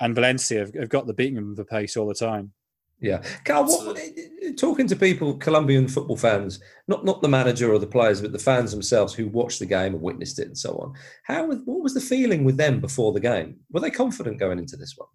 and 0.01 0.15
Valencia 0.15 0.61
have, 0.61 0.75
have 0.75 0.89
got 0.89 1.07
the 1.07 1.15
beating 1.15 1.39
of 1.39 1.57
the 1.57 1.65
pace 1.65 1.97
all 1.97 2.07
the 2.07 2.15
time. 2.15 2.53
Yeah, 2.99 3.23
Carl. 3.45 3.67
What, 3.67 3.99
talking 4.57 4.87
to 4.87 4.97
people, 4.97 5.37
Colombian 5.37 5.87
football 5.87 6.17
fans, 6.17 6.61
not 6.89 7.05
not 7.05 7.21
the 7.21 7.29
manager 7.29 7.73
or 7.73 7.79
the 7.79 7.87
players, 7.87 8.23
but 8.23 8.33
the 8.33 8.39
fans 8.39 8.71
themselves 8.71 9.13
who 9.13 9.29
watched 9.29 9.59
the 9.59 9.67
game 9.67 9.93
and 9.93 10.03
witnessed 10.03 10.39
it 10.39 10.47
and 10.47 10.57
so 10.57 10.77
on. 10.79 10.95
How 11.25 11.47
what 11.47 11.83
was 11.83 11.93
the 11.93 12.01
feeling 12.01 12.45
with 12.45 12.57
them 12.57 12.81
before 12.81 13.13
the 13.13 13.21
game? 13.21 13.61
Were 13.71 13.81
they 13.81 13.91
confident 13.91 14.39
going 14.39 14.59
into 14.59 14.77
this 14.77 14.95
one? 14.97 15.09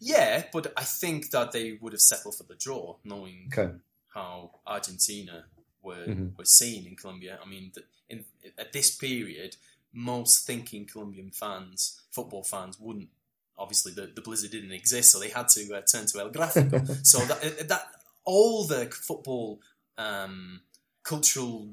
Yeah, 0.00 0.44
but 0.50 0.72
I 0.78 0.84
think 0.84 1.30
that 1.30 1.52
they 1.52 1.78
would 1.82 1.92
have 1.92 2.00
settled 2.00 2.36
for 2.36 2.44
the 2.44 2.54
draw, 2.54 2.96
knowing 3.04 3.50
okay. 3.52 3.74
how 4.14 4.52
Argentina 4.66 5.44
were 5.82 6.06
mm-hmm. 6.06 6.28
were 6.38 6.46
seen 6.46 6.86
in 6.86 6.96
Colombia. 6.96 7.38
I 7.44 7.46
mean, 7.46 7.72
in, 8.08 8.24
at 8.56 8.72
this 8.72 8.96
period, 8.96 9.56
most 9.92 10.46
thinking 10.46 10.86
Colombian 10.86 11.30
fans, 11.32 12.00
football 12.10 12.44
fans, 12.44 12.78
wouldn't 12.80 13.10
obviously 13.58 13.92
the, 13.92 14.10
the 14.14 14.20
blizzard 14.20 14.50
didn't 14.50 14.72
exist, 14.72 15.12
so 15.12 15.18
they 15.18 15.28
had 15.28 15.48
to 15.48 15.76
uh, 15.76 15.80
turn 15.82 16.06
to 16.06 16.20
El 16.20 16.30
Gráfico. 16.30 17.06
so 17.06 17.18
that, 17.20 17.44
uh, 17.44 17.64
that 17.66 17.86
all 18.24 18.64
the 18.64 18.86
football 18.86 19.60
um, 19.98 20.60
cultural 21.02 21.68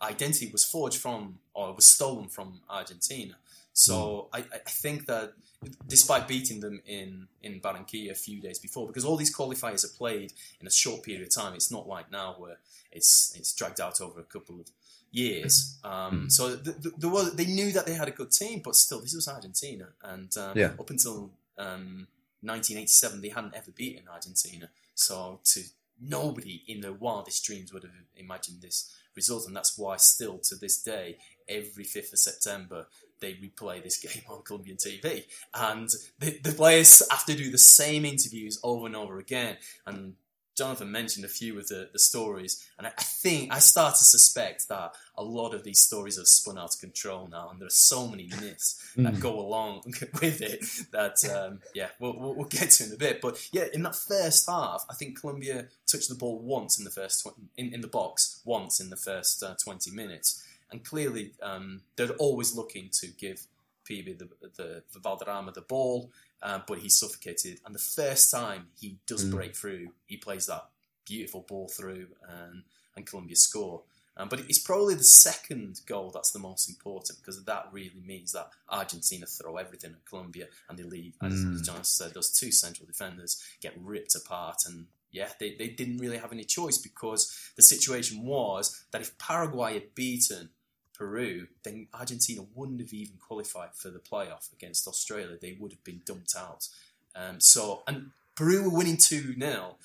identity 0.00 0.50
was 0.50 0.64
forged 0.64 0.98
from 0.98 1.38
or 1.54 1.74
was 1.74 1.88
stolen 1.88 2.28
from 2.28 2.60
Argentina. 2.68 3.34
So 3.72 4.28
mm. 4.32 4.38
I, 4.38 4.38
I, 4.54 4.70
think 4.70 5.06
that 5.06 5.34
despite 5.86 6.26
beating 6.28 6.60
them 6.60 6.80
in, 6.86 7.28
in 7.42 7.60
Barranquilla 7.60 8.10
a 8.10 8.14
few 8.14 8.40
days 8.40 8.58
before, 8.58 8.86
because 8.86 9.04
all 9.04 9.16
these 9.16 9.34
qualifiers 9.34 9.84
are 9.84 9.94
played 9.96 10.32
in 10.60 10.66
a 10.66 10.70
short 10.70 11.02
period 11.02 11.22
of 11.22 11.34
time, 11.34 11.54
it's 11.54 11.70
not 11.70 11.86
like 11.86 12.10
now 12.10 12.36
where 12.38 12.58
it's 12.92 13.34
it's 13.38 13.52
dragged 13.54 13.80
out 13.80 14.00
over 14.00 14.20
a 14.20 14.24
couple 14.24 14.60
of 14.60 14.66
years. 15.16 15.78
Um, 15.82 16.26
mm. 16.26 16.32
So 16.32 16.56
th- 16.56 16.76
th- 16.82 16.94
there 16.98 17.10
was, 17.10 17.34
they 17.34 17.46
knew 17.46 17.72
that 17.72 17.86
they 17.86 17.94
had 17.94 18.08
a 18.08 18.12
good 18.12 18.30
team, 18.30 18.60
but 18.64 18.74
still, 18.74 19.00
this 19.00 19.14
was 19.14 19.28
Argentina, 19.28 19.88
and 20.02 20.36
um, 20.36 20.56
yeah. 20.56 20.72
up 20.78 20.90
until 20.90 21.30
um, 21.58 22.06
1987, 22.42 23.20
they 23.22 23.28
hadn't 23.28 23.54
ever 23.54 23.70
beaten 23.70 24.04
Argentina. 24.12 24.68
So 24.94 25.40
to 25.44 25.62
nobody 26.00 26.62
in 26.68 26.80
their 26.80 26.92
wildest 26.92 27.44
dreams 27.44 27.72
would 27.72 27.82
have 27.82 27.92
imagined 28.16 28.60
this 28.60 28.94
result, 29.14 29.46
and 29.46 29.56
that's 29.56 29.78
why 29.78 29.96
still 29.96 30.38
to 30.38 30.54
this 30.54 30.82
day, 30.82 31.18
every 31.48 31.84
5th 31.84 32.12
of 32.12 32.18
September, 32.18 32.86
they 33.20 33.32
replay 33.34 33.82
this 33.82 33.98
game 34.06 34.22
on 34.28 34.42
Colombian 34.42 34.76
TV, 34.76 35.24
and 35.54 35.88
the, 36.18 36.38
the 36.42 36.52
players 36.52 37.02
have 37.10 37.24
to 37.24 37.34
do 37.34 37.50
the 37.50 37.58
same 37.58 38.04
interviews 38.04 38.60
over 38.62 38.86
and 38.86 38.96
over 38.96 39.18
again, 39.18 39.56
and 39.86 40.14
Jonathan 40.56 40.90
mentioned 40.90 41.24
a 41.24 41.28
few 41.28 41.58
of 41.58 41.68
the, 41.68 41.90
the 41.92 41.98
stories, 41.98 42.66
and 42.78 42.86
I, 42.86 42.90
I, 42.96 43.02
think 43.02 43.52
I 43.52 43.58
start 43.58 43.94
to 43.96 44.04
suspect 44.04 44.68
that 44.68 44.94
a 45.16 45.22
lot 45.22 45.52
of 45.52 45.64
these 45.64 45.80
stories 45.80 46.16
have 46.16 46.26
spun 46.26 46.56
out 46.56 46.74
of 46.74 46.80
control 46.80 47.28
now, 47.30 47.50
and 47.50 47.60
there 47.60 47.66
are 47.66 47.70
so 47.70 48.08
many 48.08 48.30
myths 48.40 48.92
that 48.96 49.14
hmm. 49.14 49.20
go 49.20 49.38
along 49.38 49.82
with 50.22 50.40
it 50.40 50.64
that, 50.92 51.22
um, 51.30 51.60
yeah, 51.74 51.88
we'll, 52.00 52.18
we'll, 52.18 52.34
we'll, 52.34 52.48
get 52.48 52.70
to 52.70 52.84
in 52.84 52.92
a 52.92 52.96
bit. 52.96 53.20
But 53.20 53.46
yeah, 53.52 53.64
in 53.74 53.82
that 53.82 53.96
first 53.96 54.48
half, 54.48 54.86
I 54.88 54.94
think 54.94 55.20
Colombia 55.20 55.66
touched 55.86 56.08
the 56.08 56.14
ball 56.14 56.38
once 56.38 56.78
in 56.78 56.84
the 56.84 56.90
first 56.90 57.26
tw- 57.26 57.38
in, 57.58 57.74
in 57.74 57.82
the 57.82 57.88
box 57.88 58.40
once 58.44 58.80
in 58.80 58.88
the 58.88 58.96
first 58.96 59.42
uh, 59.42 59.54
twenty 59.62 59.90
minutes, 59.90 60.42
and 60.70 60.82
clearly 60.82 61.32
um, 61.42 61.82
they're 61.96 62.12
always 62.12 62.56
looking 62.56 62.88
to 63.00 63.08
give 63.08 63.46
Pibe 63.86 64.18
the, 64.18 64.28
the, 64.56 64.82
the 64.92 64.98
Valderrama 64.98 65.52
the 65.52 65.60
ball 65.60 66.10
uh, 66.42 66.60
but 66.66 66.78
he's 66.78 66.98
suffocated. 66.98 67.60
And 67.64 67.74
the 67.74 67.80
first 67.80 68.30
time 68.30 68.68
he 68.78 68.98
does 69.06 69.24
mm. 69.24 69.30
break 69.30 69.56
through, 69.56 69.88
he 70.06 70.16
plays 70.16 70.46
that 70.46 70.68
beautiful 71.06 71.44
ball 71.48 71.68
through, 71.68 72.08
and 72.28 72.62
and 72.96 73.06
Colombia 73.06 73.36
score. 73.36 73.82
Um, 74.18 74.28
but 74.30 74.40
it's 74.40 74.58
probably 74.58 74.94
the 74.94 75.04
second 75.04 75.80
goal 75.84 76.10
that's 76.10 76.30
the 76.30 76.38
most 76.38 76.70
important 76.70 77.18
because 77.18 77.44
that 77.44 77.68
really 77.70 78.00
means 78.02 78.32
that 78.32 78.48
Argentina 78.68 79.26
throw 79.26 79.56
everything 79.56 79.90
at 79.92 80.06
Colombia 80.06 80.46
and 80.68 80.78
they 80.78 80.84
leave. 80.84 81.14
As, 81.22 81.34
mm. 81.34 81.62
John 81.62 81.84
said, 81.84 82.14
those 82.14 82.30
two 82.30 82.50
central 82.50 82.86
defenders 82.86 83.42
get 83.60 83.74
ripped 83.78 84.14
apart 84.14 84.62
and 84.66 84.86
yeah, 85.10 85.28
they, 85.38 85.54
they 85.54 85.68
didn't 85.68 85.98
really 85.98 86.16
have 86.16 86.32
any 86.32 86.44
choice 86.44 86.78
because 86.78 87.52
the 87.56 87.62
situation 87.62 88.24
was 88.24 88.84
that 88.90 89.02
if 89.02 89.16
Paraguay 89.18 89.74
had 89.74 89.94
beaten 89.94 90.50
Peru, 90.96 91.48
then 91.62 91.88
Argentina 91.92 92.42
wouldn't 92.54 92.80
have 92.80 92.92
even 92.92 93.16
qualified 93.18 93.74
for 93.74 93.90
the 93.90 93.98
playoff 93.98 94.52
against 94.52 94.86
Australia. 94.86 95.36
They 95.40 95.56
would 95.58 95.72
have 95.72 95.84
been 95.84 96.00
dumped 96.04 96.34
out. 96.36 96.68
Um, 97.14 97.40
so, 97.40 97.82
and 97.86 98.10
Peru 98.34 98.64
were 98.64 98.76
winning 98.76 98.96
2 98.96 99.34
0. 99.38 99.76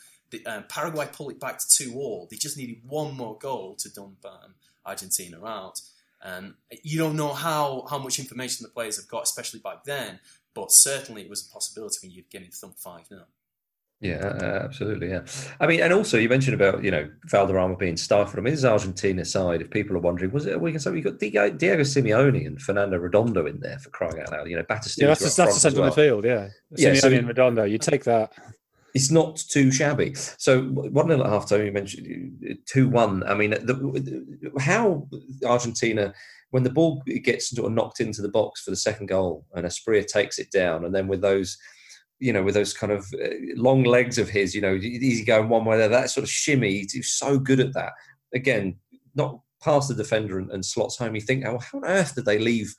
Um, 0.46 0.64
Paraguay 0.70 1.10
pulled 1.12 1.32
it 1.32 1.40
back 1.40 1.60
to 1.60 1.68
2 1.68 1.96
all. 1.96 2.28
They 2.30 2.38
just 2.38 2.58
needed 2.58 2.78
one 2.88 3.16
more 3.16 3.38
goal 3.38 3.76
to 3.76 3.90
dump 3.90 4.26
um, 4.26 4.56
Argentina 4.86 5.44
out. 5.46 5.82
And 6.22 6.54
you 6.84 7.00
don't 7.00 7.16
know 7.16 7.34
how, 7.34 7.86
how 7.90 7.98
much 7.98 8.20
information 8.20 8.64
the 8.64 8.70
players 8.70 8.98
have 8.98 9.08
got, 9.08 9.24
especially 9.24 9.60
back 9.60 9.84
then, 9.84 10.20
but 10.54 10.72
certainly 10.72 11.24
it 11.24 11.30
was 11.30 11.48
a 11.48 11.52
possibility 11.52 11.98
when 12.04 12.12
you're 12.12 12.26
getting 12.30 12.52
thumped 12.52 12.80
5 12.80 13.08
0. 13.08 13.22
Yeah, 14.02 14.16
uh, 14.16 14.46
uh, 14.46 14.62
absolutely. 14.64 15.10
Yeah, 15.10 15.22
I 15.60 15.68
mean, 15.68 15.80
and 15.80 15.94
also 15.94 16.18
you 16.18 16.28
mentioned 16.28 16.56
about 16.56 16.84
you 16.84 16.90
know 16.90 17.08
Valderrama 17.28 17.78
being 17.78 17.98
stifled. 17.98 18.40
I 18.40 18.42
mean, 18.42 18.54
this 18.54 18.60
is 18.60 18.66
Argentina 18.66 19.24
side. 19.24 19.62
If 19.62 19.70
people 19.70 19.96
are 19.96 20.00
wondering, 20.00 20.32
was 20.32 20.48
it? 20.48 20.60
We 20.60 20.72
can 20.72 20.80
say 20.80 20.90
we 20.90 21.02
got 21.02 21.20
Diego, 21.20 21.52
Diego 21.52 21.84
Simeone 21.84 22.48
and 22.48 22.60
Fernando 22.60 22.98
Redondo 22.98 23.46
in 23.46 23.60
there 23.60 23.78
for 23.78 23.92
crying 23.92 24.20
out 24.20 24.32
loud. 24.32 24.50
You 24.50 24.56
know. 24.56 24.66
Yeah, 24.68 24.76
that's, 24.76 24.96
the, 24.96 25.06
that's 25.06 25.36
the 25.36 25.60
centre 25.60 25.82
well. 25.82 25.90
of 25.90 25.96
the 25.96 26.02
field. 26.02 26.26
Yeah, 26.26 26.50
yeah 26.76 26.94
Simeone 26.94 27.00
so, 27.00 27.12
and 27.12 27.28
Redondo. 27.28 27.64
You 27.64 27.78
take 27.78 28.04
that. 28.06 28.34
It's 28.96 29.12
not 29.12 29.38
too 29.38 29.72
shabby. 29.72 30.16
So 30.16 30.64
one 30.64 31.08
nil 31.08 31.24
at 31.24 31.30
half 31.30 31.48
time. 31.48 31.64
You 31.64 31.72
mentioned 31.72 32.44
uh, 32.50 32.56
two 32.66 32.90
one. 32.90 33.22
I 33.24 33.36
mean, 33.36 33.52
the, 33.52 34.52
how 34.60 35.08
Argentina 35.46 36.12
when 36.50 36.64
the 36.64 36.72
ball 36.72 37.04
gets 37.24 37.52
sort 37.52 37.68
of 37.68 37.74
knocked 37.74 38.00
into 38.00 38.24
the 38.24 38.30
box 38.30 38.64
for 38.64 38.72
the 38.72 38.76
second 38.78 39.06
goal 39.06 39.46
and 39.54 39.66
Asprilla 39.66 40.06
takes 40.08 40.40
it 40.40 40.50
down, 40.50 40.86
and 40.86 40.94
then 40.94 41.08
with 41.08 41.22
those 41.22 41.58
you 42.22 42.32
know, 42.32 42.44
with 42.44 42.54
those 42.54 42.74
kind 42.74 42.94
of 42.94 43.12
uh, 43.22 43.30
long 43.56 43.84
legs 43.84 44.18
of 44.20 44.30
his, 44.30 44.54
you 44.54 44.62
know, 44.62 44.76
easy 44.76 45.26
going 45.26 45.50
one 45.50 45.66
way 45.66 45.78
there, 45.78 45.90
that 45.90 46.12
sort 46.12 46.24
of 46.24 46.30
shimmy. 46.30 46.86
He's 46.92 47.14
so 47.14 47.40
good 47.40 47.60
at 47.60 47.74
that. 47.74 47.94
Again, 48.34 48.78
not 49.16 49.40
past 49.62 49.90
the 49.90 49.96
defender 49.96 50.38
and, 50.38 50.52
and 50.52 50.64
slots 50.64 50.98
home. 50.98 51.16
You 51.16 51.22
think, 51.22 51.46
oh, 51.46 51.58
how 51.58 51.80
on 51.80 51.86
earth 51.86 52.14
did 52.14 52.26
they 52.26 52.38
leave 52.38 52.74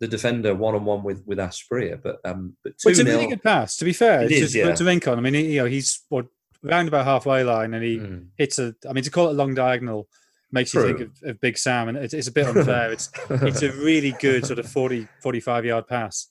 the 0.00 0.06
defender 0.06 0.54
one 0.54 0.74
on 0.74 0.84
one 0.84 1.02
with 1.02 1.24
with 1.26 1.38
Asprilla? 1.38 2.00
But 2.00 2.18
um, 2.26 2.56
but 2.62 2.78
two 2.78 2.88
well, 2.88 2.90
it's 2.90 3.00
a 3.00 3.04
really 3.04 3.26
good 3.26 3.42
pass. 3.42 3.78
To 3.78 3.86
be 3.86 3.94
fair, 3.94 4.22
it 4.22 4.32
is, 4.32 4.54
yeah. 4.54 4.74
to 4.74 4.84
Rincon. 4.84 5.18
I 5.18 5.22
mean, 5.22 5.34
he, 5.34 5.54
you 5.54 5.62
know, 5.62 5.66
he's 5.66 6.02
what 6.10 6.26
round 6.62 6.88
about 6.88 7.06
halfway 7.06 7.42
line, 7.42 7.72
and 7.72 7.82
he 7.82 7.98
mm. 7.98 8.26
hits 8.36 8.58
a. 8.58 8.74
I 8.88 8.92
mean, 8.92 9.04
to 9.04 9.10
call 9.10 9.28
it 9.28 9.32
a 9.32 9.34
long 9.34 9.54
diagonal 9.54 10.08
makes 10.52 10.70
True. 10.70 10.88
you 10.88 10.96
think 10.96 11.10
of, 11.10 11.30
of, 11.30 11.40
Big 11.40 11.56
Sam, 11.58 11.88
and 11.88 11.96
it's, 11.96 12.14
it's 12.14 12.28
a 12.28 12.32
bit 12.32 12.46
unfair. 12.46 12.92
it's 12.92 13.10
it's 13.30 13.62
a 13.62 13.72
really 13.72 14.14
good 14.20 14.46
sort 14.46 14.58
of 14.58 14.68
40, 14.68 15.08
45 15.22 15.64
yard 15.64 15.86
pass. 15.88 16.28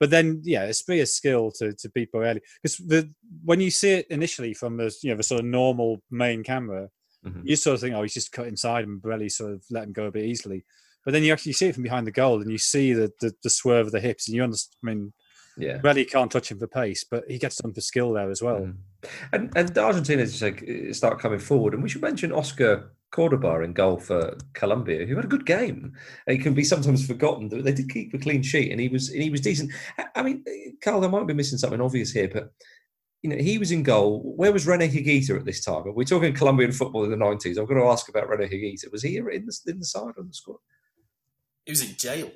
But 0.00 0.10
then, 0.10 0.40
yeah, 0.44 0.64
it's 0.64 0.82
pretty 0.82 1.00
a 1.02 1.06
skill 1.06 1.50
to, 1.52 1.72
to 1.72 1.88
beat 1.90 2.10
Borelli 2.12 2.40
because 2.62 2.76
the 2.78 3.10
when 3.44 3.60
you 3.60 3.70
see 3.70 3.92
it 3.94 4.06
initially 4.10 4.52
from 4.54 4.76
the 4.76 4.94
you 5.02 5.10
know 5.10 5.16
the 5.16 5.22
sort 5.22 5.40
of 5.40 5.46
normal 5.46 6.02
main 6.10 6.42
camera, 6.42 6.88
Mhm. 7.24 7.40
you 7.44 7.56
sort 7.56 7.74
of 7.74 7.80
think, 7.80 7.94
oh, 7.94 8.02
he's 8.02 8.12
just 8.12 8.32
cut 8.32 8.48
inside 8.48 8.84
and 8.84 9.00
Borelli 9.00 9.30
sort 9.30 9.52
of 9.52 9.64
let 9.70 9.84
him 9.84 9.92
go 9.92 10.04
a 10.06 10.10
bit 10.10 10.24
easily. 10.26 10.64
But 11.06 11.12
then 11.12 11.22
you 11.22 11.32
actually 11.32 11.52
see 11.54 11.68
it 11.68 11.74
from 11.74 11.82
behind 11.82 12.06
the 12.06 12.10
goal 12.12 12.42
and 12.42 12.50
you 12.50 12.58
see 12.58 12.92
the, 12.92 13.10
the, 13.20 13.32
the 13.42 13.48
swerve 13.50 13.86
of 13.86 13.92
the 13.92 14.00
hips 14.00 14.28
and 14.28 14.34
you 14.36 14.42
understand, 14.42 14.76
I 14.82 14.86
mean, 14.86 15.12
Yeah. 15.56 15.78
Borelli 15.78 16.04
can't 16.04 16.30
touch 16.30 16.50
him 16.50 16.58
for 16.58 16.66
pace, 16.66 17.02
but 17.10 17.24
he 17.28 17.38
gets 17.38 17.56
done 17.56 17.72
for 17.72 17.80
skill 17.80 18.12
there 18.12 18.30
as 18.30 18.42
well. 18.42 18.60
Mm. 18.60 18.76
And 19.32 19.52
and 19.56 19.78
Argentina 19.78 20.22
as 20.22 20.32
you 20.38 20.38
say, 20.50 20.92
start 20.92 21.18
coming 21.20 21.38
forward, 21.38 21.72
and 21.74 21.82
we 21.82 21.88
should 21.88 22.02
mention 22.02 22.32
Oscar 22.32 22.92
Cordoba 23.14 23.62
in 23.62 23.72
goal 23.72 23.96
for 23.98 24.36
Colombia, 24.54 25.06
who 25.06 25.14
had 25.14 25.24
a 25.24 25.28
good 25.28 25.46
game. 25.46 25.92
It 26.26 26.42
can 26.42 26.52
be 26.52 26.64
sometimes 26.64 27.06
forgotten 27.06 27.48
that 27.50 27.64
they 27.64 27.72
did 27.72 27.88
keep 27.88 28.12
a 28.12 28.18
clean 28.18 28.42
sheet, 28.42 28.72
and 28.72 28.80
he 28.80 28.88
was 28.88 29.10
and 29.10 29.22
he 29.22 29.30
was 29.30 29.40
decent. 29.40 29.70
I- 30.16 30.22
mean, 30.22 30.44
Carl, 30.82 31.04
I 31.04 31.08
might 31.08 31.26
be 31.26 31.34
missing 31.34 31.58
something 31.58 31.80
obvious 31.80 32.10
here, 32.10 32.28
but 32.32 32.52
you 33.22 33.30
know, 33.30 33.36
he 33.36 33.56
was 33.56 33.70
in 33.70 33.84
goal. 33.84 34.20
Where 34.36 34.52
was 34.52 34.66
Rene 34.66 34.88
Higuita 34.88 35.38
at 35.38 35.44
this 35.44 35.64
time? 35.64 35.84
We're 35.86 36.04
talking 36.04 36.34
Colombian 36.34 36.72
football 36.72 37.04
in 37.04 37.10
the 37.10 37.16
nineties. 37.16 37.56
I've 37.56 37.68
got 37.68 37.74
to 37.74 37.84
ask 37.84 38.08
about 38.08 38.28
Rene 38.28 38.48
Higuita. 38.48 38.90
Was 38.90 39.02
he 39.02 39.16
in 39.16 39.24
the 39.24 39.60
in 39.68 39.78
the 39.78 39.86
side 39.86 40.14
on 40.18 40.26
the 40.26 40.34
squad? 40.34 40.58
He 41.64 41.70
was 41.72 41.88
in 41.88 41.96
jail. 41.96 42.32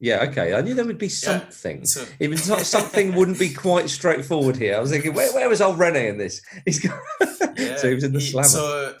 Yeah, 0.00 0.24
okay. 0.28 0.54
I 0.54 0.60
knew 0.60 0.74
there 0.74 0.84
would 0.84 0.98
be 0.98 1.08
something. 1.08 1.84
So 1.84 2.04
Even 2.20 2.38
something 2.38 3.14
wouldn't 3.14 3.38
be 3.38 3.52
quite 3.52 3.90
straightforward 3.90 4.56
here. 4.56 4.76
I 4.76 4.80
was 4.80 4.90
thinking, 4.90 5.12
where, 5.12 5.32
where 5.32 5.48
was 5.48 5.60
old 5.60 5.76
Rene 5.76 6.06
in 6.06 6.18
this? 6.18 6.40
He's 6.64 6.80
got... 6.80 7.00
Yeah, 7.58 7.74
so 7.74 7.88
he 7.88 7.94
was 7.96 8.04
in 8.04 8.12
the 8.12 8.20
he- 8.20 8.30
slammer. 8.30 8.46
So 8.46 8.94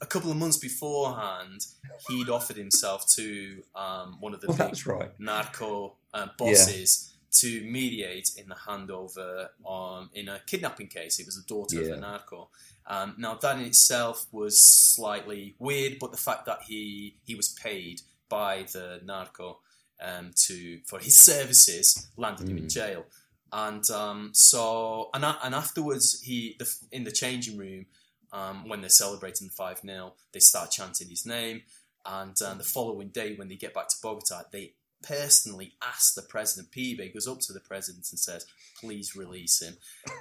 a 0.00 0.06
couple 0.06 0.30
of 0.30 0.36
months 0.36 0.56
beforehand, 0.56 1.66
he'd 2.08 2.28
offered 2.28 2.56
himself 2.56 3.06
to 3.16 3.62
um, 3.74 4.16
one 4.20 4.32
of 4.34 4.40
the 4.40 4.46
well, 4.48 4.70
big 4.70 4.86
right. 4.86 5.10
narco 5.18 5.96
uh, 6.14 6.26
bosses 6.38 7.14
to 7.30 7.62
mediate 7.64 8.30
in 8.36 8.48
the 8.48 8.54
handover 8.54 9.48
um, 9.68 10.08
in 10.14 10.28
a 10.28 10.40
kidnapping 10.46 10.86
case. 10.86 11.18
It 11.18 11.26
was 11.26 11.36
the 11.36 11.46
daughter 11.46 11.76
Yeah. 11.82 11.92
of 11.92 11.98
a 11.98 12.00
narco. 12.00 12.48
Um, 12.86 13.14
now 13.18 13.34
that 13.34 13.58
in 13.58 13.64
itself 13.66 14.26
was 14.32 14.62
slightly 14.62 15.54
weird, 15.58 15.98
but 16.00 16.10
the 16.10 16.16
fact 16.18 16.46
that 16.46 16.60
he 16.66 17.16
he 17.24 17.34
was 17.34 17.48
paid 17.50 18.00
by 18.28 18.64
the 18.72 19.00
narco 19.04 19.58
um, 20.00 20.30
to 20.46 20.80
for 20.86 20.98
his 20.98 21.18
services 21.30 22.08
landed 22.16 22.48
him 22.48 22.56
in 22.58 22.64
Mm. 22.64 22.72
jail. 22.72 23.04
And 23.50 23.88
um, 23.90 24.30
so, 24.34 25.08
and, 25.14 25.24
and 25.24 25.54
afterwards, 25.54 26.20
he 26.20 26.56
the, 26.58 26.70
in 26.92 27.04
the 27.04 27.10
changing 27.12 27.56
room 27.58 27.86
um, 28.32 28.68
when 28.68 28.80
they're 28.80 28.90
celebrating 28.90 29.48
five 29.48 29.80
0 29.80 30.14
they 30.32 30.40
start 30.40 30.70
chanting 30.70 31.08
his 31.08 31.26
name. 31.26 31.62
And 32.06 32.40
um, 32.42 32.58
the 32.58 32.64
following 32.64 33.08
day, 33.08 33.34
when 33.36 33.48
they 33.48 33.56
get 33.56 33.74
back 33.74 33.88
to 33.88 33.96
Bogota, 34.02 34.42
they 34.50 34.72
personally 35.02 35.74
ask 35.82 36.14
the 36.14 36.22
president. 36.22 36.72
Pibe 36.72 37.12
goes 37.12 37.28
up 37.28 37.40
to 37.40 37.52
the 37.52 37.60
president 37.60 38.06
and 38.10 38.18
says, 38.18 38.46
"Please 38.80 39.14
release 39.14 39.60
him." 39.60 39.76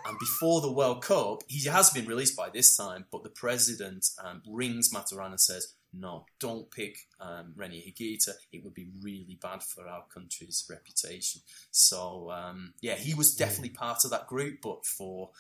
And 0.05 0.20
before 0.20 0.62
the 0.62 0.72
World 0.72 1.03
Cup, 1.03 1.43
he 1.47 1.68
has 1.70 1.89
been 1.89 2.05
released 2.05 2.36
by 2.36 2.49
this 2.49 2.76
time, 2.76 3.05
but 3.12 3.24
the 3.24 3.30
president 3.30 4.10
um, 4.24 4.41
rings 4.47 4.93
Maturana 4.93 5.32
and 5.32 5.41
says, 5.41 5.74
"No, 5.93 6.26
don't 6.39 6.70
pick 6.70 7.08
um, 7.20 7.53
Rene 7.55 7.78
Higuita. 7.78 8.34
It 8.51 8.64
would 8.64 8.74
be 8.74 8.89
really 9.01 9.38
bad 9.41 9.64
for 9.64 9.88
our 9.88 10.03
country's 10.14 10.66
reputation." 10.70 11.41
So 11.72 12.32
um, 12.32 12.74
yeah, 12.82 12.95
he 12.95 13.14
was 13.14 13.36
definitely 13.36 13.70
part 13.70 14.03
of 14.05 14.12
that 14.12 14.28
group, 14.28 14.60
but 14.62 14.86
for 14.86 15.32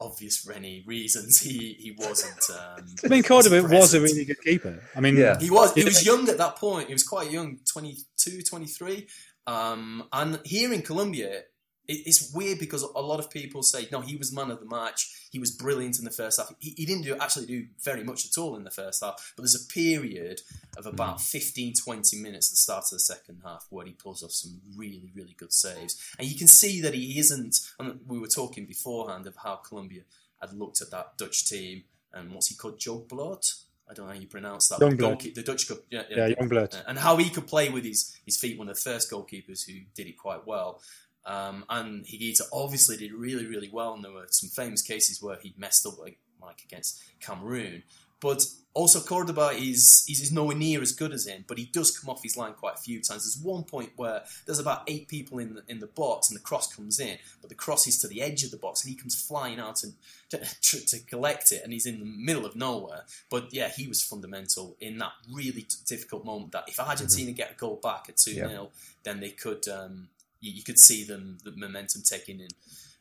obvious 0.00 0.46
Rennie 0.46 0.84
reasons, 0.86 1.40
he 1.40 1.76
he 1.78 1.94
wasn't. 1.96 2.40
Um, 2.50 2.86
I 3.04 3.08
mean, 3.08 3.22
Cordoba 3.22 3.62
wasn't 3.62 3.80
was 3.80 3.94
a 3.94 4.00
really 4.00 4.24
good 4.24 4.40
keeper. 4.42 4.82
I 4.94 5.00
mean, 5.00 5.16
Yeah. 5.16 5.38
He 5.38 5.50
was. 5.50 5.74
He 5.74 5.84
was 5.84 6.04
young 6.04 6.28
at 6.28 6.38
that 6.38 6.56
point. 6.56 6.88
He 6.88 6.94
was 6.94 7.04
quite 7.04 7.30
young, 7.30 7.58
22, 7.72 8.42
23. 8.42 9.06
Um, 9.46 10.04
and 10.12 10.40
here 10.44 10.72
in 10.72 10.82
Colombia, 10.82 11.30
it, 11.38 11.46
it's 11.86 12.32
weird 12.32 12.58
because 12.58 12.82
a 12.82 13.00
lot 13.00 13.20
of 13.20 13.30
people 13.30 13.62
say, 13.62 13.86
no, 13.92 14.00
he 14.00 14.16
was 14.16 14.32
man 14.32 14.50
of 14.50 14.60
the 14.60 14.66
match. 14.66 15.28
He 15.30 15.38
was 15.38 15.50
brilliant 15.50 15.98
in 15.98 16.04
the 16.04 16.10
first 16.10 16.38
half. 16.38 16.52
He, 16.58 16.70
he 16.76 16.86
didn't 16.86 17.04
do 17.04 17.16
actually 17.16 17.46
do 17.46 17.66
very 17.82 18.02
much 18.02 18.26
at 18.26 18.38
all 18.38 18.56
in 18.56 18.64
the 18.64 18.70
first 18.70 19.04
half. 19.04 19.34
But 19.36 19.42
there's 19.42 19.54
a 19.54 19.72
period 19.72 20.40
of 20.76 20.86
about 20.86 21.16
hmm. 21.16 21.24
15, 21.24 21.74
20 21.74 22.20
minutes 22.20 22.48
at 22.48 22.52
the 22.52 22.56
start 22.56 22.84
of 22.84 22.90
the 22.90 23.00
second 23.00 23.42
half 23.44 23.66
where 23.70 23.84
he 23.86 23.92
pulls 23.92 24.22
off 24.22 24.32
some 24.32 24.60
really, 24.76 25.10
really 25.14 25.34
good 25.36 25.52
saves. 25.52 26.00
And 26.18 26.26
you 26.26 26.36
can 26.36 26.48
see 26.48 26.80
that 26.80 26.94
he 26.94 27.18
isn't. 27.18 27.60
And 27.78 28.00
we 28.06 28.18
were 28.18 28.28
talking 28.28 28.64
beforehand 28.66 29.26
of 29.26 29.36
how 29.36 29.56
Colombia 29.56 30.02
had 30.40 30.52
looked 30.52 30.80
at 30.80 30.90
that 30.90 31.18
Dutch 31.18 31.48
team. 31.48 31.84
And 32.12 32.32
what's 32.32 32.48
he 32.48 32.54
called? 32.54 32.78
Joe 32.78 33.04
Blot? 33.08 33.52
I 33.88 33.92
don't 33.92 34.06
know 34.06 34.12
how 34.12 34.18
you 34.18 34.26
pronounce 34.26 34.68
that. 34.68 34.80
Goalkeeper, 34.80 35.34
the 35.34 35.42
Dutch 35.42 35.68
goal, 35.68 35.78
yeah, 35.90 36.04
yeah, 36.08 36.30
Jongbloed. 36.30 36.82
and 36.86 36.98
how 36.98 37.16
he 37.16 37.28
could 37.28 37.46
play 37.46 37.68
with 37.68 37.84
his, 37.84 38.16
his 38.24 38.38
feet, 38.38 38.58
one 38.58 38.68
of 38.68 38.76
the 38.76 38.80
first 38.80 39.10
goalkeepers 39.10 39.66
who 39.66 39.80
did 39.94 40.06
it 40.06 40.16
quite 40.16 40.46
well. 40.46 40.80
Um, 41.26 41.64
and 41.70 42.04
Higuita 42.04 42.42
obviously 42.52 42.96
did 42.96 43.12
really, 43.12 43.46
really 43.46 43.70
well, 43.72 43.94
and 43.94 44.04
there 44.04 44.12
were 44.12 44.26
some 44.30 44.50
famous 44.50 44.82
cases 44.82 45.22
where 45.22 45.38
he 45.42 45.54
messed 45.56 45.86
up, 45.86 45.98
like, 45.98 46.18
like 46.42 46.62
against 46.64 47.02
Cameroon. 47.20 47.82
But 48.20 48.44
also 48.74 49.00
Cordoba 49.00 49.50
is, 49.54 50.04
is 50.08 50.20
is 50.20 50.32
nowhere 50.32 50.56
near 50.56 50.82
as 50.82 50.92
good 50.92 51.12
as 51.12 51.26
him, 51.26 51.44
but 51.46 51.58
he 51.58 51.66
does 51.66 51.96
come 51.96 52.10
off 52.10 52.22
his 52.22 52.36
line 52.36 52.54
quite 52.54 52.74
a 52.74 52.80
few 52.80 53.00
times. 53.00 53.24
There's 53.24 53.44
one 53.44 53.64
point 53.64 53.92
where 53.96 54.22
there's 54.46 54.58
about 54.58 54.82
eight 54.88 55.08
people 55.08 55.38
in 55.38 55.54
the, 55.54 55.62
in 55.68 55.78
the 55.78 55.86
box, 55.86 56.28
and 56.28 56.36
the 56.36 56.42
cross 56.42 56.72
comes 56.74 56.98
in, 56.98 57.18
but 57.40 57.50
the 57.50 57.54
cross 57.54 57.86
is 57.86 57.98
to 58.00 58.08
the 58.08 58.22
edge 58.22 58.42
of 58.42 58.50
the 58.50 58.56
box, 58.56 58.82
and 58.82 58.90
he 58.90 58.98
comes 58.98 59.14
flying 59.14 59.60
out 59.60 59.82
and 59.82 59.94
to, 60.30 60.38
to, 60.38 60.86
to 60.86 60.98
collect 61.04 61.52
it, 61.52 61.60
and 61.62 61.72
he's 61.72 61.86
in 61.86 62.00
the 62.00 62.06
middle 62.06 62.46
of 62.46 62.56
nowhere. 62.56 63.04
But 63.30 63.52
yeah, 63.52 63.68
he 63.68 63.86
was 63.86 64.02
fundamental 64.02 64.76
in 64.80 64.98
that 64.98 65.12
really 65.30 65.66
difficult 65.86 66.24
moment. 66.24 66.52
That 66.52 66.64
if 66.66 66.80
Argentina 66.80 67.32
get 67.32 67.52
a 67.52 67.54
goal 67.54 67.78
back 67.82 68.06
at 68.08 68.16
two 68.16 68.32
0 68.32 68.50
Yeah. 68.50 68.66
then 69.02 69.20
they 69.20 69.30
could 69.30 69.68
um, 69.68 70.08
you, 70.44 70.52
you 70.52 70.62
could 70.62 70.78
see 70.78 71.04
them 71.04 71.38
the 71.44 71.52
momentum 71.56 72.02
taking 72.02 72.40
in. 72.40 72.48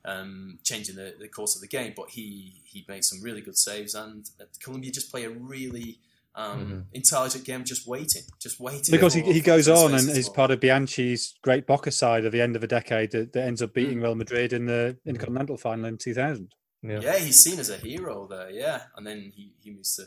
Um, 0.06 0.60
changing 0.66 0.98
the, 0.98 1.16
the 1.18 1.30
course 1.30 1.56
of 1.56 1.62
the 1.62 1.68
game, 1.78 1.94
but 1.96 2.10
he 2.10 2.56
he 2.66 2.84
made 2.90 3.06
some 3.06 3.22
really 3.22 3.40
good 3.40 3.58
saves, 3.58 3.96
and 3.96 4.30
uh, 4.42 4.44
Colombia 4.62 4.92
just 4.92 5.10
play 5.10 5.24
a 5.24 5.30
really 5.30 6.00
um, 6.36 6.88
intelligent 6.92 7.46
game, 7.46 7.64
just 7.64 7.88
waiting, 7.88 8.24
just 8.38 8.60
waiting. 8.60 8.92
Because 8.92 9.14
he, 9.14 9.22
he 9.22 9.40
goes 9.40 9.70
on 9.70 9.94
and 9.94 10.10
to 10.10 10.12
is 10.14 10.26
score. 10.26 10.36
part 10.36 10.52
of 10.52 10.60
Bianchi's 10.60 11.36
great 11.42 11.66
Boca 11.66 11.90
side 11.90 12.26
at 12.26 12.34
the 12.34 12.42
end 12.42 12.58
of 12.58 12.64
a 12.64 12.68
decade 12.68 13.12
that, 13.12 13.32
that 13.32 13.44
ends 13.46 13.62
up 13.62 13.74
beating 13.74 14.02
Real 14.02 14.14
Madrid 14.16 14.52
in 14.52 14.66
the 14.66 14.98
Intercontinental 15.06 15.56
final 15.56 15.86
in 15.86 15.98
2000. 15.98 16.50
Yeah. 16.82 17.00
Yeah, 17.00 17.18
he's 17.20 17.40
seen 17.40 17.58
as 17.60 17.70
a 17.70 17.78
hero 17.78 18.28
there. 18.28 18.50
Yeah, 18.50 18.82
and 18.98 19.08
then 19.08 19.32
he, 19.34 19.54
he 19.64 19.72
moves 19.72 19.96
to, 19.96 20.04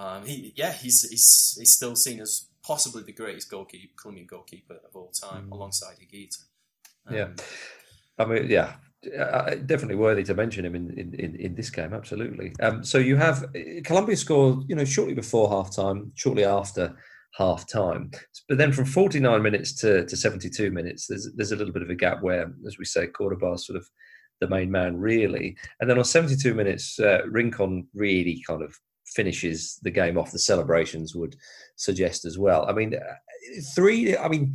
um, 0.00 0.24
he 0.24 0.52
yeah, 0.54 0.72
he's, 0.72 1.02
he's 1.10 1.56
he's 1.58 1.72
still 1.74 1.96
seen 1.96 2.20
as 2.20 2.46
possibly 2.62 3.02
the 3.02 3.12
greatest 3.12 3.50
goalkeeper, 3.50 3.92
Colombian 4.00 4.28
goalkeeper 4.28 4.76
of 4.88 4.94
all 4.94 5.08
time, 5.10 5.48
Mm. 5.48 5.52
alongside 5.52 5.96
Higuita. 5.98 6.44
Yeah. 7.10 7.28
I 8.18 8.24
mean, 8.24 8.48
yeah, 8.48 8.74
uh, 9.18 9.54
definitely 9.66 9.96
worthy 9.96 10.22
to 10.24 10.34
mention 10.34 10.64
him 10.64 10.74
in, 10.74 10.90
in, 10.98 11.14
in, 11.14 11.36
in 11.36 11.54
this 11.54 11.70
game. 11.70 11.92
Absolutely. 11.92 12.52
Um, 12.60 12.84
so 12.84 12.98
you 12.98 13.16
have 13.16 13.44
uh, 13.44 13.80
Colombia 13.84 14.16
scored, 14.16 14.64
you 14.68 14.76
know, 14.76 14.84
shortly 14.84 15.14
before 15.14 15.48
half 15.48 15.74
time, 15.74 16.12
shortly 16.14 16.44
after 16.44 16.96
half 17.36 17.68
time. 17.68 18.10
But 18.48 18.58
then 18.58 18.72
from 18.72 18.86
49 18.86 19.42
minutes 19.42 19.74
to, 19.80 20.06
to 20.06 20.16
72 20.16 20.70
minutes, 20.70 21.06
there's 21.06 21.30
there's 21.34 21.52
a 21.52 21.56
little 21.56 21.72
bit 21.72 21.82
of 21.82 21.90
a 21.90 21.94
gap 21.94 22.22
where, 22.22 22.52
as 22.66 22.78
we 22.78 22.84
say, 22.84 23.06
Cordoba 23.06 23.52
is 23.52 23.66
sort 23.66 23.76
of 23.76 23.86
the 24.40 24.48
main 24.48 24.70
man, 24.70 24.96
really. 24.96 25.56
And 25.80 25.88
then 25.88 25.98
on 25.98 26.04
72 26.04 26.54
minutes, 26.54 26.98
uh, 26.98 27.20
Rincon 27.28 27.86
really 27.94 28.42
kind 28.46 28.62
of 28.62 28.74
finishes 29.06 29.78
the 29.82 29.90
game 29.90 30.18
off. 30.18 30.32
The 30.32 30.38
celebrations 30.38 31.14
would 31.14 31.36
suggest 31.76 32.24
as 32.24 32.38
well. 32.38 32.68
I 32.68 32.72
mean, 32.72 32.94
uh, 32.94 33.60
three, 33.74 34.16
I 34.16 34.28
mean, 34.28 34.54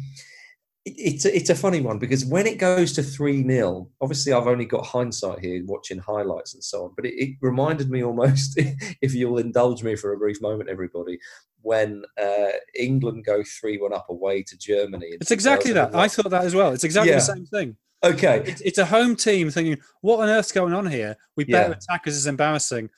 it- 0.85 0.95
it's 0.97 1.25
a, 1.25 1.35
it's 1.35 1.49
a 1.49 1.55
funny 1.55 1.79
one 1.81 1.99
because 1.99 2.25
when 2.25 2.47
it 2.47 2.57
goes 2.57 2.93
to 2.93 3.03
3 3.03 3.43
0, 3.47 3.89
obviously 4.01 4.33
I've 4.33 4.47
only 4.47 4.65
got 4.65 4.85
hindsight 4.85 5.39
here 5.39 5.61
watching 5.65 5.99
highlights 5.99 6.53
and 6.53 6.63
so 6.63 6.85
on, 6.85 6.93
but 6.95 7.05
it, 7.05 7.13
it 7.15 7.37
reminded 7.41 7.89
me 7.89 8.03
almost, 8.03 8.53
if 9.01 9.13
you'll 9.13 9.37
indulge 9.37 9.83
me 9.83 9.95
for 9.95 10.13
a 10.13 10.17
brief 10.17 10.41
moment, 10.41 10.69
everybody, 10.69 11.19
when 11.61 12.03
uh, 12.19 12.47
England 12.77 13.25
go 13.25 13.43
3 13.43 13.77
1 13.77 13.93
up 13.93 14.07
away 14.09 14.41
to 14.43 14.57
Germany. 14.57 15.09
It's 15.21 15.31
exactly 15.31 15.73
that. 15.73 15.93
I 15.95 16.07
thought 16.07 16.29
that 16.31 16.43
as 16.45 16.55
well. 16.55 16.71
It's 16.71 16.83
exactly 16.83 17.11
Yeah. 17.11 17.17
the 17.17 17.21
same 17.21 17.45
thing. 17.45 17.77
Okay. 18.03 18.41
It's, 18.47 18.61
it's 18.61 18.77
a 18.79 18.85
home 18.85 19.15
team 19.15 19.51
thinking, 19.51 19.77
what 20.01 20.19
on 20.21 20.29
earth's 20.29 20.51
going 20.51 20.73
on 20.73 20.87
here? 20.87 21.15
We 21.37 21.43
better 21.43 21.69
Yeah. 21.69 21.75
attack 21.77 22.03
because 22.03 22.17
it's 22.17 22.25
embarrassing. 22.25 22.89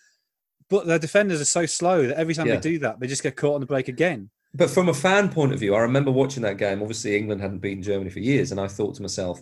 But 0.69 0.87
their 0.87 0.97
defenders 0.97 1.41
are 1.41 1.45
so 1.45 1.65
slow 1.65 2.07
that 2.07 2.15
every 2.17 2.33
time 2.33 2.47
Yeah. 2.47 2.55
they 2.55 2.61
do 2.61 2.79
that, 2.79 3.01
they 3.01 3.07
just 3.07 3.21
get 3.21 3.35
caught 3.35 3.55
on 3.55 3.59
the 3.59 3.67
break 3.67 3.89
again. 3.89 4.29
But 4.55 4.69
from 4.69 4.89
a 4.89 4.93
fan 4.93 5.29
point 5.29 5.51
of 5.53 5.59
view, 5.59 5.73
I 5.73 5.79
remember 5.79 6.11
watching 6.11 6.43
that 6.43 6.57
game. 6.57 6.81
Obviously, 6.81 7.17
England 7.17 7.41
hadn't 7.41 7.59
beaten 7.59 7.81
Germany 7.81 8.11
for 8.11 8.19
years, 8.19 8.51
and 8.51 8.59
I 8.59 8.67
thought 8.67 8.95
to 8.95 9.01
myself, 9.01 9.41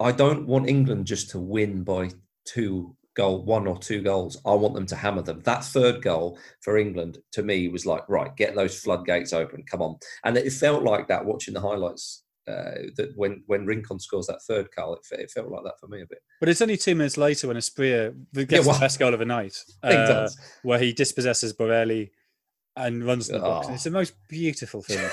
I 0.00 0.12
don't 0.12 0.46
want 0.46 0.68
England 0.68 1.06
just 1.06 1.30
to 1.30 1.38
win 1.38 1.84
by 1.84 2.10
two 2.44 2.96
goal, 3.14 3.44
one 3.44 3.66
or 3.66 3.78
two 3.78 4.02
goals. 4.02 4.40
I 4.44 4.54
want 4.54 4.74
them 4.74 4.86
to 4.86 4.96
hammer 4.96 5.22
them. 5.22 5.40
That 5.44 5.64
third 5.64 6.02
goal 6.02 6.38
for 6.60 6.76
England 6.76 7.18
to 7.32 7.42
me 7.42 7.68
was 7.68 7.86
like, 7.86 8.08
right, 8.08 8.34
get 8.36 8.54
those 8.56 8.80
floodgates 8.80 9.32
open. 9.32 9.64
Come 9.70 9.82
on, 9.82 9.96
and 10.24 10.36
it 10.36 10.52
felt 10.52 10.82
like 10.82 11.08
that 11.08 11.24
watching 11.24 11.54
the 11.54 11.60
highlights. 11.60 12.24
Uh, 12.48 12.88
that 12.96 13.12
when 13.14 13.42
when 13.46 13.66
Rincon 13.66 14.00
scores 14.00 14.26
that 14.26 14.40
third 14.48 14.68
goal, 14.74 14.94
it, 14.94 15.20
it 15.20 15.30
felt 15.30 15.50
like 15.50 15.64
that 15.64 15.78
for 15.78 15.86
me 15.86 16.00
a 16.00 16.06
bit. 16.06 16.20
But 16.40 16.48
it's 16.48 16.62
only 16.62 16.78
two 16.78 16.94
minutes 16.94 17.18
later 17.18 17.46
when 17.46 17.58
Asprilla 17.58 18.14
gets 18.32 18.66
well, 18.66 18.74
the 18.74 18.80
best 18.80 18.98
goal 18.98 19.12
of 19.12 19.18
the 19.18 19.26
night, 19.26 19.54
uh, 19.82 20.30
where 20.62 20.78
he 20.78 20.94
dispossesses 20.94 21.52
Borelli 21.52 22.10
and 22.78 23.04
runs 23.04 23.26
to 23.26 23.32
the 23.34 23.40
box. 23.40 23.66
Oh. 23.68 23.74
It's 23.74 23.84
the 23.84 23.90
most 23.90 24.14
beautiful 24.28 24.82
thing. 24.82 25.08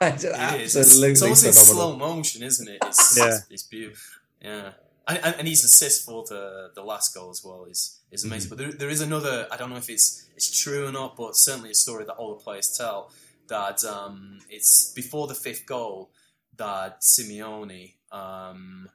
That's 0.00 0.24
It 0.24 0.60
is. 0.60 0.76
It's, 0.76 0.76
absolutely 0.76 1.12
it's 1.12 1.22
almost 1.22 1.46
in 1.46 1.52
slow 1.52 1.96
motion, 1.96 2.42
isn't 2.42 2.68
it? 2.68 2.78
It's, 2.84 3.18
Yeah. 3.18 3.28
it's, 3.28 3.46
it's 3.50 3.62
beautiful. 3.64 4.02
Yeah. 4.40 4.70
and, 5.08 5.18
and, 5.24 5.34
and 5.40 5.48
his 5.48 5.64
assist 5.64 6.04
for 6.04 6.24
the 6.28 6.70
the 6.74 6.82
last 6.82 7.14
goal 7.14 7.30
as 7.30 7.42
well 7.44 7.64
is 7.64 7.98
is 8.12 8.24
amazing. 8.24 8.50
Mm-hmm. 8.50 8.56
But 8.56 8.70
there, 8.70 8.78
there 8.78 8.90
is 8.90 9.00
another. 9.00 9.46
I 9.50 9.56
don't 9.56 9.70
know 9.70 9.76
if 9.76 9.90
it's 9.90 10.26
it's 10.36 10.50
true 10.62 10.86
or 10.86 10.92
not, 10.92 11.16
but 11.16 11.32
certainly 11.34 11.70
a 11.70 11.74
story 11.74 12.04
that 12.04 12.14
all 12.14 12.34
the 12.36 12.42
players 12.42 12.74
tell 12.78 13.10
that 13.48 13.82
um, 13.84 14.38
it's 14.48 14.92
before 14.94 15.26
the 15.26 15.34
fifth 15.34 15.66
goal 15.66 16.10
that 16.56 17.00
Simeone 17.00 17.94
um, 18.12 18.88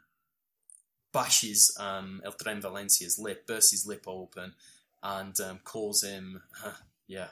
bashes 1.11 1.75
um, 1.79 2.21
El 2.25 2.33
Tren 2.33 2.61
Valencia's 2.61 3.17
lip, 3.19 3.47
bursts 3.47 3.71
his 3.71 3.85
lip 3.87 4.03
open, 4.07 4.53
and 5.01 5.39
um, 5.41 5.59
calls 5.63 6.03
him, 6.03 6.41
yeah. 7.07 7.27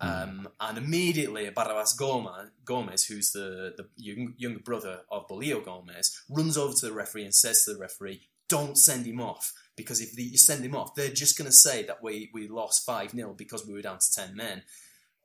Um, 0.00 0.48
and 0.60 0.76
immediately, 0.76 1.48
Barrabas 1.50 1.94
Gomez, 1.94 2.50
Gomez 2.64 3.04
who's 3.04 3.32
the, 3.32 3.74
the 3.76 3.86
young, 3.96 4.34
younger 4.36 4.60
brother 4.60 5.00
of 5.10 5.28
Bolillo 5.28 5.64
Gomez, 5.64 6.22
runs 6.28 6.58
over 6.58 6.74
to 6.74 6.86
the 6.86 6.92
referee 6.92 7.24
and 7.24 7.34
says 7.34 7.64
to 7.64 7.74
the 7.74 7.78
referee, 7.78 8.28
Don't 8.48 8.76
send 8.76 9.06
him 9.06 9.20
off. 9.20 9.52
Because 9.76 10.00
if 10.00 10.16
you 10.16 10.36
send 10.36 10.64
him 10.64 10.76
off, 10.76 10.94
they're 10.94 11.08
just 11.08 11.36
going 11.36 11.46
to 11.46 11.52
say 11.52 11.82
that 11.84 12.02
we, 12.02 12.30
we 12.32 12.46
lost 12.46 12.86
5 12.86 13.10
0 13.10 13.34
because 13.36 13.66
we 13.66 13.74
were 13.74 13.82
down 13.82 13.98
to 13.98 14.14
10 14.14 14.36
men. 14.36 14.62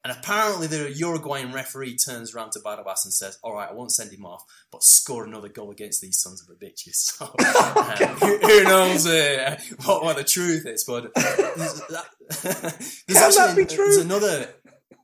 And 0.04 0.14
apparently, 0.18 0.68
the 0.68 0.94
Uruguayan 0.96 1.52
referee 1.52 1.98
turns 1.98 2.34
around 2.34 2.52
to 2.54 2.62
Barrabas 2.62 3.04
and 3.04 3.14
says, 3.14 3.38
"All 3.44 3.54
right, 3.54 3.70
I 3.70 3.74
won't 3.74 3.92
send 3.92 4.14
him 4.14 4.26
off, 4.26 4.46
but 4.72 4.82
score 4.82 5.26
another 5.26 5.50
goal 5.50 5.72
against 5.72 6.02
these 6.02 6.22
sons 6.22 6.42
of 6.42 6.50
a 6.50 6.54
bitches." 6.54 6.96
So, 7.20 7.30
uh, 7.38 8.08
who, 8.16 8.38
who, 8.38 8.64
knows 8.64 9.06
uh, 9.06 9.60
what, 9.84 10.04
what 10.06 10.16
the 10.16 10.24
truth 10.24 10.66
is? 10.66 10.86
But 10.86 11.14
there's, 11.14 11.82
that, 11.90 12.06
there's 13.08 13.36
Can 13.36 13.48
that 13.48 13.54
be 13.58 13.66
true? 13.66 13.86
There's 13.86 13.98
another. 13.98 14.48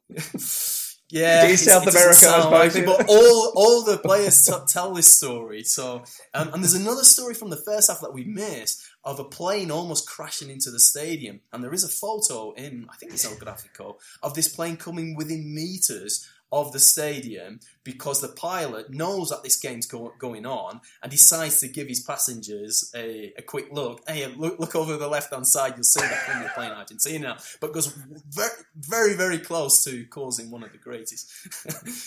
Yeah, 1.11 1.45
is 1.45 1.63
South 1.63 1.83
America, 1.83 2.09
I 2.09 2.13
sound 2.13 2.51
like 2.51 2.75
it, 2.75 2.85
but 2.85 3.05
all 3.07 3.53
all 3.55 3.83
the 3.83 3.99
players 3.99 4.43
t- 4.43 4.53
tell 4.67 4.91
this 4.93 5.15
story. 5.15 5.63
So, 5.63 6.03
um, 6.33 6.49
and 6.51 6.63
there's 6.63 6.73
another 6.73 7.03
story 7.03 7.35
from 7.35 7.51
the 7.51 7.57
first 7.57 7.91
half 7.91 8.01
that 8.01 8.13
we 8.13 8.23
missed 8.23 8.83
of 9.03 9.19
a 9.19 9.23
plane 9.23 9.69
almost 9.69 10.09
crashing 10.09 10.49
into 10.49 10.71
the 10.71 10.79
stadium, 10.79 11.41
and 11.53 11.63
there 11.63 11.73
is 11.73 11.83
a 11.83 11.89
photo 11.89 12.53
in 12.53 12.87
I 12.91 12.95
think 12.95 13.13
it's 13.13 13.23
El 13.23 13.33
Grafico 13.33 13.97
of 14.23 14.33
this 14.33 14.47
plane 14.47 14.77
coming 14.77 15.15
within 15.15 15.53
meters 15.53 16.27
of 16.55 16.71
the 16.71 16.79
stadium 16.79 17.59
because 17.83 18.21
the 18.21 18.29
pilot 18.29 18.89
knows 18.89 19.29
that 19.29 19.43
this 19.43 19.57
game's 19.57 19.85
go- 19.85 20.13
going 20.17 20.45
on 20.45 20.79
and 21.03 21.11
decides 21.11 21.59
to 21.59 21.67
give 21.67 21.87
his 21.87 21.99
passengers 21.99 22.91
a, 22.95 23.33
a 23.37 23.41
quick 23.41 23.67
look. 23.71 24.01
Hey, 24.09 24.25
look, 24.27 24.57
look 24.59 24.73
over 24.75 24.95
the 24.97 25.07
left 25.09 25.31
hand 25.33 25.45
side, 25.45 25.73
you'll 25.75 25.83
see 25.83 25.99
that 25.99 26.23
Colombia 26.25 26.51
playing 26.55 26.71
Argentina, 26.71 27.27
now. 27.27 27.37
but 27.59 27.73
goes 27.73 27.87
very, 27.87 28.49
very, 28.75 29.13
very 29.15 29.37
close 29.37 29.83
to 29.83 30.05
causing 30.05 30.49
one 30.49 30.63
of 30.63 30.71
the 30.71 30.77
greatest. 30.79 31.29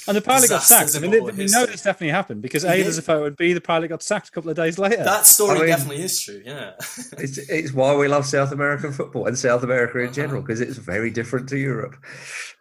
And 0.09 0.17
the 0.17 0.23
pilot 0.23 0.49
got 0.49 0.63
sacked. 0.63 0.97
I 0.97 1.01
mean, 1.01 1.11
football 1.13 1.33
we 1.37 1.45
know 1.47 1.67
this 1.67 1.83
definitely 1.83 2.09
happened 2.09 2.41
because 2.43 2.63
He 2.63 2.69
A, 2.71 2.77
did. 2.77 2.87
there's 2.87 2.99
a 2.99 3.03
photo, 3.03 3.27
and 3.27 3.37
B, 3.37 3.53
the 3.53 3.61
pilot 3.61 3.89
got 3.89 4.03
sacked 4.03 4.29
a 4.29 4.33
couple 4.33 4.51
of 4.51 4.57
days 4.57 4.79
later. 4.79 5.05
That 5.05 5.27
story 5.27 5.57
I 5.57 5.61
mean- 5.61 5.67
definitely 5.69 6.03
is 6.03 6.21
true. 6.21 6.43
Yeah, 6.45 6.73
It's, 7.19 7.37
it's 7.39 7.73
why 7.73 7.95
we 7.95 8.09
love 8.09 8.25
South 8.27 8.51
American 8.51 8.93
football 8.93 9.27
and 9.27 9.39
South 9.39 9.63
America 9.63 9.99
in 10.01 10.13
general 10.13 10.41
because 10.43 10.61
it's 10.63 10.79
very 10.79 11.11
different 11.11 11.49
to 11.51 11.59
Europe. 11.59 11.97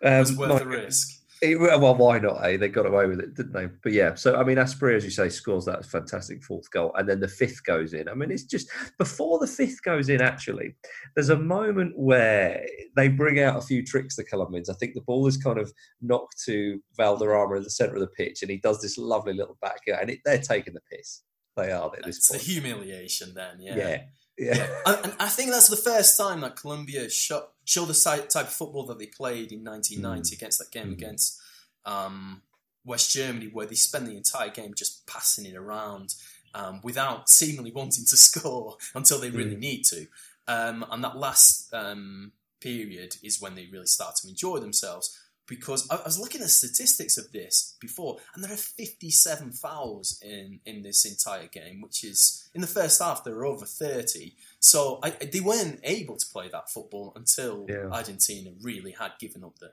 Um, 0.03 0.13
it's 0.21 0.35
worth 0.35 0.49
my- 0.49 0.59
the 0.59 0.67
risk. 0.67 1.13
It, 1.41 1.59
well, 1.59 1.95
why 1.95 2.19
not? 2.19 2.43
Eh? 2.45 2.57
They 2.57 2.67
got 2.67 2.85
away 2.85 3.05
with 3.05 3.19
it, 3.19 3.35
didn't 3.35 3.53
they? 3.53 3.67
But 3.83 3.91
yeah, 3.91 4.15
so 4.15 4.35
I 4.35 4.43
mean, 4.43 4.57
Asprilla, 4.57 4.95
as 4.95 5.03
you 5.03 5.11
say, 5.11 5.29
scores 5.29 5.65
that 5.65 5.85
fantastic 5.85 6.43
fourth 6.43 6.69
goal, 6.71 6.91
and 6.95 7.07
then 7.07 7.19
the 7.19 7.27
fifth 7.27 7.63
goes 7.63 7.93
in. 7.93 8.09
I 8.09 8.13
mean, 8.15 8.31
it's 8.31 8.43
just 8.43 8.69
before 8.97 9.37
the 9.39 9.47
fifth 9.47 9.83
goes 9.83 10.09
in. 10.09 10.21
Actually, 10.21 10.75
there's 11.15 11.29
a 11.29 11.37
moment 11.37 11.93
where 11.95 12.65
they 12.95 13.07
bring 13.07 13.39
out 13.39 13.57
a 13.57 13.61
few 13.61 13.83
tricks. 13.85 14.15
The 14.15 14.23
Colombians. 14.23 14.69
I 14.69 14.73
think 14.73 14.95
the 14.95 15.01
ball 15.01 15.27
is 15.27 15.37
kind 15.37 15.59
of 15.59 15.71
knocked 16.01 16.43
to 16.45 16.81
Valderrama 16.95 17.55
in 17.55 17.63
the 17.63 17.69
centre 17.69 17.95
of 17.95 18.01
the 18.01 18.07
pitch, 18.07 18.41
and 18.41 18.49
he 18.49 18.57
does 18.57 18.81
this 18.81 18.97
lovely 18.97 19.33
little 19.33 19.57
back, 19.61 19.81
and 19.87 20.09
it, 20.09 20.19
they're 20.25 20.39
taking 20.39 20.73
the 20.73 20.81
piss. 20.91 21.21
They 21.55 21.71
are 21.71 21.91
at 21.97 22.05
this 22.05 22.17
It's 22.17 22.29
point. 22.29 22.41
humiliation 22.43 23.33
then. 23.33 23.57
Yeah. 23.59 23.75
Yeah, 23.75 24.01
yeah. 24.37 24.67
and, 24.85 25.13
I 25.19 25.27
think 25.27 25.51
that's 25.51 25.69
the 25.69 25.75
first 25.75 26.15
time 26.17 26.41
that 26.41 26.55
Colombia 26.55 27.09
show, 27.09 27.47
show 27.67 27.83
the 27.85 27.93
type 27.93 28.47
of 28.47 28.53
football 28.53 28.85
that 28.85 28.97
they 28.97 29.07
played 29.07 29.51
in 29.51 29.61
1990 29.63 30.33
against 30.35 30.57
that 30.59 30.71
game 30.71 30.87
Mm. 30.87 30.93
against 30.93 31.37
um, 31.85 32.41
West 32.85 33.11
Germany, 33.11 33.49
where 33.51 33.65
they 33.67 33.75
spend 33.75 34.07
the 34.07 34.15
entire 34.15 34.49
game 34.49 34.73
just 34.73 35.05
passing 35.05 35.45
it 35.45 35.55
around 35.55 36.15
um, 36.53 36.79
without 36.81 37.29
seemingly 37.29 37.71
wanting 37.71 38.05
to 38.05 38.17
score 38.27 38.77
until 38.95 39.19
they 39.19 39.29
really 39.29 39.55
Mm. 39.57 39.59
need 39.59 39.83
to. 39.85 40.07
Um, 40.47 40.85
and 40.89 41.03
that 41.03 41.17
last 41.17 41.73
um, 41.73 42.31
period 42.61 43.17
is 43.21 43.41
when 43.41 43.55
they 43.55 43.67
really 43.71 43.85
start 43.87 44.15
to 44.17 44.27
enjoy 44.29 44.59
themselves. 44.59 45.19
Because 45.47 45.87
I, 45.89 45.95
I 45.95 46.03
was 46.03 46.19
looking 46.19 46.41
at 46.41 46.49
statistics 46.49 47.17
of 47.17 47.31
this 47.31 47.75
before, 47.79 48.17
and 48.35 48.43
there 48.43 48.51
are 48.51 48.57
57 48.57 49.51
fouls 49.53 50.19
in, 50.21 50.59
in 50.65 50.83
this 50.83 51.05
entire 51.05 51.47
game, 51.47 51.81
which 51.81 52.03
is 52.03 52.49
in 52.53 52.61
the 52.61 52.67
first 52.67 53.01
half 53.01 53.23
there 53.23 53.35
were 53.35 53.45
over 53.45 53.65
30. 53.65 54.35
So 54.59 54.99
I, 55.03 55.11
they 55.11 55.39
weren't 55.39 55.79
able 55.83 56.17
to 56.17 56.25
play 56.31 56.49
that 56.49 56.69
football 56.69 57.13
until 57.15 57.65
Yeah. 57.69 57.87
Argentina 57.91 58.51
really 58.61 58.91
had 58.91 59.13
given 59.19 59.43
up 59.43 59.57
the 59.59 59.71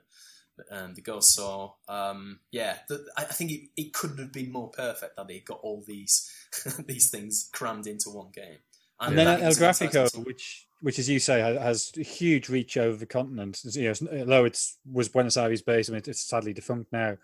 the, 0.57 0.63
um, 0.83 0.93
the 0.93 1.01
goal. 1.01 1.19
So 1.21 1.75
um, 1.89 2.39
yeah, 2.51 2.77
the, 2.87 3.05
I 3.17 3.23
I 3.23 3.25
think 3.25 3.51
it, 3.51 3.69
it 3.75 3.93
couldn't 3.93 4.19
have 4.19 4.31
been 4.31 4.51
more 4.53 4.69
perfect 4.69 5.17
that 5.17 5.27
they 5.27 5.39
got 5.39 5.59
all 5.61 5.83
these 5.85 6.31
these 6.85 7.09
things 7.09 7.49
crammed 7.51 7.87
into 7.87 8.09
one 8.09 8.29
game. 8.33 8.59
And 8.99 9.17
then 9.17 9.27
El 9.27 9.49
is 9.49 9.61
an 9.61 9.69
exciting 9.69 9.89
Grafico, 9.89 10.25
which, 10.25 10.67
which 10.81 10.99
as 10.99 11.09
you 11.09 11.19
say, 11.19 11.39
has 11.39 11.91
a 11.97 12.01
huge 12.03 12.49
reach 12.49 12.77
over 12.77 12.97
the 12.97 13.05
continent. 13.05 13.61
You 13.63 13.83
know, 13.83 13.91
it's- 13.91 14.19
although 14.21 14.45
it 14.45 14.59
was 14.91 15.09
Buenos 15.09 15.37
Aires 15.37 15.61
based, 15.61 15.89
I 15.89 15.93
mean, 15.93 16.01
it's 16.05 16.21
sadly 16.21 16.53
defunct 16.53 16.91
now, 16.91 17.17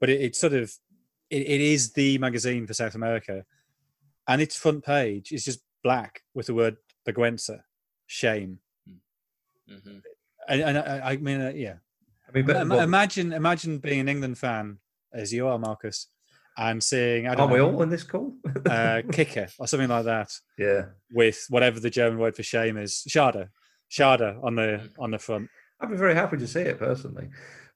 but 0.00 0.10
it, 0.10 0.20
it's 0.20 0.38
sort 0.38 0.52
of 0.54 0.72
it, 1.30 1.42
it 1.42 1.60
is 1.60 1.92
the 1.92 2.18
magazine 2.18 2.66
for 2.66 2.74
South 2.74 2.94
America, 2.94 3.44
and 4.28 4.42
its 4.42 4.56
front 4.56 4.84
page 4.84 5.32
is 5.32 5.44
just 5.44 5.60
black 5.82 6.22
with 6.34 6.46
the 6.46 6.54
word 6.54 6.76
Vergüenza, 7.06 7.62
shame. 8.06 8.58
Mhm. 9.70 10.02
And, 10.48 10.60
and 10.60 10.78
I, 10.78 11.12
I 11.12 11.16
mean, 11.18 11.40
uh, 11.40 11.52
yeah, 11.54 11.74
I 12.28 12.32
mean, 12.32 12.44
but 12.46 12.56
Im- 12.56 12.68
well, 12.68 12.80
imagine 12.80 13.32
imagine 13.32 13.78
being 13.78 14.00
an 14.00 14.08
England 14.08 14.38
fan 14.38 14.78
as 15.12 15.32
you 15.32 15.46
are, 15.46 15.58
Marcus, 15.58 16.08
and 16.56 16.82
seeing 16.82 17.26
I 17.26 17.30
don't 17.30 17.40
aren't 17.40 17.52
we 17.52 17.60
all 17.60 17.80
on 17.82 17.88
this 17.88 18.02
call? 18.02 18.34
uh, 18.68 19.02
kicker 19.10 19.48
or 19.58 19.66
something 19.66 19.88
like 19.88 20.04
that 20.04 20.30
yeah. 20.58 20.86
with 21.10 21.46
whatever 21.48 21.80
the 21.80 21.90
German 21.90 22.18
word 22.18 22.36
for 22.36 22.42
shame 22.42 22.76
is, 22.76 23.02
Schade, 23.08 23.48
Schade 23.90 24.42
on 24.42 24.54
the 24.56 24.62
Mm. 24.62 24.90
on 24.98 25.10
the 25.10 25.18
front. 25.18 25.48
I'd 25.80 25.90
be 25.90 25.96
very 25.96 26.14
happy 26.14 26.36
to 26.36 26.46
see 26.46 26.60
it 26.60 26.78
personally. 26.78 27.28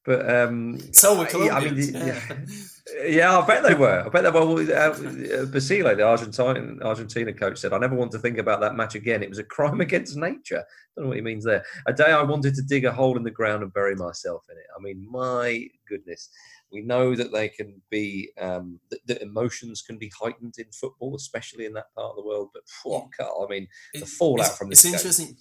But 0.04 0.30
um, 0.30 0.78
So 0.92 1.18
were 1.18 1.44
yeah, 1.44 1.56
I 1.56 1.60
mean, 1.68 1.76
yeah, 1.76 2.20
yeah. 2.28 3.04
yeah, 3.04 3.38
I 3.38 3.44
bet 3.44 3.64
they 3.64 3.74
were. 3.74 4.06
I 4.06 4.08
bet 4.08 4.22
they 4.22 4.30
were. 4.30 4.62
Uh, 4.72 5.46
Basile, 5.46 5.96
the 5.96 6.04
Argentine 6.04 6.78
Argentina 6.80 7.32
coach, 7.32 7.58
said, 7.58 7.72
"I 7.72 7.78
never 7.78 7.96
want 7.96 8.12
to 8.12 8.20
think 8.20 8.38
about 8.38 8.60
that 8.60 8.76
match 8.76 8.94
again. 8.94 9.24
It 9.24 9.28
was 9.28 9.40
a 9.40 9.44
crime 9.44 9.80
against 9.86 10.16
nature." 10.16 10.64
don't 10.96 11.04
know 11.04 11.08
what 11.08 11.16
he 11.16 11.22
means 11.22 11.44
there. 11.44 11.64
A 11.86 11.92
day 11.92 12.12
I 12.12 12.22
wanted 12.22 12.54
to 12.54 12.62
dig 12.62 12.84
a 12.84 12.92
hole 12.92 13.16
in 13.16 13.22
the 13.22 13.30
ground 13.30 13.62
and 13.62 13.72
bury 13.72 13.94
myself 13.96 14.44
in 14.50 14.56
it. 14.56 14.64
I 14.76 14.80
mean, 14.80 15.06
my 15.10 15.66
goodness. 15.88 16.30
We 16.72 16.82
know 16.82 17.14
that 17.14 17.32
they 17.32 17.48
can 17.48 17.80
be, 17.90 18.30
um, 18.38 18.80
that, 18.90 19.06
that 19.06 19.22
emotions 19.22 19.82
can 19.82 19.98
be 19.98 20.10
heightened 20.20 20.54
in 20.58 20.66
football, 20.72 21.14
especially 21.14 21.64
in 21.64 21.74
that 21.74 21.94
part 21.94 22.10
of 22.10 22.16
the 22.16 22.24
world. 22.24 22.50
But 22.52 22.64
what, 22.82 23.12
Carl, 23.16 23.46
I 23.48 23.50
mean, 23.52 23.68
the 23.94 24.00
It- 24.00 24.08
fallout 24.08 24.48
it's, 24.48 24.58
from 24.58 24.72
it's 24.72 24.82
this 24.82 24.90
game. 24.90 24.94
interesting. 24.98 25.36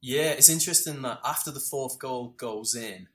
Yeah, 0.00 0.30
it's 0.30 0.48
interesting 0.48 1.02
that 1.02 1.20
after 1.24 1.50
the 1.50 1.60
fourth 1.60 1.98
goal 1.98 2.28
goes 2.30 2.74
in, 2.74 3.08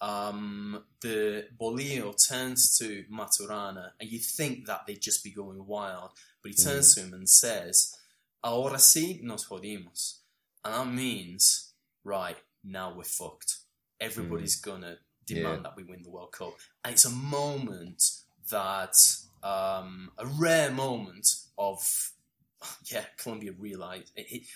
um, 0.00 0.84
the 1.00 1.48
Bolillo 1.60 2.14
turns 2.28 2.76
to 2.78 3.04
Maturana, 3.10 3.90
and 4.00 4.08
you 4.10 4.18
think 4.20 4.66
that 4.66 4.86
they'd 4.86 5.02
just 5.02 5.24
be 5.24 5.30
going 5.32 5.66
wild, 5.66 6.12
but 6.42 6.50
he 6.52 6.56
Mm. 6.56 6.64
turns 6.64 6.94
to 6.94 7.00
him 7.00 7.12
and 7.14 7.28
says, 7.28 7.96
"Ahora 8.44 8.76
sí 8.78 9.20
nos 9.22 9.46
jodimos," 9.48 10.20
and 10.64 10.72
that 10.74 10.86
means, 10.94 11.74
right 12.04 12.38
now 12.62 12.94
we're 12.94 13.02
fucked. 13.02 13.58
Everybody's 14.00 14.54
gonna 14.54 15.00
demand. 15.28 15.58
Yeah. 15.58 15.62
that 15.62 15.76
we 15.76 15.84
win 15.84 16.02
the 16.02 16.10
World 16.10 16.32
Cup, 16.32 16.54
and 16.84 16.92
it's 16.92 17.04
a 17.04 17.10
moment 17.10 18.02
that 18.50 18.94
um, 19.42 20.10
a 20.18 20.26
rare 20.26 20.70
moment 20.70 21.28
of 21.56 22.12
yeah, 22.90 23.04
Colombia 23.16 23.52
realized 23.58 24.10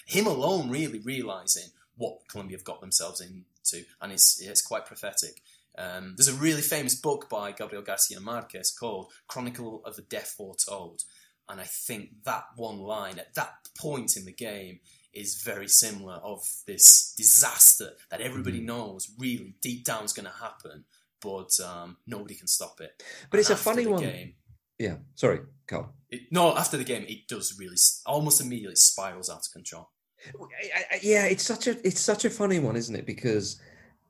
him 0.07 0.27
alone 0.27 0.71
really 0.71 0.99
realizing 1.01 1.69
what 1.97 2.19
Colombia 2.29 2.57
have 2.57 2.65
got 2.65 2.81
themselves 2.81 3.21
into, 3.21 3.87
and 4.01 4.13
it's 4.13 4.41
it's 4.41 4.63
quite 4.63 4.87
prophetic. 4.87 5.41
Um, 5.79 6.15
there's 6.17 6.29
a 6.29 6.35
really 6.35 6.61
famous 6.61 6.95
book 6.95 7.31
by 7.31 7.53
Gabriel 7.53 7.83
Garcia 7.83 8.21
Marquez 8.21 8.71
called 8.79 9.11
Chronicle 9.27 9.83
of 9.85 9.97
the 9.97 10.03
Death 10.03 10.35
Foretold, 10.37 11.03
and 11.49 11.61
I 11.61 11.65
think 11.65 12.11
that 12.25 12.45
one 12.57 12.79
line 12.79 13.19
at 13.19 13.35
that 13.35 13.55
point 13.79 14.17
in 14.17 14.25
the 14.25 14.33
game 14.33 14.81
is 15.13 15.43
very 15.43 15.69
similar 15.69 16.15
of 16.15 16.49
this 16.67 17.15
disaster 17.17 17.91
that 18.11 18.21
everybody 18.21 18.61
Mhm. 18.61 18.65
knows 18.67 19.11
really 19.19 19.55
deep 19.61 19.85
down 19.85 20.05
is 20.05 20.13
going 20.13 20.27
to 20.27 20.33
happen, 20.33 20.85
but 21.21 21.59
um, 21.61 21.99
nobody 22.07 22.35
can 22.35 22.47
stop 22.47 22.81
it. 22.81 23.03
But 23.31 23.41
it's 23.41 23.51
a 23.51 23.57
funny 23.57 23.87
one. 23.87 24.03
Game, 24.03 24.35
Yeah, 24.79 24.99
sorry, 25.15 25.41
Carl. 25.67 25.95
it, 26.09 26.23
no, 26.33 26.57
after 26.57 26.77
the 26.77 26.85
game, 26.85 27.05
it 27.09 27.29
does 27.29 27.59
really 27.59 27.77
almost 28.07 28.41
immediately 28.41 28.77
spirals 28.77 29.29
out 29.31 29.47
of 29.47 29.53
control. 29.53 29.91
I- 30.27 30.85
I- 30.93 31.01
yeah, 31.03 31.25
it's 31.27 31.43
such 31.45 31.67
a 31.67 31.85
it's 31.87 32.01
such 32.01 32.25
a 32.25 32.31
funny 32.31 32.59
one, 32.61 32.77
isn't 32.77 32.95
it? 32.95 33.07
Because 33.07 33.61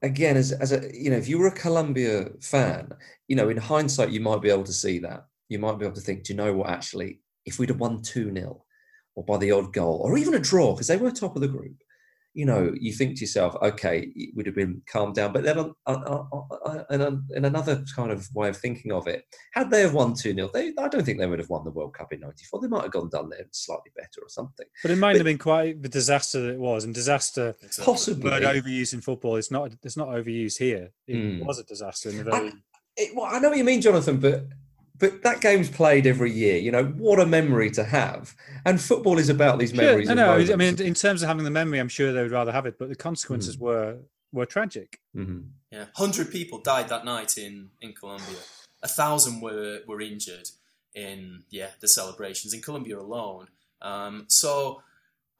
again, 0.02 0.36
as 0.36 0.52
as 0.52 0.70
a 0.72 0.90
you 0.94 1.10
know, 1.10 1.16
if 1.16 1.26
you 1.28 1.38
were 1.38 1.48
a 1.48 1.52
Colombia 1.64 2.30
fan, 2.40 2.92
you 3.28 3.36
know, 3.36 3.48
in 3.48 3.56
hindsight, 3.56 4.10
you 4.10 4.20
might 4.20 4.42
be 4.42 4.50
able 4.50 4.64
to 4.64 4.72
see 4.72 4.98
that. 5.00 5.26
You 5.48 5.58
might 5.58 5.78
be 5.78 5.84
able 5.86 5.94
to 5.96 6.00
think, 6.02 6.24
do 6.24 6.32
you 6.32 6.36
know 6.36 6.52
what? 6.54 6.68
Actually, 6.70 7.20
if 7.44 7.58
we'd 7.58 7.70
have 7.70 7.80
won 7.80 8.02
two 8.02 8.32
0 8.32 8.64
or 9.14 9.24
by 9.24 9.36
the 9.36 9.52
odd 9.52 9.72
goal, 9.72 10.00
or 10.04 10.16
even 10.16 10.34
a 10.34 10.38
draw, 10.38 10.72
because 10.72 10.86
they 10.86 10.96
were 10.96 11.10
top 11.10 11.36
of 11.36 11.42
the 11.42 11.48
group, 11.48 11.76
you 12.34 12.46
know, 12.46 12.72
you 12.80 12.92
think 12.92 13.16
to 13.16 13.20
yourself, 13.22 13.54
okay, 13.60 14.10
it 14.16 14.34
would 14.34 14.46
have 14.46 14.54
been 14.54 14.80
calmed 14.90 15.14
down. 15.14 15.32
But 15.32 15.44
then, 15.44 15.58
on, 15.58 15.74
on, 15.86 15.98
on, 16.06 16.84
in, 16.90 17.26
in, 17.36 17.44
another 17.44 17.84
kind 17.94 18.10
of 18.10 18.26
way 18.34 18.48
of 18.48 18.56
thinking 18.56 18.90
of 18.90 19.06
it, 19.06 19.24
had 19.52 19.70
they 19.70 19.82
have 19.82 19.92
won 19.92 20.14
2 20.14 20.34
0, 20.34 20.50
I 20.54 20.88
don't 20.88 21.04
think 21.04 21.18
they 21.18 21.26
would 21.26 21.38
have 21.38 21.50
won 21.50 21.64
the 21.64 21.70
World 21.70 21.92
Cup 21.92 22.12
in 22.12 22.20
94. 22.20 22.60
They 22.60 22.68
might 22.68 22.84
have 22.84 22.90
gone 22.90 23.10
down 23.10 23.28
there 23.28 23.44
slightly 23.50 23.90
better 23.94 24.22
or 24.22 24.28
something. 24.28 24.66
But 24.80 24.92
it 24.92 24.96
might 24.96 25.12
but, 25.12 25.18
have 25.18 25.26
been 25.26 25.38
quite 25.38 25.82
the 25.82 25.90
disaster 25.90 26.40
that 26.40 26.54
it 26.54 26.58
was. 26.58 26.84
And 26.84 26.94
disaster, 26.94 27.54
possibly. 27.82 28.30
Word 28.30 28.44
overused 28.44 28.94
in 28.94 29.02
football, 29.02 29.36
it's 29.36 29.50
not, 29.50 29.72
it's 29.82 29.96
not 29.96 30.08
overused 30.08 30.58
here. 30.58 30.90
It 31.06 31.14
mm. 31.14 31.44
was 31.44 31.58
a 31.58 31.64
disaster 31.64 32.08
in 32.08 32.18
the 32.18 32.24
very. 32.24 32.48
I, 32.48 32.52
it, 32.96 33.14
well, 33.14 33.26
I 33.26 33.38
know 33.40 33.50
what 33.50 33.58
you 33.58 33.64
mean, 33.64 33.80
Jonathan, 33.82 34.18
but 34.18 34.46
but 34.98 35.22
that 35.22 35.40
game's 35.40 35.68
played 35.68 36.06
every 36.06 36.30
year. 36.30 36.56
You 36.58 36.70
know 36.70 36.84
what 36.84 37.18
a 37.18 37.26
memory 37.26 37.70
to 37.72 37.84
have, 37.84 38.34
and 38.64 38.80
football 38.80 39.18
is 39.18 39.28
about 39.28 39.58
these 39.58 39.72
memories. 39.72 40.06
Sure, 40.06 40.14
no, 40.14 40.38
no. 40.38 40.52
I 40.52 40.56
mean, 40.56 40.80
in 40.80 40.94
terms 40.94 41.22
of 41.22 41.28
having 41.28 41.44
the 41.44 41.50
memory, 41.50 41.78
I'm 41.78 41.88
sure 41.88 42.12
they 42.12 42.22
would 42.22 42.30
rather 42.30 42.52
have 42.52 42.66
it, 42.66 42.78
but 42.78 42.88
the 42.88 42.94
consequences 42.94 43.56
mm. 43.56 43.60
were 43.60 43.96
were 44.32 44.46
tragic. 44.46 45.00
Mm-hmm. 45.16 45.40
Yeah, 45.70 45.86
hundred 45.94 46.30
people 46.30 46.60
died 46.60 46.88
that 46.88 47.04
night 47.04 47.38
in 47.38 47.70
in 47.80 47.92
Colombia. 47.92 48.38
A 48.82 48.88
thousand 48.88 49.40
were 49.40 49.80
were 49.86 50.00
injured 50.00 50.48
in 50.94 51.44
yeah 51.50 51.70
the 51.80 51.88
celebrations 51.88 52.52
in 52.52 52.60
Colombia 52.60 52.98
alone. 52.98 53.48
Um, 53.80 54.24
so. 54.28 54.82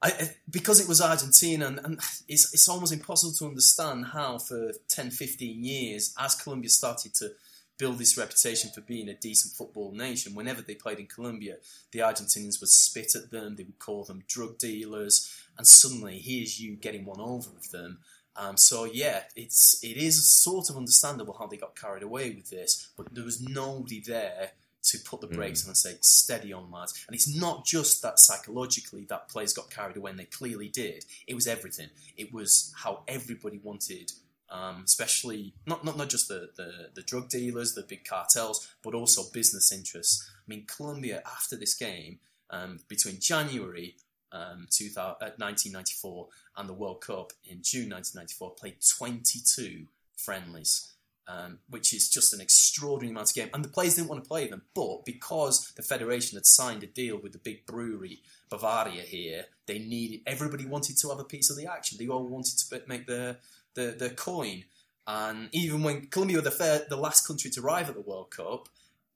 I, 0.05 0.31
because 0.49 0.81
it 0.81 0.89
was 0.89 0.99
Argentina, 0.99 1.65
and, 1.65 1.79
and 1.81 1.99
it's, 2.27 2.53
it's 2.53 2.67
almost 2.67 2.91
impossible 2.91 3.31
to 3.37 3.45
understand 3.45 4.07
how, 4.07 4.37
for 4.37 4.73
10, 4.89 5.11
15 5.11 5.63
years, 5.63 6.13
as 6.19 6.35
Colombia 6.35 6.67
started 6.67 7.13
to 7.13 7.31
build 7.77 7.97
this 7.97 8.17
reputation 8.17 8.69
for 8.73 8.81
being 8.81 9.09
a 9.09 9.13
decent 9.13 9.53
football 9.53 9.91
nation. 9.91 10.35
Whenever 10.35 10.61
they 10.61 10.75
played 10.75 10.99
in 10.99 11.07
Colombia, 11.07 11.57
the 11.91 11.99
Argentinians 11.99 12.59
would 12.59 12.69
spit 12.69 13.15
at 13.15 13.31
them, 13.31 13.55
they 13.55 13.63
would 13.63 13.79
call 13.79 14.03
them 14.03 14.23
drug 14.27 14.57
dealers, 14.57 15.33
and 15.57 15.65
suddenly 15.65 16.19
here's 16.19 16.59
you 16.59 16.75
getting 16.75 17.05
one 17.05 17.19
over 17.19 17.49
with 17.51 17.71
them. 17.71 17.99
Um, 18.35 18.57
so 18.57 18.85
yeah, 18.85 19.23
it's 19.35 19.83
it 19.83 19.97
is 19.97 20.27
sort 20.27 20.69
of 20.69 20.77
understandable 20.77 21.35
how 21.37 21.47
they 21.47 21.57
got 21.57 21.75
carried 21.75 22.03
away 22.03 22.31
with 22.31 22.49
this, 22.49 22.89
but 22.97 23.13
there 23.13 23.23
was 23.23 23.41
nobody 23.41 23.99
there 23.99 24.51
to 24.83 24.97
put 24.99 25.21
the 25.21 25.27
brakes 25.27 25.61
mm. 25.61 25.65
on 25.65 25.69
and 25.69 25.77
say, 25.77 25.95
steady 26.01 26.51
on, 26.51 26.69
lads. 26.69 27.05
And 27.07 27.15
it's 27.15 27.33
not 27.33 27.65
just 27.65 28.01
that 28.01 28.19
psychologically 28.19 29.05
that 29.05 29.29
players 29.29 29.53
got 29.53 29.69
carried 29.69 29.97
away, 29.97 30.11
and 30.11 30.19
they 30.19 30.25
clearly 30.25 30.67
did. 30.67 31.05
It 31.25 31.35
was 31.35 31.47
everything. 31.47 31.89
It 32.17 32.33
was 32.33 32.73
how 32.75 33.03
everybody 33.07 33.59
wanted 33.63 34.11
um, 34.53 34.83
especially 34.85 35.53
not, 35.65 35.83
not, 35.83 35.97
not 35.97 36.09
just 36.09 36.27
the, 36.27 36.51
the, 36.55 36.89
the, 36.93 37.01
drug 37.01 37.27
dealers, 37.27 37.73
the 37.73 37.81
big 37.81 38.05
cartels, 38.05 38.71
but 38.83 38.93
also 38.93 39.23
business 39.33 39.71
interests. 39.71 40.29
I 40.31 40.43
mean, 40.47 40.65
Colombia, 40.67 41.23
after 41.25 41.55
this 41.55 41.73
game, 41.73 42.19
um, 42.51 42.79
between 42.87 43.19
January 43.19 43.95
um, 44.31 44.67
2000, 44.69 44.99
uh, 44.99 45.33
1994 45.37 46.27
and 46.57 46.69
the 46.69 46.73
World 46.73 47.01
Cup 47.01 47.33
in 47.43 47.63
June 47.63 47.89
1994, 47.89 48.51
played 48.51 48.75
22 48.97 49.87
friendlies. 50.15 50.89
Um, 51.25 51.59
which 51.69 51.93
is 51.93 52.09
just 52.09 52.33
an 52.33 52.41
extraordinary 52.41 53.11
amount 53.11 53.29
of 53.29 53.35
game. 53.35 53.49
And 53.53 53.63
the 53.63 53.69
players 53.69 53.95
didn't 53.95 54.09
want 54.09 54.21
to 54.21 54.27
play 54.27 54.49
them, 54.49 54.63
but 54.75 55.05
because 55.05 55.71
the 55.77 55.81
federation 55.81 56.35
had 56.35 56.45
signed 56.45 56.83
a 56.83 56.85
deal 56.85 57.15
with 57.15 57.31
the 57.31 57.37
big 57.37 57.65
brewery 57.65 58.19
Bavaria 58.49 59.03
here, 59.03 59.45
they 59.65 59.79
needed 59.79 60.19
everybody 60.27 60.65
wanted 60.65 60.97
to 60.97 61.07
have 61.07 61.19
a 61.19 61.23
piece 61.23 61.49
of 61.49 61.55
the 61.55 61.65
action. 61.65 61.97
They 61.97 62.09
all 62.09 62.27
wanted 62.27 62.57
to 62.57 62.81
make 62.89 63.07
their 63.07 63.37
the, 63.75 63.95
the 63.97 64.09
coin. 64.09 64.63
And 65.05 65.49
even 65.51 65.83
when 65.83 66.07
Colombia 66.07 66.37
were 66.37 66.43
the, 66.43 66.51
fair, 66.51 66.81
the 66.89 66.97
last 66.97 67.27
country 67.27 67.49
to 67.51 67.61
arrive 67.61 67.89
at 67.89 67.95
the 67.95 68.01
World 68.01 68.31
Cup, 68.31 68.69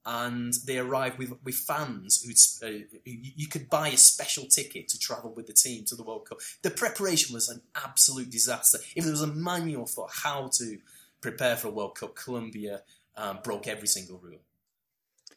and 0.05 0.53
they 0.65 0.77
arrived 0.77 1.17
with, 1.17 1.33
with 1.43 1.55
fans 1.55 2.23
who 2.23 2.65
uh, 2.65 2.79
you 3.03 3.47
could 3.47 3.69
buy 3.69 3.89
a 3.89 3.97
special 3.97 4.45
ticket 4.45 4.87
to 4.87 4.97
travel 4.97 5.33
with 5.33 5.47
the 5.47 5.53
team 5.53 5.83
to 5.83 5.95
the 5.95 6.03
World 6.03 6.29
Cup. 6.29 6.39
The 6.61 6.69
preparation 6.69 7.33
was 7.33 7.49
an 7.49 7.61
absolute 7.75 8.29
disaster. 8.29 8.79
If 8.95 9.03
there 9.03 9.11
was 9.11 9.21
a 9.21 9.27
manual 9.27 9.85
for 9.85 10.07
how 10.09 10.49
to 10.53 10.77
prepare 11.19 11.57
for 11.57 11.67
a 11.67 11.71
World 11.71 11.95
Cup, 11.95 12.15
Colombia 12.15 12.83
um, 13.17 13.39
broke 13.43 13.67
every 13.67 13.87
single 13.89 14.17
rule. 14.17 14.39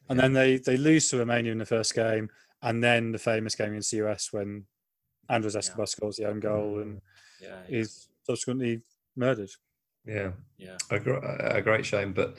And 0.08 0.20
then 0.20 0.34
they, 0.34 0.58
they 0.58 0.76
lose 0.76 1.08
to 1.10 1.18
Romania 1.18 1.50
in 1.50 1.58
the 1.58 1.66
first 1.66 1.94
game, 1.94 2.30
and 2.62 2.82
then 2.82 3.10
the 3.10 3.18
famous 3.18 3.56
game 3.56 3.70
against 3.70 3.90
the 3.90 4.06
US 4.06 4.32
when 4.32 4.66
Andres 5.28 5.56
Escobar 5.56 5.82
yeah. 5.82 5.86
scores 5.86 6.16
the 6.16 6.28
own 6.28 6.38
goal 6.38 6.78
and 6.78 7.00
yeah, 7.40 7.60
is 7.68 8.08
subsequently 8.24 8.82
murdered. 9.20 9.50
Yeah, 10.04 10.30
yeah, 10.58 10.78
a, 10.90 10.96
a, 11.58 11.62
great 11.62 11.84
shame. 11.84 12.14
But 12.14 12.36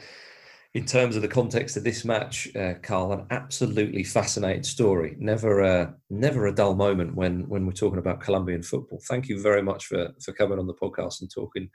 in 0.74 0.86
terms 0.86 1.16
of 1.16 1.22
the 1.22 1.28
context 1.28 1.78
of 1.78 1.84
this 1.84 2.04
match, 2.04 2.54
uh, 2.56 2.74
Carl, 2.82 3.14
an 3.14 3.28
absolutely 3.30 4.04
fascinating 4.04 4.64
story. 4.64 5.16
Never, 5.20 5.62
uh, 5.62 5.92
never 6.10 6.48
a 6.48 6.56
dull 6.56 6.76
moment 6.76 7.16
when 7.16 7.48
when 7.48 7.66
we're 7.66 7.74
talking 7.74 8.00
about 8.00 8.20
Colombian 8.20 8.64
football. 8.64 9.00
Thank 9.08 9.30
you 9.30 9.40
very 9.40 9.62
much 9.62 9.86
for 9.86 10.10
for 10.26 10.34
coming 10.34 10.58
on 10.58 10.68
the 10.68 10.74
podcast 10.74 11.22
and 11.22 11.30
talking 11.32 11.70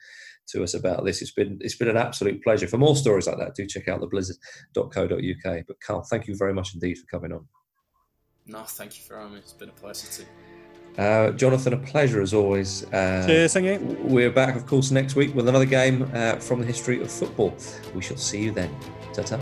to 0.49 0.65
us 0.65 0.75
about 0.75 1.05
this. 1.05 1.23
It's 1.23 1.33
been 1.33 1.59
it's 1.61 1.77
been 1.77 1.89
an 1.89 1.97
absolute 1.97 2.43
pleasure. 2.43 2.67
For 2.67 2.79
more 2.79 2.97
stories 2.97 3.29
like 3.29 3.39
that, 3.39 3.55
do 3.55 3.65
check 3.67 3.87
out 3.87 4.01
the 4.01 4.09
blizzard.co.uk. 4.09 5.67
But 5.69 5.81
Carl, 5.81 6.03
thank 6.11 6.27
you 6.27 6.37
very 6.37 6.53
much 6.53 6.75
indeed 6.75 6.99
for 6.99 7.07
coming 7.07 7.33
on. 7.33 7.47
No, 8.45 8.65
thank 8.65 8.97
you 8.99 9.05
for 9.05 9.17
having 9.17 9.35
me. 9.35 9.39
It's 9.39 9.53
been 9.53 9.69
a 9.69 9.73
pleasure 9.73 10.09
too. 10.09 10.27
Uh, 10.99 11.31
Jonathan, 11.33 11.75
a 11.75 11.77
pleasure 11.77 12.23
as 12.23 12.33
always. 12.33 12.85
Uh, 12.93 13.25
Cheers, 13.27 13.53
thank 13.53 13.67
you. 13.67 13.97
We're 14.01 14.31
back, 14.31 14.57
of 14.57 14.67
course, 14.67 14.91
next 14.91 15.15
week 15.15 15.35
with 15.35 15.49
another 15.49 15.67
game 15.67 16.11
uh, 16.15 16.37
from 16.37 16.61
the 16.61 16.67
history 16.67 17.03
of 17.03 17.11
football. 17.11 17.55
We 17.95 18.03
shall 18.03 18.17
see 18.17 18.43
you 18.45 18.51
then. 18.51 18.75
Ta 19.13 19.23
ta. 19.23 19.39